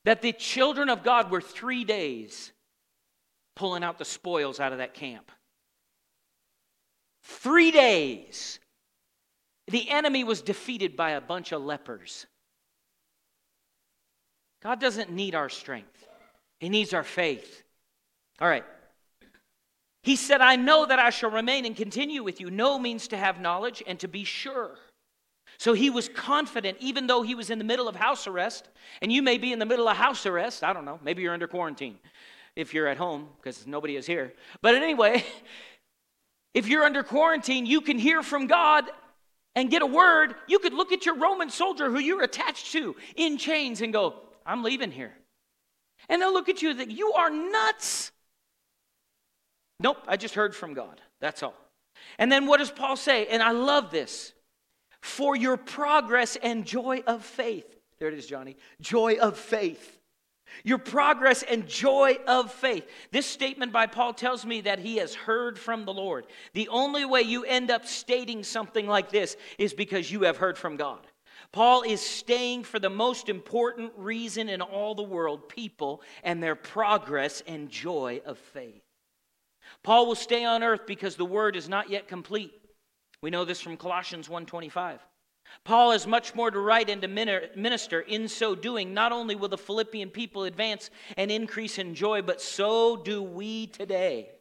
that 0.06 0.22
the 0.22 0.34
children 0.34 0.90
of 0.90 1.04
God 1.04 1.32
were 1.32 1.42
three 1.42 1.84
days 1.84 2.52
pulling 3.56 3.84
out 3.84 3.98
the 3.98 4.06
spoils 4.06 4.60
out 4.60 4.72
of 4.72 4.80
that 4.80 4.94
camp. 4.94 5.32
Three 7.24 7.72
days. 7.72 8.60
The 9.68 9.90
enemy 9.90 10.24
was 10.24 10.42
defeated 10.42 10.98
by 10.98 11.12
a 11.12 11.22
bunch 11.22 11.54
of 11.54 11.62
lepers. 11.62 12.26
God 14.62 14.80
doesn't 14.80 15.12
need 15.12 15.36
our 15.36 15.50
strength, 15.50 16.03
He 16.64 16.70
needs 16.70 16.94
our 16.94 17.04
faith. 17.04 17.62
All 18.40 18.48
right. 18.48 18.64
He 20.02 20.16
said, 20.16 20.40
I 20.40 20.56
know 20.56 20.86
that 20.86 20.98
I 20.98 21.10
shall 21.10 21.30
remain 21.30 21.66
and 21.66 21.76
continue 21.76 22.24
with 22.24 22.40
you. 22.40 22.50
Know 22.50 22.80
means 22.80 23.10
to 23.10 23.18
have 23.18 23.42
knowledge 23.42 23.84
and 23.86 24.00
to 24.00 24.08
be 24.08 24.24
sure. 24.24 24.78
So 25.58 25.74
he 25.74 25.90
was 25.90 26.08
confident, 26.08 26.78
even 26.80 27.06
though 27.06 27.22
he 27.22 27.36
was 27.36 27.50
in 27.50 27.58
the 27.58 27.66
middle 27.66 27.90
of 27.90 27.98
house 27.98 28.28
arrest, 28.28 28.70
and 29.02 29.12
you 29.12 29.22
may 29.22 29.38
be 29.38 29.52
in 29.52 29.60
the 29.60 29.66
middle 29.66 29.90
of 29.90 29.98
house 29.98 30.26
arrest. 30.26 30.64
I 30.64 30.72
don't 30.72 30.86
know. 30.86 31.02
Maybe 31.04 31.22
you're 31.22 31.34
under 31.34 31.50
quarantine 31.50 32.00
if 32.56 32.74
you're 32.74 32.88
at 32.88 32.96
home 32.96 33.28
because 33.42 33.68
nobody 33.68 33.98
is 33.98 34.06
here. 34.06 34.32
But 34.62 34.76
anyway, 34.76 35.26
if 36.54 36.70
you're 36.70 36.86
under 36.86 37.04
quarantine, 37.04 37.66
you 37.66 37.82
can 37.82 38.00
hear 38.00 38.24
from 38.24 38.48
God 38.48 38.86
and 39.54 39.70
get 39.70 39.82
a 39.82 39.86
word, 39.86 40.36
you 40.48 40.60
could 40.60 40.74
look 40.74 40.94
at 40.94 41.06
your 41.06 41.18
Roman 41.18 41.50
soldier 41.50 41.92
who 41.92 42.00
you're 42.00 42.24
attached 42.24 42.72
to 42.72 42.96
in 43.18 43.38
chains 43.38 43.82
and 43.82 43.92
go, 43.92 44.16
I'm 44.46 44.64
leaving 44.64 44.92
here. 44.92 45.12
And 46.10 46.22
they'll 46.22 46.34
look 46.34 46.50
at 46.50 46.62
you 46.62 46.70
and 46.70 46.80
think, 46.80 46.92
You 46.92 47.14
are 47.14 47.30
nuts. 47.30 48.12
Nope, 49.80 49.98
I 50.08 50.18
just 50.18 50.36
heard 50.36 50.56
from 50.56 50.74
God. 50.74 51.02
That's 51.20 51.44
all. 51.44 51.56
And 52.18 52.32
then 52.32 52.46
what 52.46 52.58
does 52.58 52.72
Paul 52.72 52.96
say? 52.96 53.28
And 53.28 53.42
I 53.42 53.52
love 53.52 53.92
this 53.92 54.34
for 55.02 55.36
your 55.36 55.58
progress 55.58 56.38
and 56.42 56.66
joy 56.66 57.04
of 57.06 57.24
faith. 57.24 57.66
There 58.00 58.08
it 58.08 58.14
is, 58.14 58.26
Johnny. 58.26 58.58
Joy 58.82 59.16
of 59.16 59.38
faith. 59.38 60.00
Your 60.64 60.78
progress 60.78 61.44
and 61.44 61.68
joy 61.68 62.18
of 62.28 62.52
faith. 62.52 62.88
This 63.12 63.26
statement 63.26 63.72
by 63.72 63.88
Paul 63.88 64.14
tells 64.14 64.46
me 64.46 64.62
that 64.62 64.80
he 64.80 64.98
has 64.98 65.16
heard 65.16 65.58
from 65.58 65.86
the 65.86 65.94
Lord. 65.94 66.26
The 66.54 66.70
only 66.70 67.06
way 67.06 67.22
you 67.22 67.44
end 67.44 67.72
up 67.72 67.86
stating 67.86 68.44
something 68.44 68.88
like 68.88 69.10
this 69.10 69.36
is 69.58 69.74
because 69.74 70.12
you 70.12 70.24
have 70.24 70.38
heard 70.38 70.58
from 70.58 70.78
God. 70.78 71.06
Paul 71.54 71.84
is 71.84 72.02
staying 72.02 72.64
for 72.64 72.80
the 72.80 72.90
most 72.90 73.30
important 73.30 73.94
reason 73.96 74.50
in 74.50 74.60
all 74.60 74.96
the 74.96 75.04
world 75.04 75.48
people 75.48 76.02
and 76.24 76.42
their 76.42 76.56
progress 76.56 77.44
and 77.48 77.70
joy 77.70 78.22
of 78.26 78.40
faith. 78.40 78.82
Paul 79.84 80.08
will 80.08 80.16
stay 80.16 80.44
on 80.44 80.64
earth 80.64 80.88
because 80.88 81.16
the 81.16 81.26
word 81.26 81.56
is 81.56 81.70
not 81.70 81.92
yet 81.92 82.08
complete. 82.08 82.54
We 83.22 83.30
know 83.30 83.46
this 83.46 83.62
from 83.62 83.78
Colossians 83.78 84.28
1:25. 84.28 85.00
Paul 85.64 85.92
has 85.92 86.08
much 86.08 86.34
more 86.34 86.50
to 86.50 86.60
write 86.60 86.90
and 86.90 87.02
to 87.04 87.08
minister. 87.08 88.02
In 88.02 88.28
so 88.28 88.56
doing, 88.56 88.94
not 88.94 89.12
only 89.12 89.36
will 89.36 89.50
the 89.50 89.58
Philippian 89.58 90.10
people 90.10 90.46
advance 90.46 90.90
and 91.18 91.30
increase 91.30 91.78
in 91.78 91.94
joy, 91.94 92.24
but 92.24 92.42
so 92.42 92.98
do 92.98 93.22
we 93.22 93.68
today. 93.68 94.32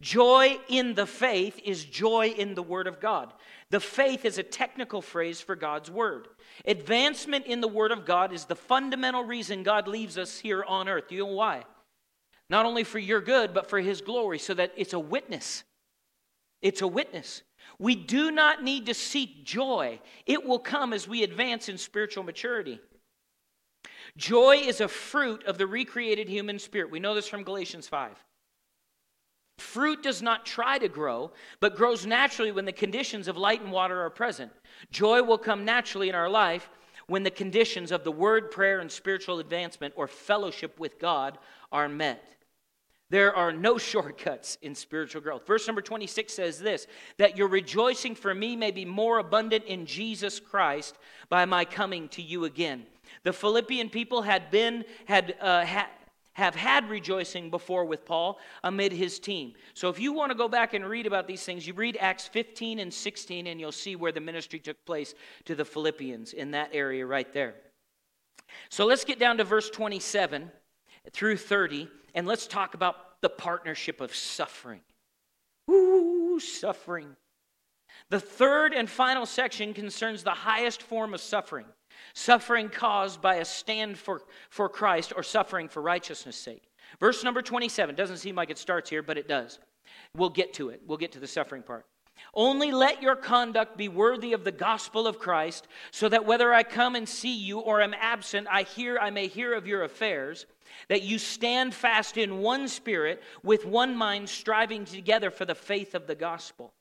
Joy 0.00 0.58
in 0.68 0.94
the 0.94 1.06
faith 1.06 1.60
is 1.64 1.84
joy 1.84 2.28
in 2.28 2.54
the 2.54 2.62
Word 2.62 2.86
of 2.86 3.00
God. 3.00 3.32
The 3.70 3.80
faith 3.80 4.24
is 4.24 4.38
a 4.38 4.44
technical 4.44 5.02
phrase 5.02 5.40
for 5.40 5.56
God's 5.56 5.90
Word. 5.90 6.28
Advancement 6.64 7.46
in 7.46 7.60
the 7.60 7.68
Word 7.68 7.90
of 7.90 8.04
God 8.04 8.32
is 8.32 8.44
the 8.44 8.54
fundamental 8.54 9.24
reason 9.24 9.62
God 9.62 9.88
leaves 9.88 10.16
us 10.16 10.38
here 10.38 10.62
on 10.62 10.88
earth. 10.88 11.10
You 11.10 11.20
know 11.20 11.26
why? 11.26 11.64
Not 12.48 12.64
only 12.64 12.84
for 12.84 13.00
your 13.00 13.20
good, 13.20 13.52
but 13.52 13.68
for 13.68 13.80
His 13.80 14.00
glory, 14.00 14.38
so 14.38 14.54
that 14.54 14.72
it's 14.76 14.92
a 14.92 15.00
witness. 15.00 15.64
It's 16.62 16.80
a 16.80 16.86
witness. 16.86 17.42
We 17.78 17.96
do 17.96 18.30
not 18.30 18.62
need 18.62 18.86
to 18.86 18.94
seek 18.94 19.44
joy, 19.44 20.00
it 20.26 20.44
will 20.44 20.60
come 20.60 20.92
as 20.92 21.08
we 21.08 21.24
advance 21.24 21.68
in 21.68 21.76
spiritual 21.76 22.22
maturity. 22.22 22.80
Joy 24.16 24.56
is 24.56 24.80
a 24.80 24.88
fruit 24.88 25.44
of 25.44 25.58
the 25.58 25.66
recreated 25.66 26.28
human 26.28 26.58
spirit. 26.58 26.90
We 26.90 27.00
know 27.00 27.14
this 27.14 27.28
from 27.28 27.42
Galatians 27.42 27.86
5. 27.88 28.12
Fruit 29.58 30.02
does 30.02 30.20
not 30.20 30.44
try 30.44 30.78
to 30.78 30.88
grow, 30.88 31.32
but 31.60 31.76
grows 31.76 32.04
naturally 32.04 32.52
when 32.52 32.66
the 32.66 32.72
conditions 32.72 33.26
of 33.26 33.36
light 33.36 33.62
and 33.62 33.72
water 33.72 34.02
are 34.02 34.10
present. 34.10 34.52
Joy 34.90 35.22
will 35.22 35.38
come 35.38 35.64
naturally 35.64 36.08
in 36.08 36.14
our 36.14 36.28
life 36.28 36.68
when 37.06 37.22
the 37.22 37.30
conditions 37.30 37.90
of 37.90 38.04
the 38.04 38.12
word, 38.12 38.50
prayer, 38.50 38.80
and 38.80 38.90
spiritual 38.90 39.38
advancement 39.38 39.94
or 39.96 40.08
fellowship 40.08 40.78
with 40.78 40.98
God 40.98 41.38
are 41.72 41.88
met. 41.88 42.36
There 43.08 43.34
are 43.34 43.52
no 43.52 43.78
shortcuts 43.78 44.58
in 44.60 44.74
spiritual 44.74 45.22
growth. 45.22 45.46
Verse 45.46 45.66
number 45.66 45.82
26 45.82 46.32
says 46.32 46.58
this 46.58 46.86
that 47.16 47.36
your 47.36 47.48
rejoicing 47.48 48.14
for 48.14 48.34
me 48.34 48.56
may 48.56 48.70
be 48.70 48.84
more 48.84 49.18
abundant 49.18 49.64
in 49.64 49.86
Jesus 49.86 50.40
Christ 50.40 50.98
by 51.28 51.44
my 51.44 51.64
coming 51.64 52.08
to 52.10 52.22
you 52.22 52.44
again. 52.44 52.86
The 53.22 53.32
Philippian 53.32 53.88
people 53.88 54.22
had 54.22 54.50
been, 54.50 54.84
had, 55.06 55.36
uh, 55.40 55.64
have 56.36 56.54
had 56.54 56.90
rejoicing 56.90 57.48
before 57.48 57.86
with 57.86 58.04
Paul 58.04 58.38
amid 58.62 58.92
his 58.92 59.18
team. 59.18 59.54
So 59.72 59.88
if 59.88 59.98
you 59.98 60.12
want 60.12 60.30
to 60.30 60.36
go 60.36 60.48
back 60.48 60.74
and 60.74 60.84
read 60.84 61.06
about 61.06 61.26
these 61.26 61.42
things, 61.42 61.66
you 61.66 61.72
read 61.72 61.96
Acts 61.98 62.28
15 62.28 62.78
and 62.78 62.92
16, 62.92 63.46
and 63.46 63.58
you'll 63.58 63.72
see 63.72 63.96
where 63.96 64.12
the 64.12 64.20
ministry 64.20 64.58
took 64.58 64.76
place 64.84 65.14
to 65.46 65.54
the 65.54 65.64
Philippians 65.64 66.34
in 66.34 66.50
that 66.50 66.68
area 66.74 67.06
right 67.06 67.32
there. 67.32 67.54
So 68.68 68.84
let's 68.84 69.02
get 69.02 69.18
down 69.18 69.38
to 69.38 69.44
verse 69.44 69.70
27 69.70 70.50
through 71.10 71.38
30, 71.38 71.88
and 72.14 72.26
let's 72.26 72.46
talk 72.46 72.74
about 72.74 73.22
the 73.22 73.30
partnership 73.30 74.02
of 74.02 74.14
suffering. 74.14 74.82
Ooh, 75.70 76.38
suffering. 76.38 77.16
The 78.10 78.20
third 78.20 78.74
and 78.74 78.90
final 78.90 79.24
section 79.24 79.72
concerns 79.72 80.22
the 80.22 80.32
highest 80.32 80.82
form 80.82 81.14
of 81.14 81.22
suffering 81.22 81.64
suffering 82.16 82.70
caused 82.70 83.20
by 83.20 83.34
a 83.36 83.44
stand 83.44 83.98
for, 83.98 84.22
for 84.48 84.70
Christ 84.70 85.12
or 85.14 85.22
suffering 85.22 85.68
for 85.68 85.82
righteousness' 85.82 86.36
sake. 86.36 86.62
Verse 86.98 87.22
number 87.22 87.42
27 87.42 87.94
doesn't 87.94 88.16
seem 88.16 88.34
like 88.34 88.48
it 88.48 88.56
starts 88.56 88.88
here, 88.88 89.02
but 89.02 89.18
it 89.18 89.28
does. 89.28 89.58
We'll 90.16 90.30
get 90.30 90.54
to 90.54 90.70
it. 90.70 90.80
We'll 90.86 90.96
get 90.96 91.12
to 91.12 91.20
the 91.20 91.26
suffering 91.26 91.62
part. 91.62 91.84
Only 92.32 92.72
let 92.72 93.02
your 93.02 93.16
conduct 93.16 93.76
be 93.76 93.88
worthy 93.88 94.32
of 94.32 94.44
the 94.44 94.52
gospel 94.52 95.06
of 95.06 95.18
Christ, 95.18 95.68
so 95.90 96.08
that 96.08 96.24
whether 96.24 96.54
I 96.54 96.62
come 96.62 96.94
and 96.94 97.06
see 97.06 97.36
you 97.36 97.58
or 97.58 97.82
am 97.82 97.92
absent, 97.92 98.48
I 98.50 98.62
hear 98.62 98.98
I 98.98 99.10
may 99.10 99.26
hear 99.26 99.52
of 99.52 99.66
your 99.66 99.84
affairs, 99.84 100.46
that 100.88 101.02
you 101.02 101.18
stand 101.18 101.74
fast 101.74 102.16
in 102.16 102.38
one 102.38 102.66
spirit, 102.68 103.22
with 103.42 103.66
one 103.66 103.94
mind, 103.94 104.30
striving 104.30 104.86
together 104.86 105.30
for 105.30 105.44
the 105.44 105.54
faith 105.54 105.94
of 105.94 106.06
the 106.06 106.14
gospel. 106.14 106.72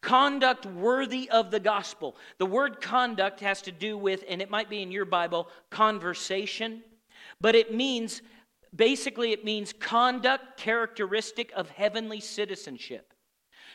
Conduct 0.00 0.66
worthy 0.66 1.30
of 1.30 1.50
the 1.50 1.60
gospel. 1.60 2.16
The 2.38 2.46
word 2.46 2.80
conduct 2.80 3.40
has 3.40 3.62
to 3.62 3.72
do 3.72 3.96
with, 3.96 4.24
and 4.28 4.42
it 4.42 4.50
might 4.50 4.70
be 4.70 4.82
in 4.82 4.90
your 4.90 5.04
Bible, 5.04 5.48
conversation, 5.70 6.82
but 7.40 7.54
it 7.54 7.74
means 7.74 8.22
basically 8.74 9.32
it 9.32 9.44
means 9.44 9.72
conduct 9.72 10.56
characteristic 10.56 11.52
of 11.54 11.70
heavenly 11.70 12.20
citizenship. 12.20 13.12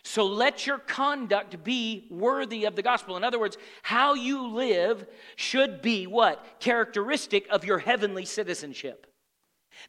So 0.03 0.25
let 0.25 0.65
your 0.65 0.77
conduct 0.77 1.63
be 1.63 2.07
worthy 2.09 2.65
of 2.65 2.75
the 2.75 2.81
gospel. 2.81 3.17
In 3.17 3.23
other 3.23 3.39
words, 3.39 3.57
how 3.83 4.13
you 4.13 4.47
live 4.47 5.05
should 5.35 5.81
be 5.81 6.07
what? 6.07 6.59
Characteristic 6.59 7.47
of 7.49 7.65
your 7.65 7.79
heavenly 7.79 8.25
citizenship. 8.25 9.07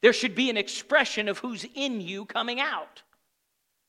There 0.02 0.12
should 0.12 0.34
be 0.34 0.50
an 0.50 0.56
expression 0.56 1.28
of 1.28 1.38
who's 1.38 1.64
in 1.74 2.00
you 2.00 2.24
coming 2.24 2.60
out, 2.60 3.02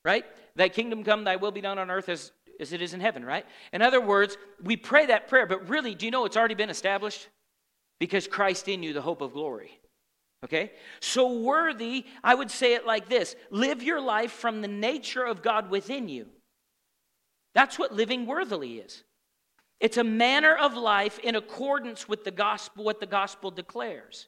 right? 0.05 0.23
Thy 0.59 0.67
kingdom 0.67 1.05
come, 1.05 1.23
thy 1.23 1.37
will 1.37 1.51
be 1.51 1.61
done 1.61 1.79
on 1.79 1.89
earth 1.89 2.09
as, 2.09 2.33
as 2.59 2.73
it 2.73 2.81
is 2.81 2.93
in 2.93 2.99
heaven, 2.99 3.23
right? 3.23 3.45
In 3.71 3.81
other 3.81 4.01
words, 4.01 4.37
we 4.61 4.75
pray 4.75 5.05
that 5.05 5.29
prayer, 5.29 5.45
but 5.45 5.69
really, 5.69 5.95
do 5.95 6.05
you 6.05 6.11
know 6.11 6.25
it's 6.25 6.35
already 6.35 6.53
been 6.53 6.69
established? 6.69 7.29
Because 7.97 8.27
Christ 8.27 8.67
in 8.67 8.83
you, 8.83 8.91
the 8.91 9.01
hope 9.01 9.21
of 9.21 9.31
glory. 9.31 9.79
Okay? 10.43 10.73
So 10.99 11.39
worthy, 11.39 12.05
I 12.25 12.35
would 12.35 12.51
say 12.51 12.73
it 12.73 12.85
like 12.85 13.07
this 13.07 13.37
live 13.49 13.81
your 13.81 14.01
life 14.01 14.33
from 14.33 14.61
the 14.61 14.67
nature 14.67 15.23
of 15.23 15.41
God 15.41 15.69
within 15.69 16.09
you. 16.09 16.27
That's 17.55 17.79
what 17.79 17.93
living 17.93 18.25
worthily 18.25 18.79
is. 18.79 19.05
It's 19.79 19.95
a 19.95 20.03
manner 20.03 20.57
of 20.57 20.73
life 20.73 21.19
in 21.19 21.37
accordance 21.37 22.09
with 22.09 22.25
the 22.25 22.31
gospel, 22.31 22.83
what 22.83 22.99
the 22.99 23.05
gospel 23.05 23.49
declares. 23.49 24.27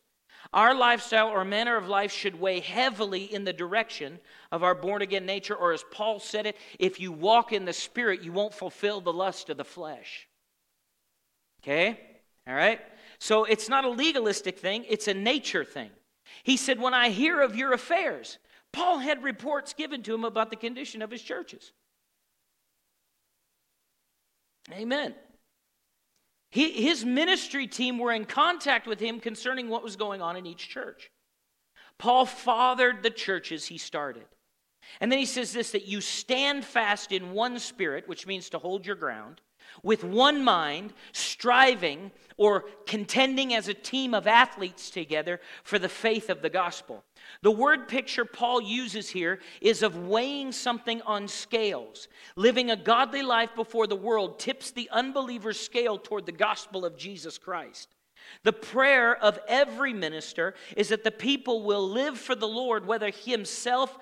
Our 0.54 0.76
lifestyle 0.76 1.30
or 1.30 1.46
manner 1.46 1.78
of 1.78 1.88
life 1.88 2.12
should 2.12 2.40
weigh 2.40 2.60
heavily 2.60 3.24
in 3.24 3.46
the 3.46 3.54
direction 3.54 4.20
of 4.52 4.64
our 4.64 4.76
born 4.76 5.02
again 5.02 5.26
nature, 5.26 5.56
or 5.56 5.72
as 5.72 5.86
Paul 5.92 6.20
said 6.20 6.46
it, 6.46 6.58
if 6.78 7.00
you 7.00 7.12
walk 7.12 7.54
in 7.54 7.64
the 7.64 7.74
Spirit, 7.74 8.22
you 8.22 8.34
won't 8.34 8.54
fulfill 8.54 9.00
the 9.00 9.14
lust 9.14 9.50
of 9.50 9.56
the 9.56 9.64
flesh. 9.64 10.28
Okay? 11.64 11.98
All 12.46 12.54
right? 12.54 12.82
So 13.18 13.46
it's 13.46 13.70
not 13.70 13.86
a 13.86 13.90
legalistic 13.90 14.60
thing, 14.60 14.86
it's 14.90 15.08
a 15.08 15.14
nature 15.14 15.64
thing. 15.64 15.92
He 16.44 16.58
said, 16.58 16.82
When 16.82 16.94
I 16.94 17.10
hear 17.10 17.42
of 17.42 17.56
your 17.56 17.72
affairs, 17.72 18.38
Paul 18.74 19.00
had 19.00 19.24
reports 19.24 19.74
given 19.74 20.04
to 20.04 20.14
him 20.14 20.26
about 20.26 20.50
the 20.50 20.56
condition 20.56 21.02
of 21.02 21.12
his 21.12 21.22
churches. 21.22 21.72
Amen. 24.72 25.16
He, 26.52 26.84
his 26.84 27.04
ministry 27.06 27.66
team 27.66 27.98
were 27.98 28.12
in 28.12 28.26
contact 28.26 28.86
with 28.86 29.00
him 29.00 29.20
concerning 29.20 29.70
what 29.70 29.84
was 29.84 29.96
going 29.96 30.22
on 30.22 30.36
in 30.36 30.46
each 30.46 30.70
church. 30.70 31.10
Paul 31.98 32.26
fathered 32.26 33.04
the 33.04 33.10
churches 33.10 33.66
he 33.66 33.78
started. 33.78 34.26
And 35.00 35.12
then 35.12 35.20
he 35.20 35.26
says 35.26 35.54
this 35.54 35.72
that 35.72 35.88
you 35.88 36.02
stand 36.02 36.66
fast 36.66 37.12
in 37.12 37.32
one 37.32 37.58
spirit, 37.58 38.08
which 38.08 38.28
means 38.28 38.50
to 38.50 38.60
hold 38.60 38.86
your 38.86 38.96
ground, 38.96 39.40
with 39.84 40.04
one 40.04 40.44
mind, 40.44 40.94
striving 41.12 42.12
or 42.38 42.66
contending 42.86 43.54
as 43.54 43.68
a 43.68 43.74
team 43.74 44.14
of 44.14 44.28
athletes 44.28 44.90
together 44.90 45.40
for 45.64 45.78
the 45.78 45.90
faith 45.90 46.30
of 46.30 46.42
the 46.42 46.50
gospel. 46.50 47.04
The 47.42 47.52
word 47.52 47.88
picture 47.88 48.26
Paul 48.26 48.62
uses 48.62 49.10
here 49.10 49.40
is 49.62 49.84
of 49.84 50.08
weighing 50.08 50.52
something 50.52 51.02
on 51.04 51.28
scales. 51.28 52.08
Living 52.36 52.72
a 52.72 52.76
godly 52.76 53.22
life 53.22 53.56
before 53.56 53.88
the 53.88 53.96
world 53.96 54.40
tips 54.40 54.72
the 54.72 54.90
unbeliever's 54.92 55.60
scale 55.60 55.98
toward 55.98 56.26
the 56.26 56.32
gospel 56.32 56.86
of 56.86 56.98
Jesus 56.98 57.38
Christ. 57.38 57.90
The 58.44 58.54
prayer 58.54 59.16
of 59.16 59.40
every 59.48 59.94
minister 59.94 60.56
is 60.76 60.90
that 60.90 61.04
the 61.04 61.12
people 61.12 61.64
will 61.64 61.88
live 61.88 62.18
for 62.18 62.36
the 62.36 62.48
Lord 62.48 62.86
whether 62.86 63.10
he 63.10 63.32
himself 63.32 63.98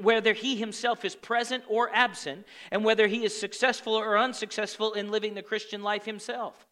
whether 0.00 0.32
he 0.32 0.56
himself 0.56 1.04
is 1.04 1.16
present 1.16 1.64
or 1.68 1.90
absent 1.92 2.46
and 2.70 2.84
whether 2.84 3.08
he 3.08 3.24
is 3.24 3.38
successful 3.38 3.94
or 3.94 4.16
unsuccessful 4.16 4.92
in 4.92 5.10
living 5.10 5.34
the 5.34 5.42
Christian 5.42 5.82
life 5.82 6.04
himself. 6.04 6.66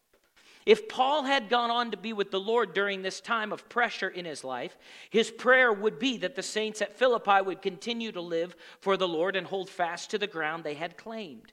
If 0.65 0.87
Paul 0.87 1.23
had 1.23 1.49
gone 1.49 1.71
on 1.71 1.91
to 1.91 1.97
be 1.97 2.13
with 2.13 2.29
the 2.29 2.39
Lord 2.39 2.73
during 2.73 3.01
this 3.01 3.19
time 3.19 3.51
of 3.51 3.67
pressure 3.67 4.09
in 4.09 4.25
his 4.25 4.43
life, 4.43 4.77
his 5.09 5.31
prayer 5.31 5.73
would 5.73 5.97
be 5.97 6.17
that 6.17 6.35
the 6.35 6.43
saints 6.43 6.81
at 6.81 6.97
Philippi 6.97 7.41
would 7.41 7.61
continue 7.61 8.11
to 8.11 8.21
live 8.21 8.55
for 8.79 8.95
the 8.95 9.07
Lord 9.07 9.35
and 9.35 9.47
hold 9.47 9.69
fast 9.69 10.11
to 10.11 10.19
the 10.19 10.27
ground 10.27 10.63
they 10.63 10.75
had 10.75 10.97
claimed. 10.97 11.51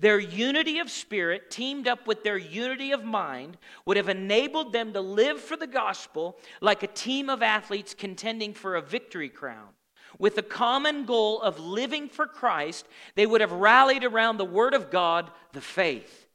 Their 0.00 0.18
unity 0.18 0.78
of 0.78 0.90
spirit, 0.90 1.50
teamed 1.50 1.88
up 1.88 2.06
with 2.06 2.22
their 2.22 2.36
unity 2.38 2.92
of 2.92 3.04
mind, 3.04 3.56
would 3.84 3.96
have 3.96 4.08
enabled 4.08 4.72
them 4.72 4.92
to 4.92 5.00
live 5.00 5.40
for 5.40 5.56
the 5.56 5.66
gospel 5.66 6.38
like 6.60 6.82
a 6.82 6.88
team 6.88 7.30
of 7.30 7.42
athletes 7.42 7.94
contending 7.94 8.52
for 8.54 8.76
a 8.76 8.82
victory 8.82 9.28
crown. 9.28 9.68
With 10.18 10.36
the 10.36 10.42
common 10.42 11.04
goal 11.04 11.40
of 11.42 11.58
living 11.58 12.08
for 12.08 12.26
Christ, 12.26 12.86
they 13.14 13.26
would 13.26 13.40
have 13.40 13.52
rallied 13.52 14.04
around 14.04 14.36
the 14.36 14.44
Word 14.44 14.74
of 14.74 14.90
God, 14.90 15.30
the 15.52 15.60
faith. 15.60 16.26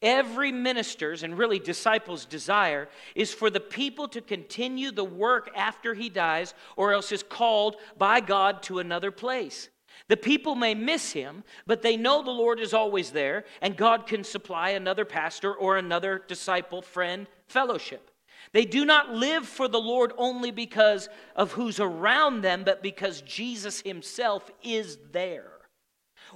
Every 0.00 0.52
minister's 0.52 1.24
and 1.24 1.36
really 1.36 1.58
disciples' 1.58 2.24
desire 2.24 2.88
is 3.16 3.34
for 3.34 3.50
the 3.50 3.60
people 3.60 4.06
to 4.08 4.20
continue 4.20 4.92
the 4.92 5.04
work 5.04 5.50
after 5.56 5.94
he 5.94 6.08
dies, 6.08 6.54
or 6.76 6.92
else 6.92 7.10
is 7.10 7.24
called 7.24 7.76
by 7.96 8.20
God 8.20 8.62
to 8.64 8.78
another 8.78 9.10
place. 9.10 9.68
The 10.08 10.16
people 10.16 10.54
may 10.54 10.74
miss 10.74 11.12
him, 11.12 11.44
but 11.66 11.82
they 11.82 11.96
know 11.96 12.22
the 12.22 12.30
Lord 12.30 12.60
is 12.60 12.72
always 12.72 13.10
there, 13.10 13.44
and 13.60 13.76
God 13.76 14.06
can 14.06 14.24
supply 14.24 14.70
another 14.70 15.04
pastor 15.04 15.52
or 15.52 15.76
another 15.76 16.22
disciple, 16.26 16.80
friend, 16.80 17.26
fellowship. 17.46 18.10
They 18.52 18.64
do 18.64 18.86
not 18.86 19.14
live 19.14 19.46
for 19.46 19.68
the 19.68 19.80
Lord 19.80 20.12
only 20.16 20.50
because 20.50 21.08
of 21.36 21.52
who's 21.52 21.78
around 21.78 22.40
them, 22.40 22.64
but 22.64 22.82
because 22.82 23.20
Jesus 23.22 23.82
himself 23.82 24.50
is 24.62 24.98
there. 25.12 25.52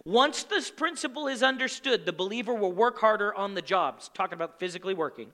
Once 0.05 0.43
this 0.45 0.71
principle 0.71 1.27
is 1.27 1.43
understood, 1.43 2.05
the 2.05 2.13
believer 2.13 2.55
will 2.55 2.73
work 2.73 2.99
harder 2.99 3.35
on 3.35 3.55
the 3.55 3.63
jobs, 3.63 4.11
talking 4.13 4.35
about 4.35 4.59
physically 4.59 4.95
working. 4.95 5.33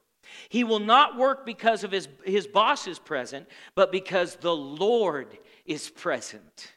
He 0.49 0.63
will 0.63 0.81
not 0.81 1.17
work 1.17 1.47
because 1.47 1.85
of 1.85 1.91
his, 1.91 2.09
his 2.25 2.47
boss 2.47 2.87
is 2.87 2.99
present, 2.99 3.49
but 3.75 3.91
because 3.91 4.37
the 4.37 4.55
Lord 4.55 5.39
is 5.65 5.89
present. 5.89 6.75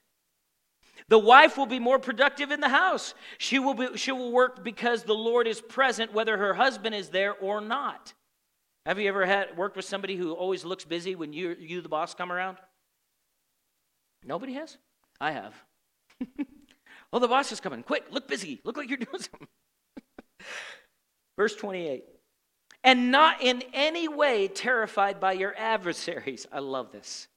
The 1.12 1.20
wife 1.20 1.58
will 1.58 1.66
be 1.66 1.78
more 1.78 2.00
productive 2.00 2.52
in 2.52 2.62
the 2.62 2.70
house. 2.70 3.14
She 3.38 3.60
will, 3.60 3.74
be, 3.74 3.98
she 3.98 4.14
will 4.14 4.32
work 4.32 4.64
because 4.64 5.04
the 5.04 5.14
Lord 5.14 5.46
is 5.46 5.60
present, 5.60 6.14
whether 6.14 6.38
her 6.38 6.54
husband 6.54 6.96
is 6.96 7.10
there 7.10 7.34
or 7.34 7.60
not. 7.60 8.14
Have 8.86 8.98
you 8.98 9.10
ever 9.10 9.26
had 9.26 9.58
worked 9.58 9.76
with 9.76 9.84
somebody 9.84 10.16
who 10.16 10.32
always 10.32 10.64
looks 10.64 10.86
busy 10.86 11.16
when 11.16 11.34
you, 11.34 11.58
you 11.60 11.82
the 11.82 11.90
boss, 11.90 12.14
come 12.14 12.32
around? 12.32 12.60
Nobody 14.24 14.54
has? 14.54 14.78
I 15.20 15.34
have. 15.34 15.54
oh, 17.12 17.20
the 17.20 17.28
boss 17.28 17.52
is 17.52 17.60
coming. 17.60 17.84
Quick, 17.84 18.06
look 18.10 18.30
busy. 18.30 18.62
Look 18.64 18.78
like 18.78 18.88
you're 18.88 18.98
doing 18.98 19.12
something. 19.20 19.48
Verse 21.38 21.58
28. 21.58 22.06
And 22.86 23.12
not 23.12 23.42
in 23.42 23.64
any 23.74 24.08
way 24.08 24.48
terrified 24.48 25.20
by 25.20 25.34
your 25.34 25.54
adversaries. 25.58 26.48
I 26.54 26.60
love 26.60 26.94
this 26.94 27.28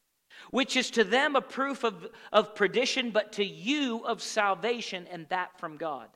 which 0.51 0.77
is 0.77 0.91
to 0.93 1.05
them 1.05 1.37
a 1.37 1.41
proof 1.41 1.85
of, 1.85 2.09
of 2.33 2.55
perdition, 2.55 3.11
but 3.11 3.33
to 3.33 3.45
you 3.45 4.05
of 4.05 4.23
salvation, 4.23 5.07
and 5.11 5.29
that 5.29 5.59
from 5.59 5.77
God. 5.77 6.09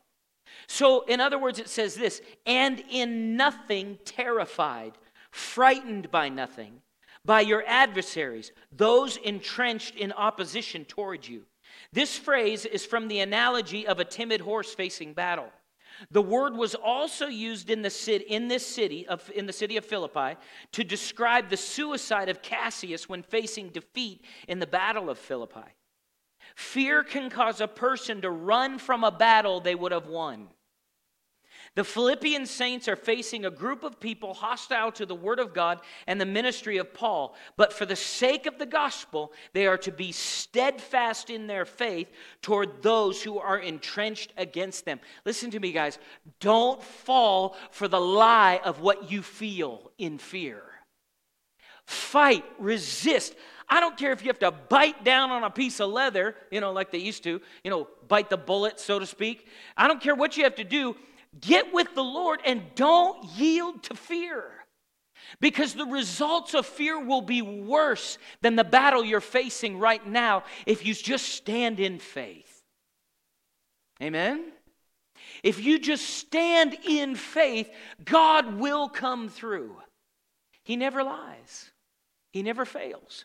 So, 0.67 1.05
in 1.05 1.21
other 1.21 1.39
words, 1.39 1.59
it 1.59 1.69
says 1.69 1.95
this 1.95 2.23
and 2.47 2.83
in 2.91 3.37
nothing 3.37 3.99
terrified, 4.05 4.93
frightened 5.31 6.11
by 6.11 6.29
nothing, 6.29 6.81
by 7.25 7.43
your 7.43 7.65
adversaries, 7.67 8.53
those 8.73 9.17
entrenched 9.19 9.95
in 9.95 10.13
opposition 10.13 10.85
toward 10.85 11.27
you. 11.27 11.45
This 11.93 12.17
phrase 12.17 12.65
is 12.65 12.85
from 12.85 13.09
the 13.09 13.21
analogy 13.21 13.87
of 13.87 14.01
a 14.01 14.05
timid 14.05 14.41
horse 14.41 14.75
facing 14.75 15.13
battle. 15.13 15.51
The 16.11 16.23
word 16.23 16.55
was 16.55 16.75
also 16.75 17.27
used 17.27 17.71
in, 17.71 17.83
the 17.83 17.91
city, 17.91 18.25
in 18.25 18.49
this 18.49 18.67
city 18.67 19.07
of, 19.07 19.31
in 19.35 19.47
the 19.47 19.53
city 19.53 19.77
of 19.77 19.85
Philippi 19.85 20.39
to 20.73 20.85
describe 20.85 21.49
the 21.49 21.57
suicide 21.57 22.29
of 22.29 22.43
Cassius 22.43 23.09
when 23.09 23.23
facing 23.23 23.71
defeat 23.71 24.25
in 24.47 24.59
the 24.59 24.67
battle 24.67 25.11
of 25.11 25.19
Philippi. 25.19 25.75
Fear 26.55 27.05
can 27.05 27.31
cause 27.31 27.61
a 27.61 27.69
person 27.69 28.21
to 28.23 28.31
run 28.31 28.79
from 28.79 29.05
a 29.05 29.11
battle 29.11 29.61
they 29.61 29.75
would 29.75 29.93
have 29.93 30.07
won. 30.07 30.49
The 31.79 31.85
Philippian 31.85 32.45
saints 32.45 32.89
are 32.89 32.97
facing 32.97 33.45
a 33.45 33.53
group 33.53 33.85
of 33.85 34.01
people 34.01 34.35
hostile 34.35 34.91
to 34.91 35.07
the 35.07 35.15
Word 35.15 35.39
of 35.39 35.55
God 35.55 35.79
and 36.09 36.21
the 36.21 36.27
ministry 36.27 36.79
of 36.79 36.93
Paul. 36.93 37.37
But 37.57 37.73
for 37.73 37.87
the 37.87 37.95
sake 37.95 38.47
of 38.47 38.59
the 38.59 38.67
gospel, 38.67 39.33
they 39.53 39.69
are 39.69 39.79
to 39.79 39.93
be 39.93 40.11
steadfast 40.11 41.31
in 41.31 41.47
their 41.47 41.65
faith 41.65 42.09
toward 42.43 42.83
those 42.83 43.23
who 43.23 43.39
are 43.39 43.61
entrenched 43.61 44.33
against 44.37 44.87
them. 44.87 44.99
Listen 45.25 45.53
to 45.53 45.61
me, 45.61 45.71
guys. 45.71 46.01
Don't 46.41 46.83
fall 46.83 47.55
for 47.71 47.87
the 47.87 48.01
lie 48.01 48.61
of 48.65 48.81
what 48.81 49.13
you 49.13 49.23
feel 49.23 49.93
in 49.99 50.19
fear. 50.19 50.65
Fight, 51.87 52.45
resist. 52.59 53.37
I 53.69 53.79
don't 53.79 53.97
care 53.97 54.11
if 54.11 54.23
you 54.23 54.29
have 54.31 54.41
to 54.41 54.51
bite 54.51 55.05
down 55.05 55.31
on 55.31 55.45
a 55.45 55.51
piece 55.51 55.79
of 55.79 55.91
leather, 55.91 56.35
you 56.51 56.61
know, 56.61 56.73
like 56.73 56.91
they 56.91 56.99
used 56.99 57.23
to, 57.23 57.41
you 57.63 57.71
know, 57.71 57.87
bite 58.09 58.31
the 58.31 58.37
bullet, 58.37 58.81
so 58.81 58.99
to 58.99 59.07
speak. 59.07 59.47
I 59.77 59.87
don't 59.87 60.01
care 60.01 60.17
what 60.17 60.37
you 60.37 60.43
have 60.43 60.57
to 60.57 60.65
do. 60.65 60.97
Get 61.41 61.73
with 61.73 61.95
the 61.95 62.05
Lord 62.05 62.41
and 62.45 62.63
don't 62.75 63.25
yield 63.37 63.83
to 63.85 63.95
fear. 63.95 64.45
Because 65.41 65.75
the 65.75 65.85
results 65.85 66.55
of 66.55 66.65
fear 66.65 66.99
will 66.99 67.21
be 67.21 67.43
worse 67.43 68.19
than 68.41 68.57
the 68.57 68.65
battle 68.65 69.05
you're 69.05 69.21
facing 69.21 69.79
right 69.79 70.05
now 70.07 70.45
if 70.67 70.87
you 70.87 70.95
just 70.95 71.27
stand 71.27 71.81
in 71.81 71.99
faith. 71.99 72.63
Amen? 74.03 74.53
If 75.43 75.63
you 75.63 75.79
just 75.79 76.05
stand 76.05 76.77
in 76.87 77.15
faith, 77.15 77.71
God 78.05 78.59
will 78.59 78.89
come 78.89 79.29
through. 79.29 79.77
He 80.65 80.77
never 80.77 81.03
lies, 81.03 81.71
He 82.33 82.43
never 82.43 82.65
fails. 82.65 83.25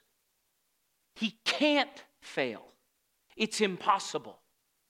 He 1.16 1.38
can't 1.46 2.04
fail. 2.22 2.66
It's 3.38 3.62
impossible. 3.62 4.40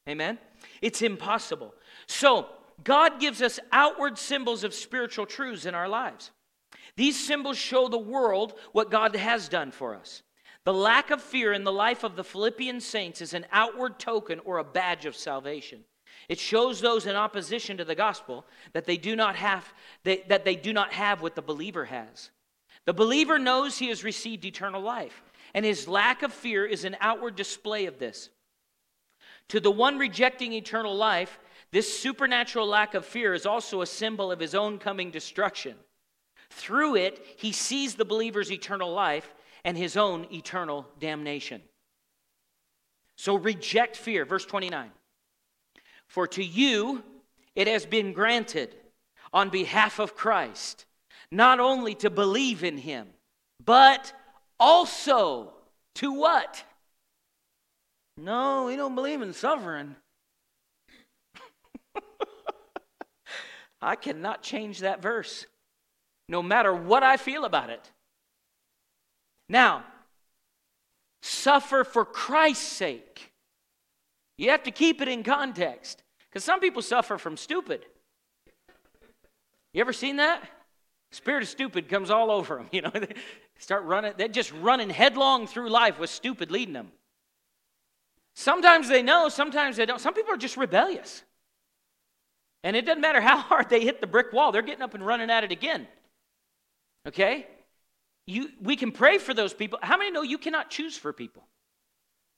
Amen? 0.08 0.38
It's 0.82 1.02
impossible. 1.02 1.74
So, 2.08 2.48
God 2.84 3.20
gives 3.20 3.42
us 3.42 3.60
outward 3.72 4.18
symbols 4.18 4.64
of 4.64 4.74
spiritual 4.74 5.26
truths 5.26 5.66
in 5.66 5.76
our 5.76 5.90
lives. 5.90 6.32
These 6.96 7.26
symbols 7.26 7.58
show 7.58 7.88
the 7.88 7.98
world 7.98 8.54
what 8.72 8.92
God 8.92 9.16
has 9.16 9.50
done 9.50 9.72
for 9.72 9.96
us. 9.96 10.22
The 10.66 10.74
lack 10.74 11.12
of 11.12 11.22
fear 11.22 11.52
in 11.52 11.64
the 11.64 11.72
life 11.72 12.04
of 12.04 12.16
the 12.16 12.24
Philippian 12.24 12.80
saints 12.80 13.22
is 13.22 13.34
an 13.34 13.46
outward 13.52 14.00
token 14.00 14.40
or 14.46 14.60
a 14.60 14.64
badge 14.64 15.06
of 15.06 15.16
salvation. 15.16 15.84
It 16.30 16.40
shows 16.40 16.80
those 16.80 17.06
in 17.06 17.16
opposition 17.16 17.78
to 17.78 17.86
the 17.86 17.96
gospel 17.96 18.46
that 18.72 18.86
they 18.86 18.98
do 18.98 19.16
not 19.16 19.36
have 19.36 19.74
they, 20.04 20.24
that 20.30 20.46
they 20.46 20.56
do 20.56 20.72
not 20.72 20.94
have 20.94 21.22
what 21.22 21.36
the 21.36 21.42
believer 21.42 21.86
has. 21.86 22.32
The 22.86 22.94
believer 22.94 23.40
knows 23.40 23.78
he 23.78 23.90
has 23.90 24.04
received 24.04 24.46
eternal 24.46 24.82
life, 24.82 25.22
and 25.54 25.66
his 25.66 25.88
lack 25.88 26.24
of 26.24 26.34
fear 26.34 26.66
is 26.66 26.86
an 26.86 26.96
outward 27.02 27.36
display 27.36 27.86
of 27.86 28.00
this. 28.00 28.30
To 29.50 29.60
the 29.60 29.72
one 29.72 29.98
rejecting 29.98 30.54
eternal 30.54 30.96
life, 30.96 31.40
this 31.74 31.92
supernatural 32.00 32.68
lack 32.68 32.94
of 32.94 33.04
fear 33.04 33.34
is 33.34 33.48
also 33.48 33.82
a 33.82 33.88
symbol 33.88 34.32
of 34.32 34.40
his 34.40 34.54
own 34.54 34.78
coming 34.78 35.10
destruction. 35.10 35.76
Through 36.52 36.98
it, 36.98 37.26
he 37.38 37.52
sees 37.52 37.96
the 37.96 38.06
believer's 38.06 38.52
eternal 38.52 38.94
life 38.94 39.34
and 39.66 39.76
his 39.76 39.98
own 39.98 40.28
eternal 40.32 40.86
damnation. 41.00 41.64
So 43.16 43.34
reject 43.34 43.98
fear. 43.98 44.24
Verse 44.24 44.46
29. 44.46 44.92
For 46.06 46.28
to 46.28 46.44
you 46.44 47.02
it 47.56 47.68
has 47.68 47.88
been 47.88 48.14
granted 48.14 48.76
on 49.34 49.50
behalf 49.50 49.98
of 49.98 50.16
Christ 50.16 50.86
not 51.32 51.60
only 51.60 51.96
to 51.96 52.12
believe 52.12 52.64
in 52.64 52.78
him, 52.78 53.08
but 53.66 54.14
also 54.60 55.54
to 55.96 56.14
what? 56.14 56.64
No, 58.16 58.66
we 58.66 58.76
don't 58.76 58.94
believe 58.94 59.24
in 59.24 59.34
suffering. 59.34 59.96
I 63.84 63.96
cannot 63.96 64.42
change 64.42 64.80
that 64.80 65.02
verse, 65.02 65.46
no 66.30 66.42
matter 66.42 66.74
what 66.74 67.04
I 67.04 67.18
feel 67.18 67.46
about 67.46 67.70
it. 67.70 67.92
Now, 69.50 69.84
suffer 71.22 71.84
for 71.84 72.06
Christ's 72.06 72.66
sake. 72.66 73.32
You 74.38 74.50
have 74.50 74.64
to 74.64 74.72
keep 74.72 75.02
it 75.02 75.08
in 75.08 75.24
context 75.24 76.02
because 76.30 76.44
some 76.44 76.60
people 76.60 76.82
suffer 76.82 77.18
from 77.18 77.38
stupid. 77.38 77.86
You 79.74 79.82
ever 79.82 79.94
seen 79.94 80.18
that? 80.18 80.44
Spirit 81.12 81.44
of 81.44 81.50
stupid 81.50 81.90
comes 81.90 82.10
all 82.10 82.32
over 82.32 82.56
them. 82.56 82.70
You 82.72 82.82
know, 82.82 82.90
they 82.90 83.14
start 83.60 83.84
running, 83.84 84.14
they're 84.18 84.28
just 84.28 84.52
running 84.54 84.90
headlong 84.90 85.46
through 85.46 85.70
life 85.70 86.00
with 86.00 86.10
stupid 86.10 86.52
leading 86.52 86.74
them. 86.74 86.92
Sometimes 88.36 88.88
they 88.88 89.04
know, 89.04 89.30
sometimes 89.30 89.78
they 89.78 89.86
don't. 89.86 90.02
Some 90.02 90.14
people 90.14 90.34
are 90.34 90.38
just 90.38 90.58
rebellious. 90.58 91.24
And 92.64 92.76
it 92.76 92.86
doesn't 92.86 93.02
matter 93.02 93.22
how 93.22 93.38
hard 93.50 93.70
they 93.70 93.82
hit 93.82 94.02
the 94.02 94.08
brick 94.08 94.34
wall, 94.34 94.52
they're 94.52 94.62
getting 94.62 94.82
up 94.82 94.94
and 94.94 95.06
running 95.06 95.30
at 95.30 95.44
it 95.44 95.52
again. 95.52 95.88
Okay? 97.08 97.48
You, 98.26 98.50
we 98.62 98.76
can 98.76 98.92
pray 98.92 99.18
for 99.18 99.34
those 99.34 99.54
people. 99.54 99.80
How 99.82 99.98
many 99.98 100.12
know 100.12 100.22
you 100.22 100.38
cannot 100.38 100.70
choose 100.70 100.98
for 100.98 101.12
people? 101.12 101.44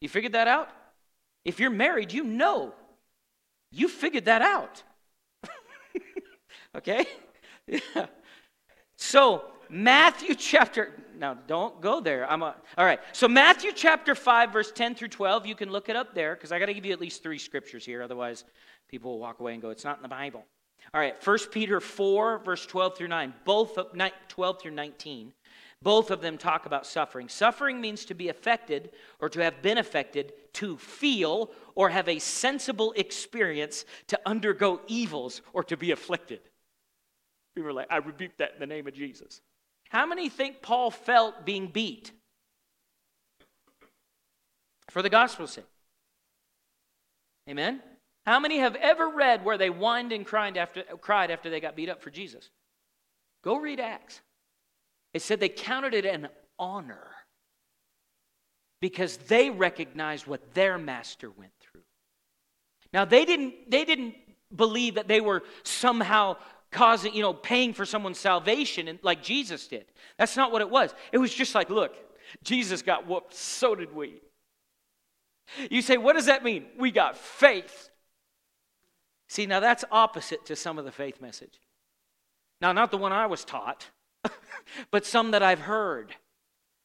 You 0.01 0.09
figured 0.09 0.34
that 0.34 0.47
out? 0.47 0.69
If 1.43 1.59
you're 1.59 1.69
married, 1.69 2.11
you 2.11 2.23
know. 2.23 2.73
You 3.71 3.88
figured 3.88 4.26
that 4.26 4.41
out. 4.41 4.84
okay? 6.76 7.05
Yeah. 7.67 7.80
So, 8.97 9.43
Matthew 9.69 10.36
chapter, 10.36 10.93
now 11.17 11.34
don't 11.47 11.82
go 11.82 11.99
there. 11.99 12.30
I'm 12.32 12.41
a, 12.43 12.55
all 12.78 12.86
right. 12.86 12.99
So, 13.11 13.28
Matthew 13.28 13.71
chapter 13.73 14.15
5, 14.15 14.53
verse 14.53 14.71
10 14.71 14.95
through 14.95 15.09
12, 15.09 15.45
you 15.45 15.53
can 15.55 15.69
look 15.69 15.89
it 15.89 15.97
up 15.97 16.15
there 16.15 16.34
because 16.34 16.53
I 16.53 16.59
got 16.59 16.67
to 16.67 16.73
give 16.73 16.86
you 16.86 16.93
at 16.93 17.01
least 17.01 17.21
three 17.21 17.38
scriptures 17.38 17.86
here. 17.86 18.01
Otherwise, 18.01 18.45
people 18.89 19.11
will 19.11 19.19
walk 19.19 19.39
away 19.39 19.53
and 19.53 19.61
go, 19.61 19.69
It's 19.69 19.83
not 19.83 19.97
in 19.97 20.03
the 20.03 20.09
Bible. 20.09 20.45
All 20.93 21.01
right, 21.01 21.15
1 21.25 21.38
Peter 21.51 21.79
4, 21.79 22.39
verse 22.39 22.65
12 22.65 22.97
through 22.97 23.07
9, 23.07 23.33
both 23.43 23.77
of 23.77 23.88
12 24.27 24.61
through 24.61 24.71
19, 24.71 25.33
both 25.81 26.11
of 26.11 26.21
them 26.21 26.38
talk 26.38 26.65
about 26.65 26.86
suffering. 26.86 27.27
Suffering 27.27 27.81
means 27.81 28.05
to 28.05 28.13
be 28.13 28.29
affected 28.29 28.91
or 29.19 29.29
to 29.29 29.43
have 29.43 29.61
been 29.61 29.77
affected, 29.77 30.33
to 30.53 30.77
feel 30.77 31.51
or 31.75 31.89
have 31.89 32.07
a 32.07 32.19
sensible 32.19 32.93
experience, 32.95 33.86
to 34.07 34.19
undergo 34.25 34.81
evils 34.88 35.41
or 35.53 35.63
to 35.63 35.75
be 35.75 35.91
afflicted. 35.91 36.39
People 37.55 37.69
are 37.69 37.73
like, 37.73 37.91
I 37.91 37.97
rebuke 37.97 38.38
that 38.38 38.53
in 38.53 38.59
the 38.59 38.67
name 38.67 38.88
of 38.88 38.93
Jesus. 38.93 39.41
How 39.89 40.05
many 40.05 40.29
think 40.29 40.61
Paul 40.61 40.91
felt 40.91 41.45
being 41.45 41.67
beat? 41.67 42.11
For 44.89 45.01
the 45.01 45.09
gospel's 45.09 45.51
sake. 45.51 45.65
Amen? 47.49 47.81
How 48.26 48.39
many 48.39 48.59
have 48.59 48.76
ever 48.76 49.07
read 49.07 49.45
where 49.45 49.57
they 49.57 49.67
whined 49.67 50.11
and 50.11 50.26
cried 50.26 50.57
after, 50.57 50.84
cried 51.01 51.30
after 51.30 51.49
they 51.49 51.59
got 51.59 51.76
beat 51.76 51.89
up 51.89 52.01
for 52.01 52.09
Jesus? 52.09 52.49
Go 53.43 53.57
read 53.57 53.80
Acts. 53.80 54.21
It 55.13 55.21
said 55.21 55.39
they 55.39 55.49
counted 55.49 55.93
it 55.93 56.05
an 56.05 56.30
honor 56.57 57.11
because 58.82 59.17
they 59.17 59.49
recognized 59.49 60.28
what 60.28 60.53
their 60.53 60.78
master 60.78 61.30
went 61.30 61.51
through. 61.61 61.82
Now 62.91 63.05
they 63.05 63.26
didn't 63.26 63.69
they 63.69 63.86
didn't 63.86 64.15
believe 64.55 64.95
that 64.95 65.07
they 65.07 65.21
were 65.21 65.43
somehow 65.63 66.38
causing, 66.71 67.13
you 67.13 67.21
know, 67.21 67.34
paying 67.34 67.73
for 67.73 67.86
someone's 67.86 68.19
salvation 68.19 68.88
and 68.88 68.99
like 69.01 69.23
Jesus 69.23 69.67
did. 69.67 69.86
That's 70.17 70.36
not 70.36 70.51
what 70.51 70.61
it 70.61 70.69
was. 70.69 70.93
It 71.11 71.17
was 71.17 71.34
just 71.34 71.55
like, 71.55 71.69
look, 71.69 71.95
Jesus 72.43 72.82
got 72.82 73.07
whooped, 73.07 73.34
so 73.34 73.76
did 73.76 73.93
we. 73.95 74.19
You 75.69 75.82
say, 75.82 75.97
what 75.97 76.13
does 76.13 76.26
that 76.26 76.43
mean? 76.43 76.65
We 76.78 76.91
got 76.91 77.17
faith. 77.17 77.89
See, 79.28 79.45
now 79.45 79.59
that's 79.59 79.84
opposite 79.91 80.45
to 80.45 80.55
some 80.55 80.78
of 80.78 80.86
the 80.86 80.91
faith 80.91 81.21
message. 81.21 81.59
Now, 82.61 82.71
not 82.71 82.91
the 82.91 82.97
one 82.97 83.11
I 83.11 83.26
was 83.26 83.43
taught, 83.43 83.89
but 84.91 85.05
some 85.05 85.32
that 85.32 85.43
I've 85.43 85.59
heard. 85.59 86.15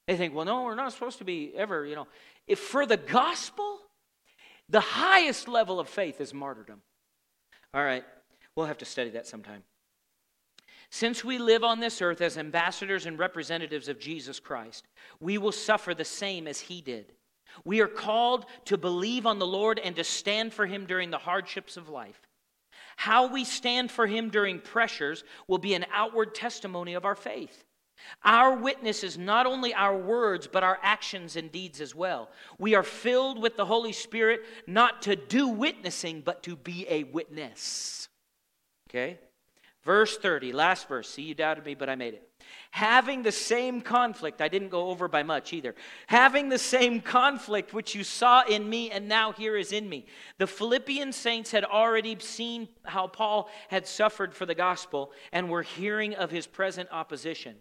They 0.07 0.17
think, 0.17 0.35
well, 0.35 0.45
no, 0.45 0.65
we're 0.65 0.75
not 0.75 0.93
supposed 0.93 1.19
to 1.19 1.25
be 1.25 1.53
ever, 1.55 1.87
you 1.87 1.95
know. 1.95 2.09
If 2.47 2.59
for 2.59 2.87
the 2.87 2.97
gospel, 2.97 3.79
the 4.69 4.81
highest 4.81 5.49
level 5.49 5.79
of 5.79 5.89
faith 5.89 6.21
is 6.21 6.35
martyrdom. 6.35 6.83
All 7.73 7.85
right, 7.85 8.05
we'll 8.57 8.67
have 8.67 8.79
to 8.79 8.85
study 8.85 9.11
that 9.11 9.27
sometime. 9.27 9.63
Since 10.91 11.25
we 11.25 11.39
live 11.39 11.63
on 11.63 11.79
this 11.79 12.03
earth 12.03 12.21
as 12.21 12.37
ambassadors 12.37 13.07
and 13.07 13.17
representatives 13.19 13.87
of 13.87 14.01
Jesus 14.01 14.41
Christ, 14.41 14.89
we 15.21 15.39
will 15.39 15.53
suffer 15.53 15.95
the 15.95 16.05
same 16.05 16.49
as 16.49 16.61
he 16.61 16.81
did. 16.81 17.13
We 17.65 17.81
are 17.81 17.89
called 17.89 18.47
to 18.65 18.77
believe 18.77 19.27
on 19.27 19.39
the 19.39 19.47
Lord 19.47 19.79
and 19.79 19.95
to 19.97 20.05
stand 20.05 20.53
for 20.53 20.67
him 20.67 20.87
during 20.87 21.11
the 21.11 21.19
hardships 21.19 21.77
of 21.77 21.89
life. 21.89 22.21
How 23.01 23.29
we 23.29 23.45
stand 23.45 23.91
for 23.91 24.07
him 24.07 24.29
during 24.29 24.61
pressures 24.61 25.25
will 25.49 25.57
be 25.57 25.73
an 25.73 25.87
outward 25.91 26.35
testimony 26.35 26.93
of 26.93 27.07
our 27.07 27.15
faith. 27.15 27.65
Our 28.27 28.55
witness 28.55 29.03
is 29.03 29.17
not 29.17 29.47
only 29.47 29.73
our 29.73 29.97
words, 29.97 30.47
but 30.47 30.63
our 30.63 30.79
actions 30.83 31.35
and 31.35 31.51
deeds 31.51 31.81
as 31.81 31.95
well. 31.95 32.29
We 32.59 32.75
are 32.75 32.83
filled 32.83 33.41
with 33.41 33.57
the 33.57 33.65
Holy 33.65 33.93
Spirit 33.93 34.43
not 34.67 35.01
to 35.03 35.17
do 35.17 35.49
witnessing, 35.49 36.21
but 36.21 36.43
to 36.43 36.57
be 36.57 36.85
a 36.91 37.05
witness. 37.05 38.11
Okay? 38.91 39.19
Verse 39.83 40.19
30, 40.19 40.53
last 40.53 40.87
verse. 40.87 41.09
See, 41.09 41.23
you 41.23 41.35
doubted 41.35 41.65
me, 41.65 41.75
but 41.75 41.89
I 41.89 41.95
made 41.95 42.13
it. 42.13 42.30
Having 42.73 43.23
the 43.23 43.33
same 43.33 43.81
conflict, 43.81 44.41
I 44.41 44.49
didn't 44.49 44.69
go 44.69 44.89
over 44.89 45.09
by 45.09 45.23
much 45.23 45.53
either. 45.53 45.75
Having 46.07 46.49
the 46.49 46.59
same 46.59 47.01
conflict 47.01 47.75
which 47.75 47.95
you 47.95 48.05
saw 48.05 48.43
in 48.43 48.69
me 48.69 48.91
and 48.91 49.09
now 49.09 49.33
here 49.33 49.57
is 49.57 49.73
in 49.73 49.89
me. 49.89 50.07
The 50.39 50.47
Philippian 50.47 51.13
saints 51.13 51.51
had 51.51 51.65
already 51.65 52.17
seen 52.21 52.69
how 52.85 53.07
Paul 53.07 53.51
had 53.69 53.87
suffered 53.87 54.35
for 54.35 54.47
the 54.47 54.55
gospel 54.55 55.13
and 55.33 55.51
were 55.51 55.63
hearing 55.63 56.15
of 56.15 56.31
his 56.31 56.47
present 56.47 56.89
opposition. 56.93 57.57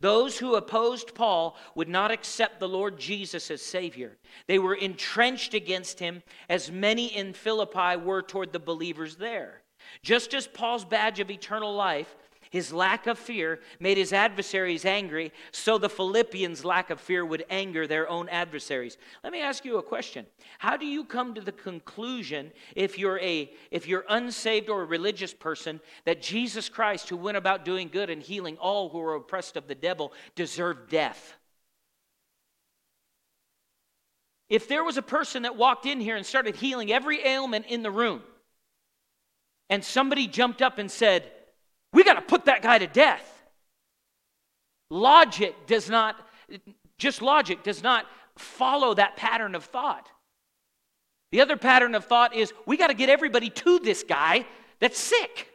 Those 0.00 0.38
who 0.38 0.54
opposed 0.54 1.14
Paul 1.14 1.56
would 1.74 1.88
not 1.88 2.10
accept 2.10 2.58
the 2.58 2.68
Lord 2.68 2.98
Jesus 2.98 3.50
as 3.50 3.62
Savior. 3.62 4.16
They 4.46 4.58
were 4.58 4.74
entrenched 4.74 5.54
against 5.54 5.98
him, 5.98 6.22
as 6.48 6.70
many 6.70 7.14
in 7.14 7.32
Philippi 7.32 7.96
were 7.96 8.22
toward 8.22 8.52
the 8.52 8.58
believers 8.58 9.16
there. 9.16 9.62
Just 10.02 10.34
as 10.34 10.46
Paul's 10.46 10.84
badge 10.84 11.20
of 11.20 11.30
eternal 11.30 11.74
life, 11.74 12.16
his 12.54 12.72
lack 12.72 13.08
of 13.08 13.18
fear, 13.18 13.58
made 13.80 13.96
his 13.96 14.12
adversaries 14.12 14.84
angry, 14.84 15.32
so 15.50 15.76
the 15.76 15.88
Philippians' 15.88 16.64
lack 16.64 16.88
of 16.88 17.00
fear 17.00 17.26
would 17.26 17.44
anger 17.50 17.84
their 17.84 18.08
own 18.08 18.28
adversaries. 18.28 18.96
Let 19.24 19.32
me 19.32 19.40
ask 19.40 19.64
you 19.64 19.78
a 19.78 19.82
question. 19.82 20.24
How 20.60 20.76
do 20.76 20.86
you 20.86 21.04
come 21.04 21.34
to 21.34 21.40
the 21.40 21.50
conclusion, 21.50 22.52
if 22.76 22.96
you're 22.96 23.18
a 23.18 23.52
if 23.72 23.88
you're 23.88 24.04
unsaved 24.08 24.68
or 24.68 24.82
a 24.82 24.84
religious 24.84 25.34
person, 25.34 25.80
that 26.04 26.22
Jesus 26.22 26.68
Christ, 26.68 27.08
who 27.08 27.16
went 27.16 27.36
about 27.36 27.64
doing 27.64 27.88
good 27.88 28.08
and 28.08 28.22
healing 28.22 28.56
all 28.58 28.88
who 28.88 28.98
were 28.98 29.16
oppressed 29.16 29.56
of 29.56 29.66
the 29.66 29.74
devil, 29.74 30.12
deserved 30.36 30.88
death? 30.90 31.34
If 34.48 34.68
there 34.68 34.84
was 34.84 34.96
a 34.96 35.02
person 35.02 35.42
that 35.42 35.56
walked 35.56 35.86
in 35.86 36.00
here 36.00 36.14
and 36.14 36.24
started 36.24 36.54
healing 36.54 36.92
every 36.92 37.26
ailment 37.26 37.66
in 37.66 37.82
the 37.82 37.90
room, 37.90 38.22
and 39.68 39.84
somebody 39.84 40.28
jumped 40.28 40.62
up 40.62 40.78
and 40.78 40.88
said, 40.88 41.32
We 41.94 42.04
got 42.04 42.14
to 42.14 42.20
put 42.20 42.44
that 42.46 42.60
guy 42.60 42.78
to 42.78 42.86
death. 42.86 43.30
Logic 44.90 45.54
does 45.66 45.88
not, 45.88 46.16
just 46.98 47.22
logic 47.22 47.62
does 47.62 47.82
not 47.82 48.04
follow 48.36 48.94
that 48.94 49.16
pattern 49.16 49.54
of 49.54 49.64
thought. 49.64 50.08
The 51.32 51.40
other 51.40 51.56
pattern 51.56 51.94
of 51.94 52.04
thought 52.04 52.34
is 52.34 52.52
we 52.66 52.76
got 52.76 52.88
to 52.88 52.94
get 52.94 53.08
everybody 53.08 53.48
to 53.48 53.78
this 53.78 54.02
guy 54.02 54.44
that's 54.80 54.98
sick. 54.98 55.48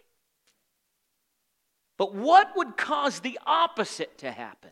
But 1.97 2.15
what 2.15 2.55
would 2.55 2.77
cause 2.77 3.19
the 3.19 3.37
opposite 3.45 4.17
to 4.19 4.31
happen? 4.31 4.71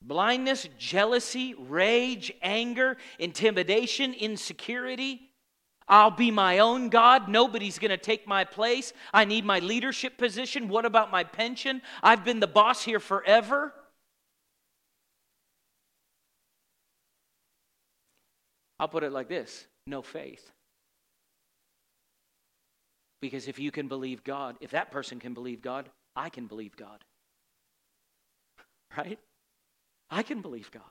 Blindness, 0.00 0.68
jealousy, 0.78 1.54
rage, 1.54 2.32
anger, 2.40 2.96
intimidation, 3.18 4.14
insecurity. 4.14 5.27
I'll 5.88 6.10
be 6.10 6.30
my 6.30 6.58
own 6.58 6.88
God. 6.90 7.28
Nobody's 7.28 7.78
going 7.78 7.90
to 7.90 7.96
take 7.96 8.26
my 8.26 8.44
place. 8.44 8.92
I 9.12 9.24
need 9.24 9.44
my 9.44 9.58
leadership 9.58 10.18
position. 10.18 10.68
What 10.68 10.84
about 10.84 11.10
my 11.10 11.24
pension? 11.24 11.82
I've 12.02 12.24
been 12.24 12.40
the 12.40 12.46
boss 12.46 12.84
here 12.84 13.00
forever. 13.00 13.72
I'll 18.78 18.88
put 18.88 19.02
it 19.02 19.12
like 19.12 19.28
this 19.28 19.66
no 19.86 20.02
faith. 20.02 20.52
Because 23.20 23.48
if 23.48 23.58
you 23.58 23.70
can 23.70 23.88
believe 23.88 24.22
God, 24.22 24.56
if 24.60 24.70
that 24.70 24.90
person 24.90 25.18
can 25.18 25.34
believe 25.34 25.60
God, 25.60 25.88
I 26.14 26.28
can 26.28 26.46
believe 26.46 26.76
God. 26.76 27.04
Right? 28.96 29.18
I 30.10 30.22
can 30.22 30.40
believe 30.40 30.70
God. 30.70 30.82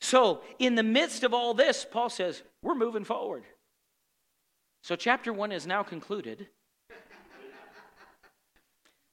So, 0.00 0.42
in 0.58 0.74
the 0.74 0.82
midst 0.82 1.24
of 1.24 1.34
all 1.34 1.54
this, 1.54 1.86
Paul 1.88 2.08
says, 2.08 2.42
we're 2.62 2.74
moving 2.74 3.04
forward. 3.04 3.44
So, 4.82 4.96
chapter 4.96 5.32
one 5.32 5.52
is 5.52 5.66
now 5.66 5.82
concluded. 5.82 6.48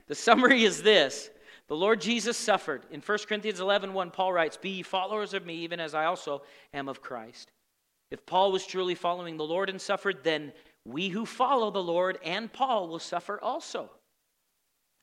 the 0.08 0.16
summary 0.16 0.64
is 0.64 0.84
this 0.84 1.30
The 1.68 1.76
Lord 1.76 2.02
Jesus 2.02 2.38
suffered. 2.38 2.86
In 2.92 3.02
1 3.02 3.18
Corinthians 3.28 3.60
11 3.60 3.94
1, 3.94 4.12
Paul 4.12 4.34
writes, 4.34 4.58
Be 4.58 4.70
ye 4.70 4.84
followers 4.84 5.34
of 5.34 5.46
me, 5.46 5.56
even 5.56 5.80
as 5.80 5.96
I 5.96 6.06
also 6.06 6.44
am 6.74 6.88
of 6.88 7.02
Christ. 7.02 7.52
If 8.12 8.26
Paul 8.26 8.52
was 8.52 8.68
truly 8.68 8.96
following 8.96 9.38
the 9.38 9.44
Lord 9.44 9.70
and 9.70 9.82
suffered, 9.82 10.24
then 10.24 10.54
we 10.86 11.10
who 11.10 11.26
follow 11.26 11.72
the 11.72 11.82
Lord 11.82 12.20
and 12.24 12.54
Paul 12.54 12.88
will 12.88 13.00
suffer 13.00 13.40
also. 13.42 13.90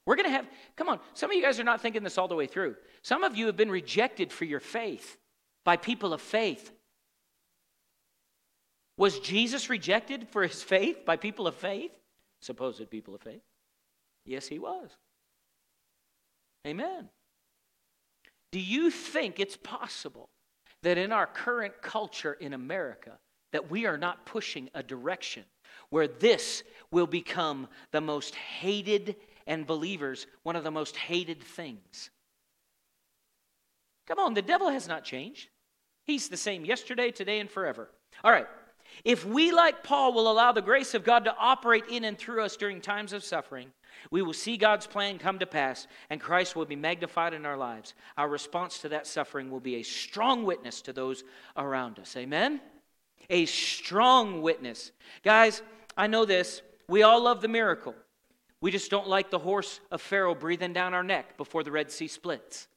We're 0.06 0.16
going 0.16 0.28
to 0.28 0.36
have, 0.36 0.46
come 0.76 0.88
on, 0.88 1.00
some 1.14 1.30
of 1.30 1.36
you 1.36 1.42
guys 1.42 1.60
are 1.60 1.64
not 1.64 1.80
thinking 1.80 2.02
this 2.02 2.18
all 2.18 2.28
the 2.28 2.34
way 2.34 2.46
through. 2.46 2.76
Some 3.02 3.22
of 3.24 3.36
you 3.36 3.46
have 3.46 3.56
been 3.56 3.70
rejected 3.70 4.32
for 4.32 4.44
your 4.44 4.60
faith 4.60 5.16
by 5.64 5.76
people 5.76 6.12
of 6.12 6.20
faith. 6.20 6.72
Was 8.96 9.18
Jesus 9.20 9.70
rejected 9.70 10.28
for 10.28 10.42
his 10.42 10.62
faith 10.62 11.04
by 11.04 11.16
people 11.16 11.46
of 11.46 11.54
faith? 11.54 11.92
Supposed 12.40 12.88
people 12.90 13.14
of 13.14 13.22
faith? 13.22 13.42
Yes, 14.24 14.46
he 14.46 14.58
was. 14.58 14.90
Amen. 16.66 17.08
Do 18.52 18.60
you 18.60 18.90
think 18.90 19.40
it's 19.40 19.56
possible 19.56 20.28
that 20.82 20.98
in 20.98 21.12
our 21.12 21.26
current 21.26 21.80
culture 21.82 22.34
in 22.34 22.52
America 22.52 23.18
that 23.52 23.70
we 23.70 23.86
are 23.86 23.98
not 23.98 24.26
pushing 24.26 24.68
a 24.74 24.82
direction 24.82 25.44
where 25.90 26.08
this 26.08 26.62
will 26.90 27.06
become 27.06 27.68
the 27.92 28.00
most 28.00 28.34
hated 28.34 29.16
and 29.46 29.66
believers 29.66 30.26
one 30.42 30.56
of 30.56 30.64
the 30.64 30.70
most 30.70 30.96
hated 30.96 31.42
things? 31.42 32.10
Come 34.06 34.18
on, 34.18 34.34
the 34.34 34.42
devil 34.42 34.68
has 34.68 34.88
not 34.88 35.04
changed. 35.04 35.48
He's 36.04 36.28
the 36.28 36.36
same 36.36 36.64
yesterday, 36.64 37.10
today, 37.10 37.38
and 37.38 37.50
forever. 37.50 37.88
All 38.24 38.32
right. 38.32 38.46
If 39.04 39.24
we, 39.24 39.52
like 39.52 39.82
Paul, 39.82 40.12
will 40.12 40.30
allow 40.30 40.52
the 40.52 40.62
grace 40.62 40.94
of 40.94 41.04
God 41.04 41.24
to 41.24 41.36
operate 41.36 41.84
in 41.88 42.04
and 42.04 42.18
through 42.18 42.42
us 42.42 42.56
during 42.56 42.80
times 42.80 43.12
of 43.12 43.24
suffering, 43.24 43.72
we 44.10 44.22
will 44.22 44.32
see 44.32 44.56
God's 44.56 44.86
plan 44.86 45.18
come 45.18 45.38
to 45.38 45.46
pass 45.46 45.86
and 46.10 46.20
Christ 46.20 46.56
will 46.56 46.64
be 46.64 46.76
magnified 46.76 47.34
in 47.34 47.46
our 47.46 47.56
lives. 47.56 47.94
Our 48.16 48.28
response 48.28 48.78
to 48.78 48.88
that 48.90 49.06
suffering 49.06 49.50
will 49.50 49.60
be 49.60 49.76
a 49.76 49.82
strong 49.82 50.44
witness 50.44 50.82
to 50.82 50.92
those 50.92 51.24
around 51.56 51.98
us. 51.98 52.16
Amen? 52.16 52.60
A 53.30 53.46
strong 53.46 54.42
witness. 54.42 54.92
Guys, 55.22 55.62
I 55.96 56.06
know 56.06 56.24
this. 56.24 56.62
We 56.88 57.02
all 57.02 57.22
love 57.22 57.40
the 57.40 57.48
miracle. 57.48 57.94
We 58.60 58.70
just 58.70 58.90
don't 58.90 59.08
like 59.08 59.30
the 59.30 59.38
horse 59.38 59.80
of 59.90 60.00
Pharaoh 60.00 60.34
breathing 60.34 60.72
down 60.72 60.94
our 60.94 61.02
neck 61.02 61.36
before 61.36 61.64
the 61.64 61.72
Red 61.72 61.90
Sea 61.90 62.08
splits. 62.08 62.68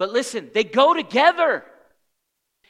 But 0.00 0.12
listen, 0.12 0.50
they 0.54 0.64
go 0.64 0.94
together. 0.94 1.62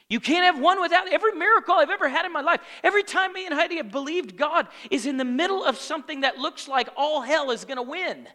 You 0.09 0.19
can't 0.19 0.43
have 0.43 0.61
one 0.61 0.81
without 0.81 1.07
every 1.07 1.31
miracle 1.31 1.75
I've 1.75 1.89
ever 1.89 2.09
had 2.09 2.25
in 2.25 2.33
my 2.33 2.41
life. 2.41 2.59
Every 2.83 3.03
time 3.03 3.31
me 3.31 3.45
and 3.45 3.55
Heidi 3.55 3.77
have 3.77 3.89
believed 3.89 4.35
God 4.35 4.67
is 4.89 5.05
in 5.05 5.15
the 5.15 5.23
middle 5.23 5.63
of 5.63 5.77
something 5.77 6.21
that 6.21 6.37
looks 6.37 6.67
like 6.67 6.89
all 6.97 7.21
hell 7.21 7.49
is 7.51 7.63
going 7.63 7.77
to 7.77 7.83
win. 7.83 8.27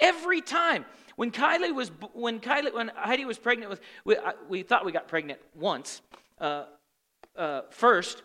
Every 0.00 0.40
time. 0.40 0.84
When 1.14 1.30
Kylie 1.30 1.72
was 1.72 1.92
when 2.12 2.40
Kylie 2.40 2.74
when 2.74 2.90
Heidi 2.96 3.24
was 3.24 3.38
pregnant 3.38 3.70
with 3.70 3.80
we, 4.04 4.16
we 4.48 4.62
thought 4.64 4.84
we 4.84 4.90
got 4.90 5.06
pregnant 5.06 5.38
once 5.54 6.02
uh, 6.40 6.64
uh, 7.36 7.60
first, 7.70 8.24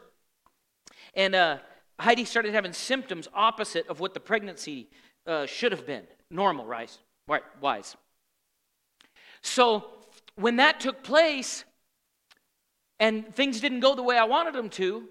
and 1.13 1.35
uh, 1.35 1.57
Heidi 1.99 2.25
started 2.25 2.55
having 2.55 2.73
symptoms 2.73 3.27
opposite 3.31 3.87
of 3.89 3.99
what 3.99 4.15
the 4.15 4.19
pregnancy 4.19 4.89
uh, 5.27 5.45
should 5.45 5.71
have 5.71 5.85
been 5.85 6.05
normal? 6.31 6.65
Right, 6.65 7.43
wise. 7.61 7.95
So 9.41 9.85
when 10.35 10.57
that 10.57 10.79
took 10.79 11.03
place, 11.03 11.65
and 12.99 13.33
things 13.33 13.61
didn't 13.61 13.79
go 13.79 13.95
the 13.95 14.03
way 14.03 14.17
I 14.17 14.25
wanted 14.25 14.53
them 14.53 14.69
to, 14.71 15.07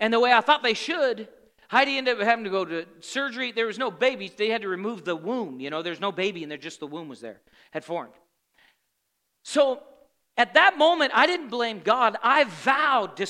and 0.00 0.12
the 0.12 0.20
way 0.20 0.32
I 0.32 0.40
thought 0.40 0.62
they 0.62 0.74
should, 0.74 1.28
Heidi 1.68 1.96
ended 1.96 2.20
up 2.20 2.26
having 2.26 2.44
to 2.44 2.50
go 2.50 2.64
to 2.64 2.86
surgery. 3.00 3.52
There 3.52 3.66
was 3.66 3.78
no 3.78 3.90
baby. 3.90 4.30
They 4.34 4.50
had 4.50 4.62
to 4.62 4.68
remove 4.68 5.04
the 5.04 5.16
womb. 5.16 5.60
You 5.60 5.70
know, 5.70 5.80
there's 5.80 6.00
no 6.00 6.12
baby, 6.12 6.42
and 6.42 6.50
there 6.50 6.58
just 6.58 6.80
the 6.80 6.86
womb 6.86 7.08
was 7.08 7.20
there, 7.20 7.40
had 7.70 7.84
formed. 7.84 8.12
So 9.44 9.82
at 10.36 10.54
that 10.54 10.76
moment, 10.76 11.12
I 11.14 11.26
didn't 11.26 11.48
blame 11.48 11.80
God. 11.82 12.16
I 12.22 12.44
vowed 12.44 13.16
to, 13.18 13.26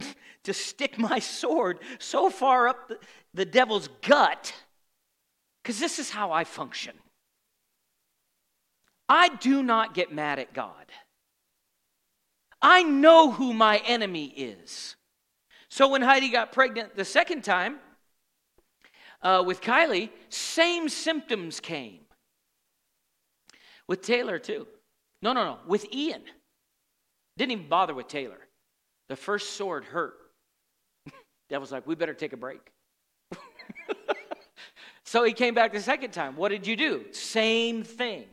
to 0.44 0.54
stick 0.54 0.98
my 0.98 1.18
sword 1.18 1.80
so 1.98 2.30
far 2.30 2.68
up 2.68 2.88
the, 2.88 2.98
the 3.34 3.44
devil's 3.44 3.88
gut, 4.02 4.54
because 5.62 5.80
this 5.80 5.98
is 5.98 6.10
how 6.10 6.32
I 6.32 6.44
function. 6.44 6.94
I 9.10 9.28
do 9.28 9.64
not 9.64 9.92
get 9.92 10.12
mad 10.12 10.38
at 10.38 10.54
God. 10.54 10.86
I 12.62 12.84
know 12.84 13.32
who 13.32 13.52
my 13.52 13.78
enemy 13.78 14.26
is. 14.26 14.94
So 15.68 15.88
when 15.88 16.00
Heidi 16.00 16.28
got 16.28 16.52
pregnant 16.52 16.94
the 16.94 17.04
second 17.04 17.42
time 17.42 17.78
uh, 19.20 19.42
with 19.44 19.60
Kylie, 19.60 20.10
same 20.28 20.88
symptoms 20.88 21.58
came. 21.58 22.00
With 23.88 24.02
Taylor, 24.02 24.38
too. 24.38 24.68
No, 25.22 25.32
no, 25.32 25.44
no, 25.44 25.58
with 25.66 25.92
Ian. 25.92 26.22
Didn't 27.36 27.52
even 27.52 27.68
bother 27.68 27.94
with 27.94 28.06
Taylor. 28.06 28.38
The 29.08 29.16
first 29.16 29.54
sword 29.54 29.84
hurt. 29.84 30.14
Devil's 31.48 31.72
like, 31.72 31.84
we 31.84 31.96
better 31.96 32.14
take 32.14 32.32
a 32.32 32.36
break. 32.36 32.60
so 35.04 35.24
he 35.24 35.32
came 35.32 35.54
back 35.54 35.72
the 35.72 35.80
second 35.80 36.12
time. 36.12 36.36
What 36.36 36.50
did 36.50 36.64
you 36.64 36.76
do? 36.76 37.06
Same 37.10 37.82
thing. 37.82 38.26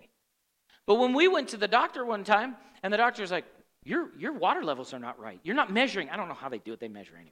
But 0.87 0.95
when 0.95 1.13
we 1.13 1.27
went 1.27 1.49
to 1.49 1.57
the 1.57 1.67
doctor 1.67 2.05
one 2.05 2.23
time, 2.23 2.55
and 2.81 2.91
the 2.91 2.97
doctor 2.97 3.21
was 3.21 3.31
like, 3.31 3.45
your, 3.83 4.09
your 4.17 4.33
water 4.33 4.63
levels 4.63 4.93
are 4.93 4.99
not 4.99 5.19
right. 5.19 5.39
You're 5.43 5.55
not 5.55 5.71
measuring. 5.71 6.09
I 6.09 6.17
don't 6.17 6.27
know 6.27 6.33
how 6.33 6.49
they 6.49 6.57
do 6.57 6.73
it, 6.73 6.79
they 6.79 6.87
measure 6.87 7.15
anyway. 7.15 7.31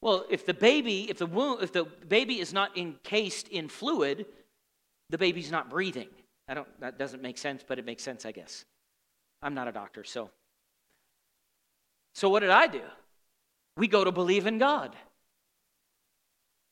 Well, 0.00 0.24
if 0.28 0.44
the 0.44 0.54
baby, 0.54 1.08
if 1.08 1.18
the 1.18 1.26
womb, 1.26 1.58
if 1.62 1.72
the 1.72 1.84
baby 1.84 2.40
is 2.40 2.52
not 2.52 2.76
encased 2.76 3.48
in 3.48 3.68
fluid, 3.68 4.26
the 5.10 5.18
baby's 5.18 5.50
not 5.50 5.70
breathing. 5.70 6.08
I 6.48 6.54
don't 6.54 6.80
that 6.80 6.98
doesn't 6.98 7.22
make 7.22 7.38
sense, 7.38 7.62
but 7.66 7.78
it 7.78 7.86
makes 7.86 8.02
sense, 8.02 8.26
I 8.26 8.32
guess. 8.32 8.64
I'm 9.40 9.54
not 9.54 9.68
a 9.68 9.72
doctor, 9.72 10.02
so. 10.02 10.30
So 12.14 12.28
what 12.28 12.40
did 12.40 12.50
I 12.50 12.66
do? 12.66 12.82
We 13.76 13.86
go 13.86 14.02
to 14.02 14.10
believe 14.10 14.46
in 14.46 14.58
God. 14.58 14.96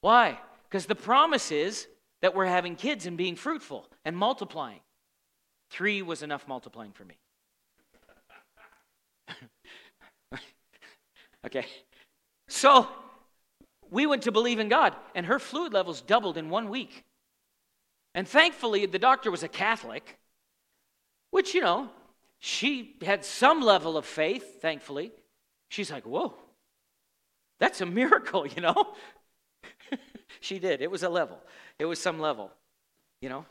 Why? 0.00 0.38
Because 0.68 0.86
the 0.86 0.96
promise 0.96 1.52
is 1.52 1.86
that 2.22 2.34
we're 2.34 2.46
having 2.46 2.74
kids 2.74 3.06
and 3.06 3.16
being 3.16 3.36
fruitful 3.36 3.86
and 4.04 4.16
multiplying. 4.16 4.80
Three 5.70 6.02
was 6.02 6.22
enough 6.22 6.46
multiplying 6.48 6.92
for 6.92 7.04
me. 7.04 7.16
okay. 11.46 11.66
So 12.48 12.88
we 13.90 14.06
went 14.06 14.22
to 14.22 14.32
believe 14.32 14.58
in 14.58 14.68
God, 14.68 14.94
and 15.14 15.26
her 15.26 15.38
fluid 15.38 15.72
levels 15.72 16.00
doubled 16.00 16.36
in 16.36 16.50
one 16.50 16.68
week. 16.68 17.04
And 18.14 18.26
thankfully, 18.26 18.86
the 18.86 18.98
doctor 18.98 19.30
was 19.30 19.42
a 19.42 19.48
Catholic, 19.48 20.18
which, 21.30 21.54
you 21.54 21.60
know, 21.60 21.88
she 22.40 22.96
had 23.02 23.24
some 23.24 23.60
level 23.60 23.96
of 23.96 24.04
faith, 24.04 24.60
thankfully. 24.60 25.12
She's 25.68 25.90
like, 25.90 26.04
whoa, 26.04 26.34
that's 27.60 27.80
a 27.80 27.86
miracle, 27.86 28.46
you 28.54 28.62
know? 28.62 28.94
she 30.40 30.58
did. 30.58 30.80
It 30.82 30.90
was 30.90 31.02
a 31.02 31.08
level, 31.08 31.38
it 31.78 31.84
was 31.84 32.00
some 32.00 32.18
level, 32.18 32.50
you 33.20 33.28
know? 33.28 33.44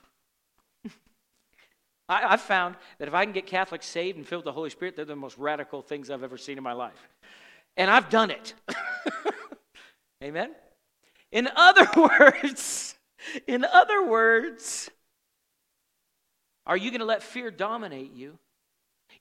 I, 2.10 2.32
have 2.32 2.42
found 2.42 2.76
that 2.98 3.08
if 3.08 3.14
I 3.14 3.24
can 3.24 3.34
get 3.34 3.46
Catholics 3.46 3.86
saved 3.86 4.18
and 4.18 4.28
filled 4.28 4.40
with 4.40 4.46
the 4.46 4.54
Holy 4.54 4.72
Spirit, 4.72 4.96
they're 4.96 5.06
the 5.06 5.16
most 5.16 5.38
radical 5.38 5.82
things 5.84 6.10
I've 6.10 6.24
ever 6.24 6.38
seen 6.38 6.58
in 6.58 6.64
my 6.64 6.74
life. 6.74 7.08
And 7.78 7.90
I've 7.90 8.10
done 8.10 8.32
it. 8.32 8.56
Amen? 10.24 10.52
In 11.32 11.48
other 11.56 11.88
words, 12.20 12.96
in 13.48 13.64
other 13.64 14.04
words, 14.06 14.90
are 16.66 16.78
you 16.78 16.90
going 16.90 17.00
to 17.00 17.06
let 17.06 17.22
fear 17.24 17.52
dominate 17.52 18.14
you? 18.14 18.38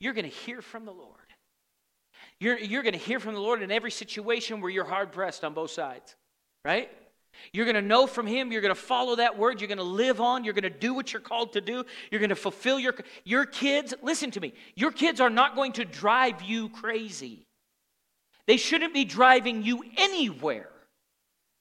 You're 0.01 0.15
going 0.15 0.25
to 0.25 0.35
hear 0.35 0.63
from 0.63 0.87
the 0.87 0.93
Lord. 0.93 1.15
You're, 2.41 2.59
you're 2.59 2.83
going 2.83 2.95
to 2.95 2.99
hear 2.99 3.21
from 3.21 3.35
the 3.35 3.41
Lord 3.41 3.63
in 3.63 3.71
every 3.71 3.91
situation 3.91 4.61
where 4.61 4.71
you're 4.71 4.85
hard 4.85 5.13
pressed 5.13 5.45
on 5.45 5.55
both 5.55 5.71
sides, 5.71 6.17
right? 6.65 6.91
You're 7.53 7.65
going 7.65 7.75
to 7.75 7.83
know 7.83 8.07
from 8.07 8.27
him. 8.27 8.53
You're 8.53 8.61
going 8.61 8.75
to 8.75 8.81
follow 8.81 9.17
that 9.17 9.39
word. 9.39 9.61
You're 9.61 9.69
going 9.69 9.79
to 9.79 9.85
live 9.85 10.21
on. 10.21 10.45
You're 10.45 10.55
going 10.55 10.63
to 10.63 10.71
do 10.71 10.95
what 10.95 11.13
you're 11.13 11.23
called 11.23 11.53
to 11.55 11.61
do. 11.61 11.85
You're 12.11 12.21
going 12.21 12.31
to 12.31 12.37
fulfill 12.37 12.79
your 12.79 12.95
your 13.25 13.47
kids. 13.47 13.95
Listen 14.03 14.31
to 14.33 14.41
me. 14.41 14.53
Your 14.75 14.91
kids 14.91 15.21
are 15.21 15.31
not 15.31 15.57
going 15.57 15.73
to 15.73 15.85
drive 15.85 16.43
you 16.43 16.69
crazy. 16.69 17.47
They 18.47 18.57
shouldn't 18.57 18.95
be 18.95 19.05
driving 19.05 19.63
you 19.63 19.85
anywhere. 19.97 20.71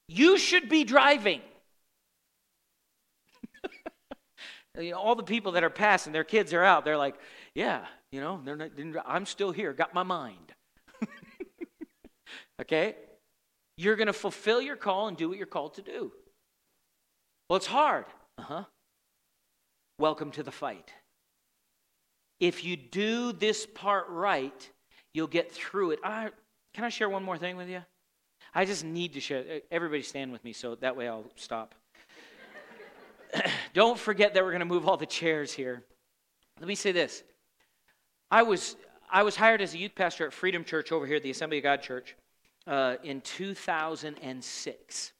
You 0.08 0.38
should 0.38 0.70
be 0.70 0.86
driving. 0.86 1.42
you 4.80 4.92
know, 4.92 4.98
all 4.98 5.16
the 5.16 5.24
people 5.24 5.52
that 5.54 5.64
are 5.64 5.70
passing, 5.70 6.14
their 6.14 6.24
kids 6.24 6.54
are 6.54 6.64
out. 6.64 6.86
They're 6.86 6.98
like, 6.98 7.16
yeah, 7.54 7.86
you 8.12 8.22
know, 8.22 8.40
they're 8.44 8.56
not, 8.56 8.72
I'm 9.06 9.26
still 9.26 9.52
here. 9.52 9.74
Got 9.74 9.94
my 9.94 10.04
mind. 10.04 10.54
okay? 12.62 12.96
You're 13.78 13.96
going 13.96 14.08
to 14.08 14.14
fulfill 14.14 14.60
your 14.60 14.76
call 14.76 15.08
and 15.08 15.16
do 15.16 15.30
what 15.30 15.38
you're 15.38 15.46
called 15.46 15.76
to 15.76 15.82
do. 15.82 16.12
Well, 17.50 17.58
it's 17.58 17.68
hard. 17.68 18.06
Uh 18.38 18.44
huh. 18.44 18.64
Welcome 20.00 20.32
to 20.32 20.44
the 20.44 20.52
fight. 20.52 20.92
If 22.40 22.64
you 22.64 22.76
do 22.76 23.32
this 23.32 23.66
part 23.66 24.06
right, 24.10 24.70
you'll 25.14 25.28
get 25.28 25.52
through 25.52 25.92
it. 25.92 26.00
I, 26.04 26.30
can 26.74 26.84
I 26.84 26.90
share 26.90 27.10
one 27.10 27.24
more 27.24 27.38
thing 27.38 27.56
with 27.56 27.70
you? 27.70 27.82
I 28.54 28.66
just 28.66 28.84
need 28.84 29.14
to 29.14 29.20
share. 29.20 29.62
Everybody 29.72 30.02
stand 30.02 30.32
with 30.32 30.44
me 30.44 30.54
so 30.54 30.76
that 30.76 30.96
way 30.96 31.08
I'll 31.08 31.26
stop. 31.36 31.76
Don't 33.74 33.98
forget 33.98 34.34
that 34.34 34.44
we're 34.44 34.52
going 34.52 34.60
to 34.60 34.66
move 34.66 34.88
all 34.88 34.98
the 34.98 35.06
chairs 35.06 35.54
here. 35.54 35.84
Let 36.60 36.68
me 36.68 36.76
say 36.76 36.92
this. 36.92 37.24
I 38.32 38.44
was, 38.44 38.76
I 39.12 39.24
was 39.24 39.36
hired 39.36 39.62
as 39.62 39.74
a 39.74 39.78
youth 39.78 39.96
pastor 39.96 40.26
at 40.26 40.34
Freedom 40.34 40.64
Church 40.64 40.92
over 40.92 41.06
here 41.06 41.20
the 41.20 41.32
Assembly 41.32 41.60
of 41.60 41.64
God 41.64 41.82
Church 41.82 42.16
uh, 42.68 42.96
in 43.04 43.22
2006. 43.22 45.14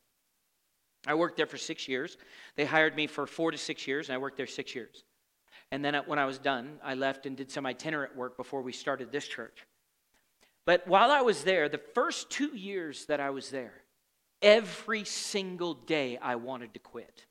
I 1.06 1.14
worked 1.14 1.38
there 1.38 1.46
for 1.46 1.58
six 1.58 1.88
years. 1.88 2.18
They 2.56 2.66
hired 2.66 2.96
me 2.96 3.08
for 3.08 3.26
four 3.26 3.52
to 3.52 3.58
six 3.58 3.88
years, 3.88 4.10
and 4.10 4.16
I 4.16 4.18
worked 4.18 4.38
there 4.38 4.48
six 4.48 4.76
years. 4.76 5.04
And 5.72 5.84
then 5.84 5.96
when 6.06 6.20
I 6.20 6.26
was 6.26 6.38
done, 6.38 6.80
I 6.84 6.94
left 6.96 7.26
and 7.26 7.36
did 7.36 7.52
some 7.52 7.66
itinerant 7.66 8.16
work 8.16 8.38
before 8.38 8.62
we 8.62 8.74
started 8.74 9.12
this 9.12 9.28
church. 9.28 9.66
But 10.66 10.88
while 10.88 11.12
I 11.12 11.22
was 11.22 11.44
there, 11.44 11.70
the 11.70 11.78
first 11.78 12.30
two 12.30 12.56
years 12.56 13.06
that 13.06 13.20
I 13.20 13.30
was 13.30 13.50
there, 13.50 13.74
every 14.42 15.06
single 15.06 15.74
day 15.74 16.18
I 16.18 16.36
wanted 16.36 16.74
to 16.74 16.80
quit. 16.80 17.26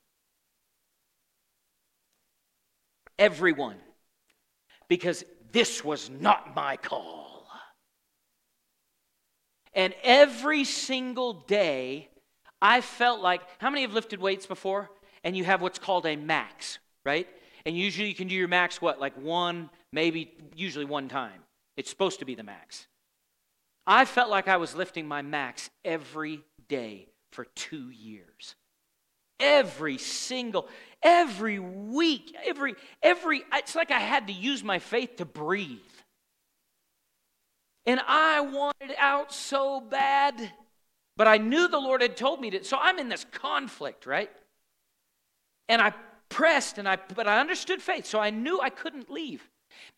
Everyone. 3.18 3.76
Because 4.88 5.24
this 5.52 5.84
was 5.84 6.08
not 6.08 6.54
my 6.54 6.76
call. 6.76 7.35
And 9.76 9.94
every 10.02 10.64
single 10.64 11.34
day, 11.34 12.08
I 12.62 12.80
felt 12.80 13.20
like 13.20 13.42
how 13.58 13.68
many 13.70 13.82
have 13.82 13.92
lifted 13.92 14.20
weights 14.20 14.46
before? 14.46 14.90
And 15.22 15.36
you 15.36 15.44
have 15.44 15.60
what's 15.60 15.78
called 15.78 16.06
a 16.06 16.16
max, 16.16 16.78
right? 17.04 17.28
And 17.66 17.76
usually 17.76 18.08
you 18.08 18.14
can 18.14 18.26
do 18.26 18.34
your 18.34 18.48
max, 18.48 18.80
what, 18.80 18.98
like 18.98 19.16
one, 19.20 19.68
maybe, 19.92 20.32
usually 20.56 20.86
one 20.86 21.08
time. 21.08 21.42
It's 21.76 21.90
supposed 21.90 22.20
to 22.20 22.24
be 22.24 22.34
the 22.34 22.42
max. 22.42 22.86
I 23.86 24.06
felt 24.06 24.30
like 24.30 24.48
I 24.48 24.56
was 24.56 24.74
lifting 24.74 25.06
my 25.06 25.20
max 25.20 25.68
every 25.84 26.42
day 26.68 27.08
for 27.32 27.44
two 27.44 27.90
years. 27.90 28.54
Every 29.38 29.98
single, 29.98 30.68
every 31.02 31.58
week, 31.58 32.34
every, 32.44 32.74
every, 33.02 33.42
it's 33.52 33.74
like 33.74 33.90
I 33.90 33.98
had 33.98 34.28
to 34.28 34.32
use 34.32 34.64
my 34.64 34.78
faith 34.78 35.16
to 35.16 35.26
breathe. 35.26 35.78
And 37.86 38.00
I 38.06 38.40
wanted 38.40 38.94
out 38.98 39.32
so 39.32 39.80
bad. 39.80 40.52
But 41.16 41.28
I 41.28 41.38
knew 41.38 41.68
the 41.68 41.78
Lord 41.78 42.02
had 42.02 42.16
told 42.16 42.40
me 42.40 42.50
to. 42.50 42.64
So 42.64 42.76
I'm 42.80 42.98
in 42.98 43.08
this 43.08 43.24
conflict, 43.32 44.06
right? 44.06 44.30
And 45.68 45.80
I 45.80 45.94
pressed 46.28 46.78
and 46.78 46.88
I 46.88 46.98
but 47.14 47.26
I 47.26 47.40
understood 47.40 47.80
faith, 47.80 48.04
so 48.06 48.18
I 48.18 48.30
knew 48.30 48.60
I 48.60 48.70
couldn't 48.70 49.10
leave. 49.10 49.48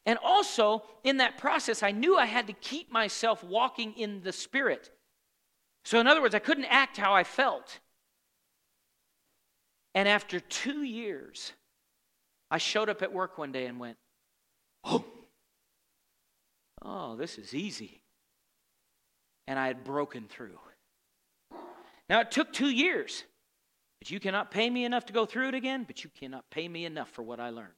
And 0.07 0.19
also, 0.23 0.83
in 1.05 1.19
that 1.19 1.39
process, 1.39 1.83
I 1.83 1.91
knew 1.91 2.17
I 2.17 2.27
had 2.27 2.47
to 2.49 2.53
keep 2.53 2.91
myself 2.91 3.45
walking 3.45 3.93
in 3.95 4.23
the 4.23 4.33
Spirit. 4.33 4.91
So, 5.85 6.01
in 6.01 6.07
other 6.07 6.21
words, 6.21 6.35
I 6.35 6.41
couldn't 6.41 6.65
act 6.67 6.97
how 6.97 7.15
I 7.15 7.25
felt. 7.25 7.79
And 9.95 10.09
after 10.09 10.41
two 10.41 10.83
years, 10.83 11.53
I 12.51 12.59
showed 12.59 12.89
up 12.89 13.03
at 13.03 13.13
work 13.13 13.39
one 13.39 13.53
day 13.53 13.67
and 13.67 13.79
went, 13.79 13.97
Oh, 14.85 15.05
oh, 16.83 17.17
this 17.17 17.39
is 17.39 17.55
easy. 17.55 18.03
And 19.47 19.59
I 19.59 19.67
had 19.67 19.85
broken 19.85 20.27
through. 20.29 20.59
Now, 22.09 22.21
it 22.21 22.31
took 22.31 22.53
two 22.53 22.71
years, 22.71 23.25
but 23.99 24.11
you 24.11 24.21
cannot 24.21 24.51
pay 24.51 24.69
me 24.69 24.85
enough 24.85 25.07
to 25.07 25.13
go 25.13 25.27
through 25.27 25.49
it 25.49 25.55
again, 25.55 25.85
but 25.87 26.05
you 26.05 26.11
cannot 26.19 26.49
pay 26.51 26.69
me 26.69 26.85
enough 26.85 27.11
for 27.11 27.23
what 27.23 27.41
I 27.41 27.51
learned. 27.51 27.73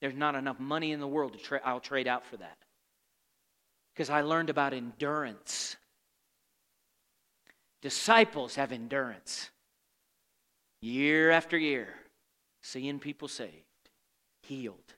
There's 0.00 0.14
not 0.14 0.34
enough 0.34 0.58
money 0.58 0.92
in 0.92 1.00
the 1.00 1.06
world 1.06 1.34
to 1.34 1.38
tra- 1.38 1.60
I'll 1.64 1.80
trade 1.80 2.08
out 2.08 2.24
for 2.24 2.36
that. 2.38 2.56
Because 3.94 4.08
I 4.08 4.22
learned 4.22 4.50
about 4.50 4.72
endurance. 4.72 5.76
Disciples 7.82 8.54
have 8.54 8.72
endurance. 8.72 9.50
Year 10.80 11.30
after 11.30 11.58
year, 11.58 11.88
seeing 12.62 12.98
people 12.98 13.28
saved, 13.28 13.52
healed, 14.42 14.94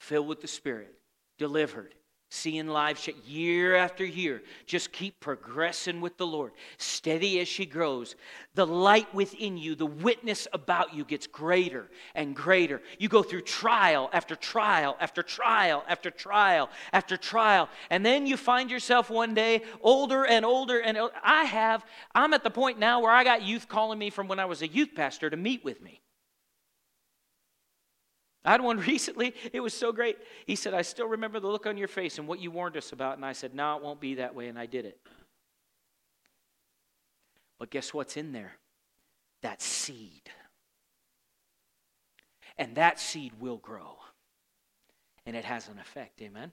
filled 0.00 0.28
with 0.28 0.42
the 0.42 0.48
Spirit, 0.48 0.95
delivered, 1.38 1.94
seeing 2.28 2.66
lives 2.66 3.08
year 3.24 3.76
after 3.76 4.04
year. 4.04 4.42
Just 4.66 4.92
keep 4.92 5.18
progressing 5.20 6.00
with 6.00 6.16
the 6.16 6.26
Lord, 6.26 6.52
steady 6.76 7.40
as 7.40 7.48
she 7.48 7.66
grows. 7.66 8.16
The 8.54 8.66
light 8.66 9.12
within 9.14 9.56
you, 9.56 9.74
the 9.74 9.86
witness 9.86 10.48
about 10.52 10.94
you 10.94 11.04
gets 11.04 11.26
greater 11.26 11.88
and 12.14 12.34
greater. 12.34 12.82
You 12.98 13.08
go 13.08 13.22
through 13.22 13.42
trial 13.42 14.10
after 14.12 14.34
trial 14.34 14.96
after 15.00 15.22
trial 15.22 15.84
after 15.88 16.10
trial 16.10 16.68
after 16.92 17.16
trial, 17.16 17.68
and 17.90 18.04
then 18.04 18.26
you 18.26 18.36
find 18.36 18.70
yourself 18.70 19.08
one 19.10 19.34
day 19.34 19.62
older 19.80 20.26
and 20.26 20.44
older. 20.44 20.80
And 20.80 20.98
I 21.22 21.44
have, 21.44 21.84
I'm 22.14 22.34
at 22.34 22.42
the 22.42 22.50
point 22.50 22.78
now 22.78 23.00
where 23.00 23.12
I 23.12 23.24
got 23.24 23.42
youth 23.42 23.68
calling 23.68 23.98
me 23.98 24.10
from 24.10 24.28
when 24.28 24.40
I 24.40 24.46
was 24.46 24.62
a 24.62 24.68
youth 24.68 24.90
pastor 24.94 25.30
to 25.30 25.36
meet 25.36 25.64
with 25.64 25.80
me. 25.80 26.00
I 28.46 28.52
had 28.52 28.62
one 28.62 28.78
recently. 28.86 29.34
It 29.52 29.60
was 29.60 29.74
so 29.74 29.92
great. 29.92 30.16
He 30.46 30.56
said, 30.56 30.72
I 30.72 30.82
still 30.82 31.08
remember 31.08 31.40
the 31.40 31.48
look 31.48 31.66
on 31.66 31.76
your 31.76 31.88
face 31.88 32.18
and 32.18 32.26
what 32.26 32.38
you 32.38 32.50
warned 32.50 32.76
us 32.76 32.92
about. 32.92 33.16
And 33.16 33.24
I 33.24 33.32
said, 33.32 33.54
No, 33.54 33.76
it 33.76 33.82
won't 33.82 34.00
be 34.00 34.14
that 34.14 34.34
way. 34.34 34.48
And 34.48 34.58
I 34.58 34.66
did 34.66 34.86
it. 34.86 34.98
But 37.58 37.70
guess 37.70 37.92
what's 37.92 38.16
in 38.16 38.32
there? 38.32 38.52
That 39.42 39.60
seed. 39.60 40.30
And 42.56 42.76
that 42.76 42.98
seed 42.98 43.32
will 43.40 43.58
grow. 43.58 43.98
And 45.26 45.36
it 45.36 45.44
has 45.44 45.68
an 45.68 45.78
effect. 45.78 46.22
Amen. 46.22 46.52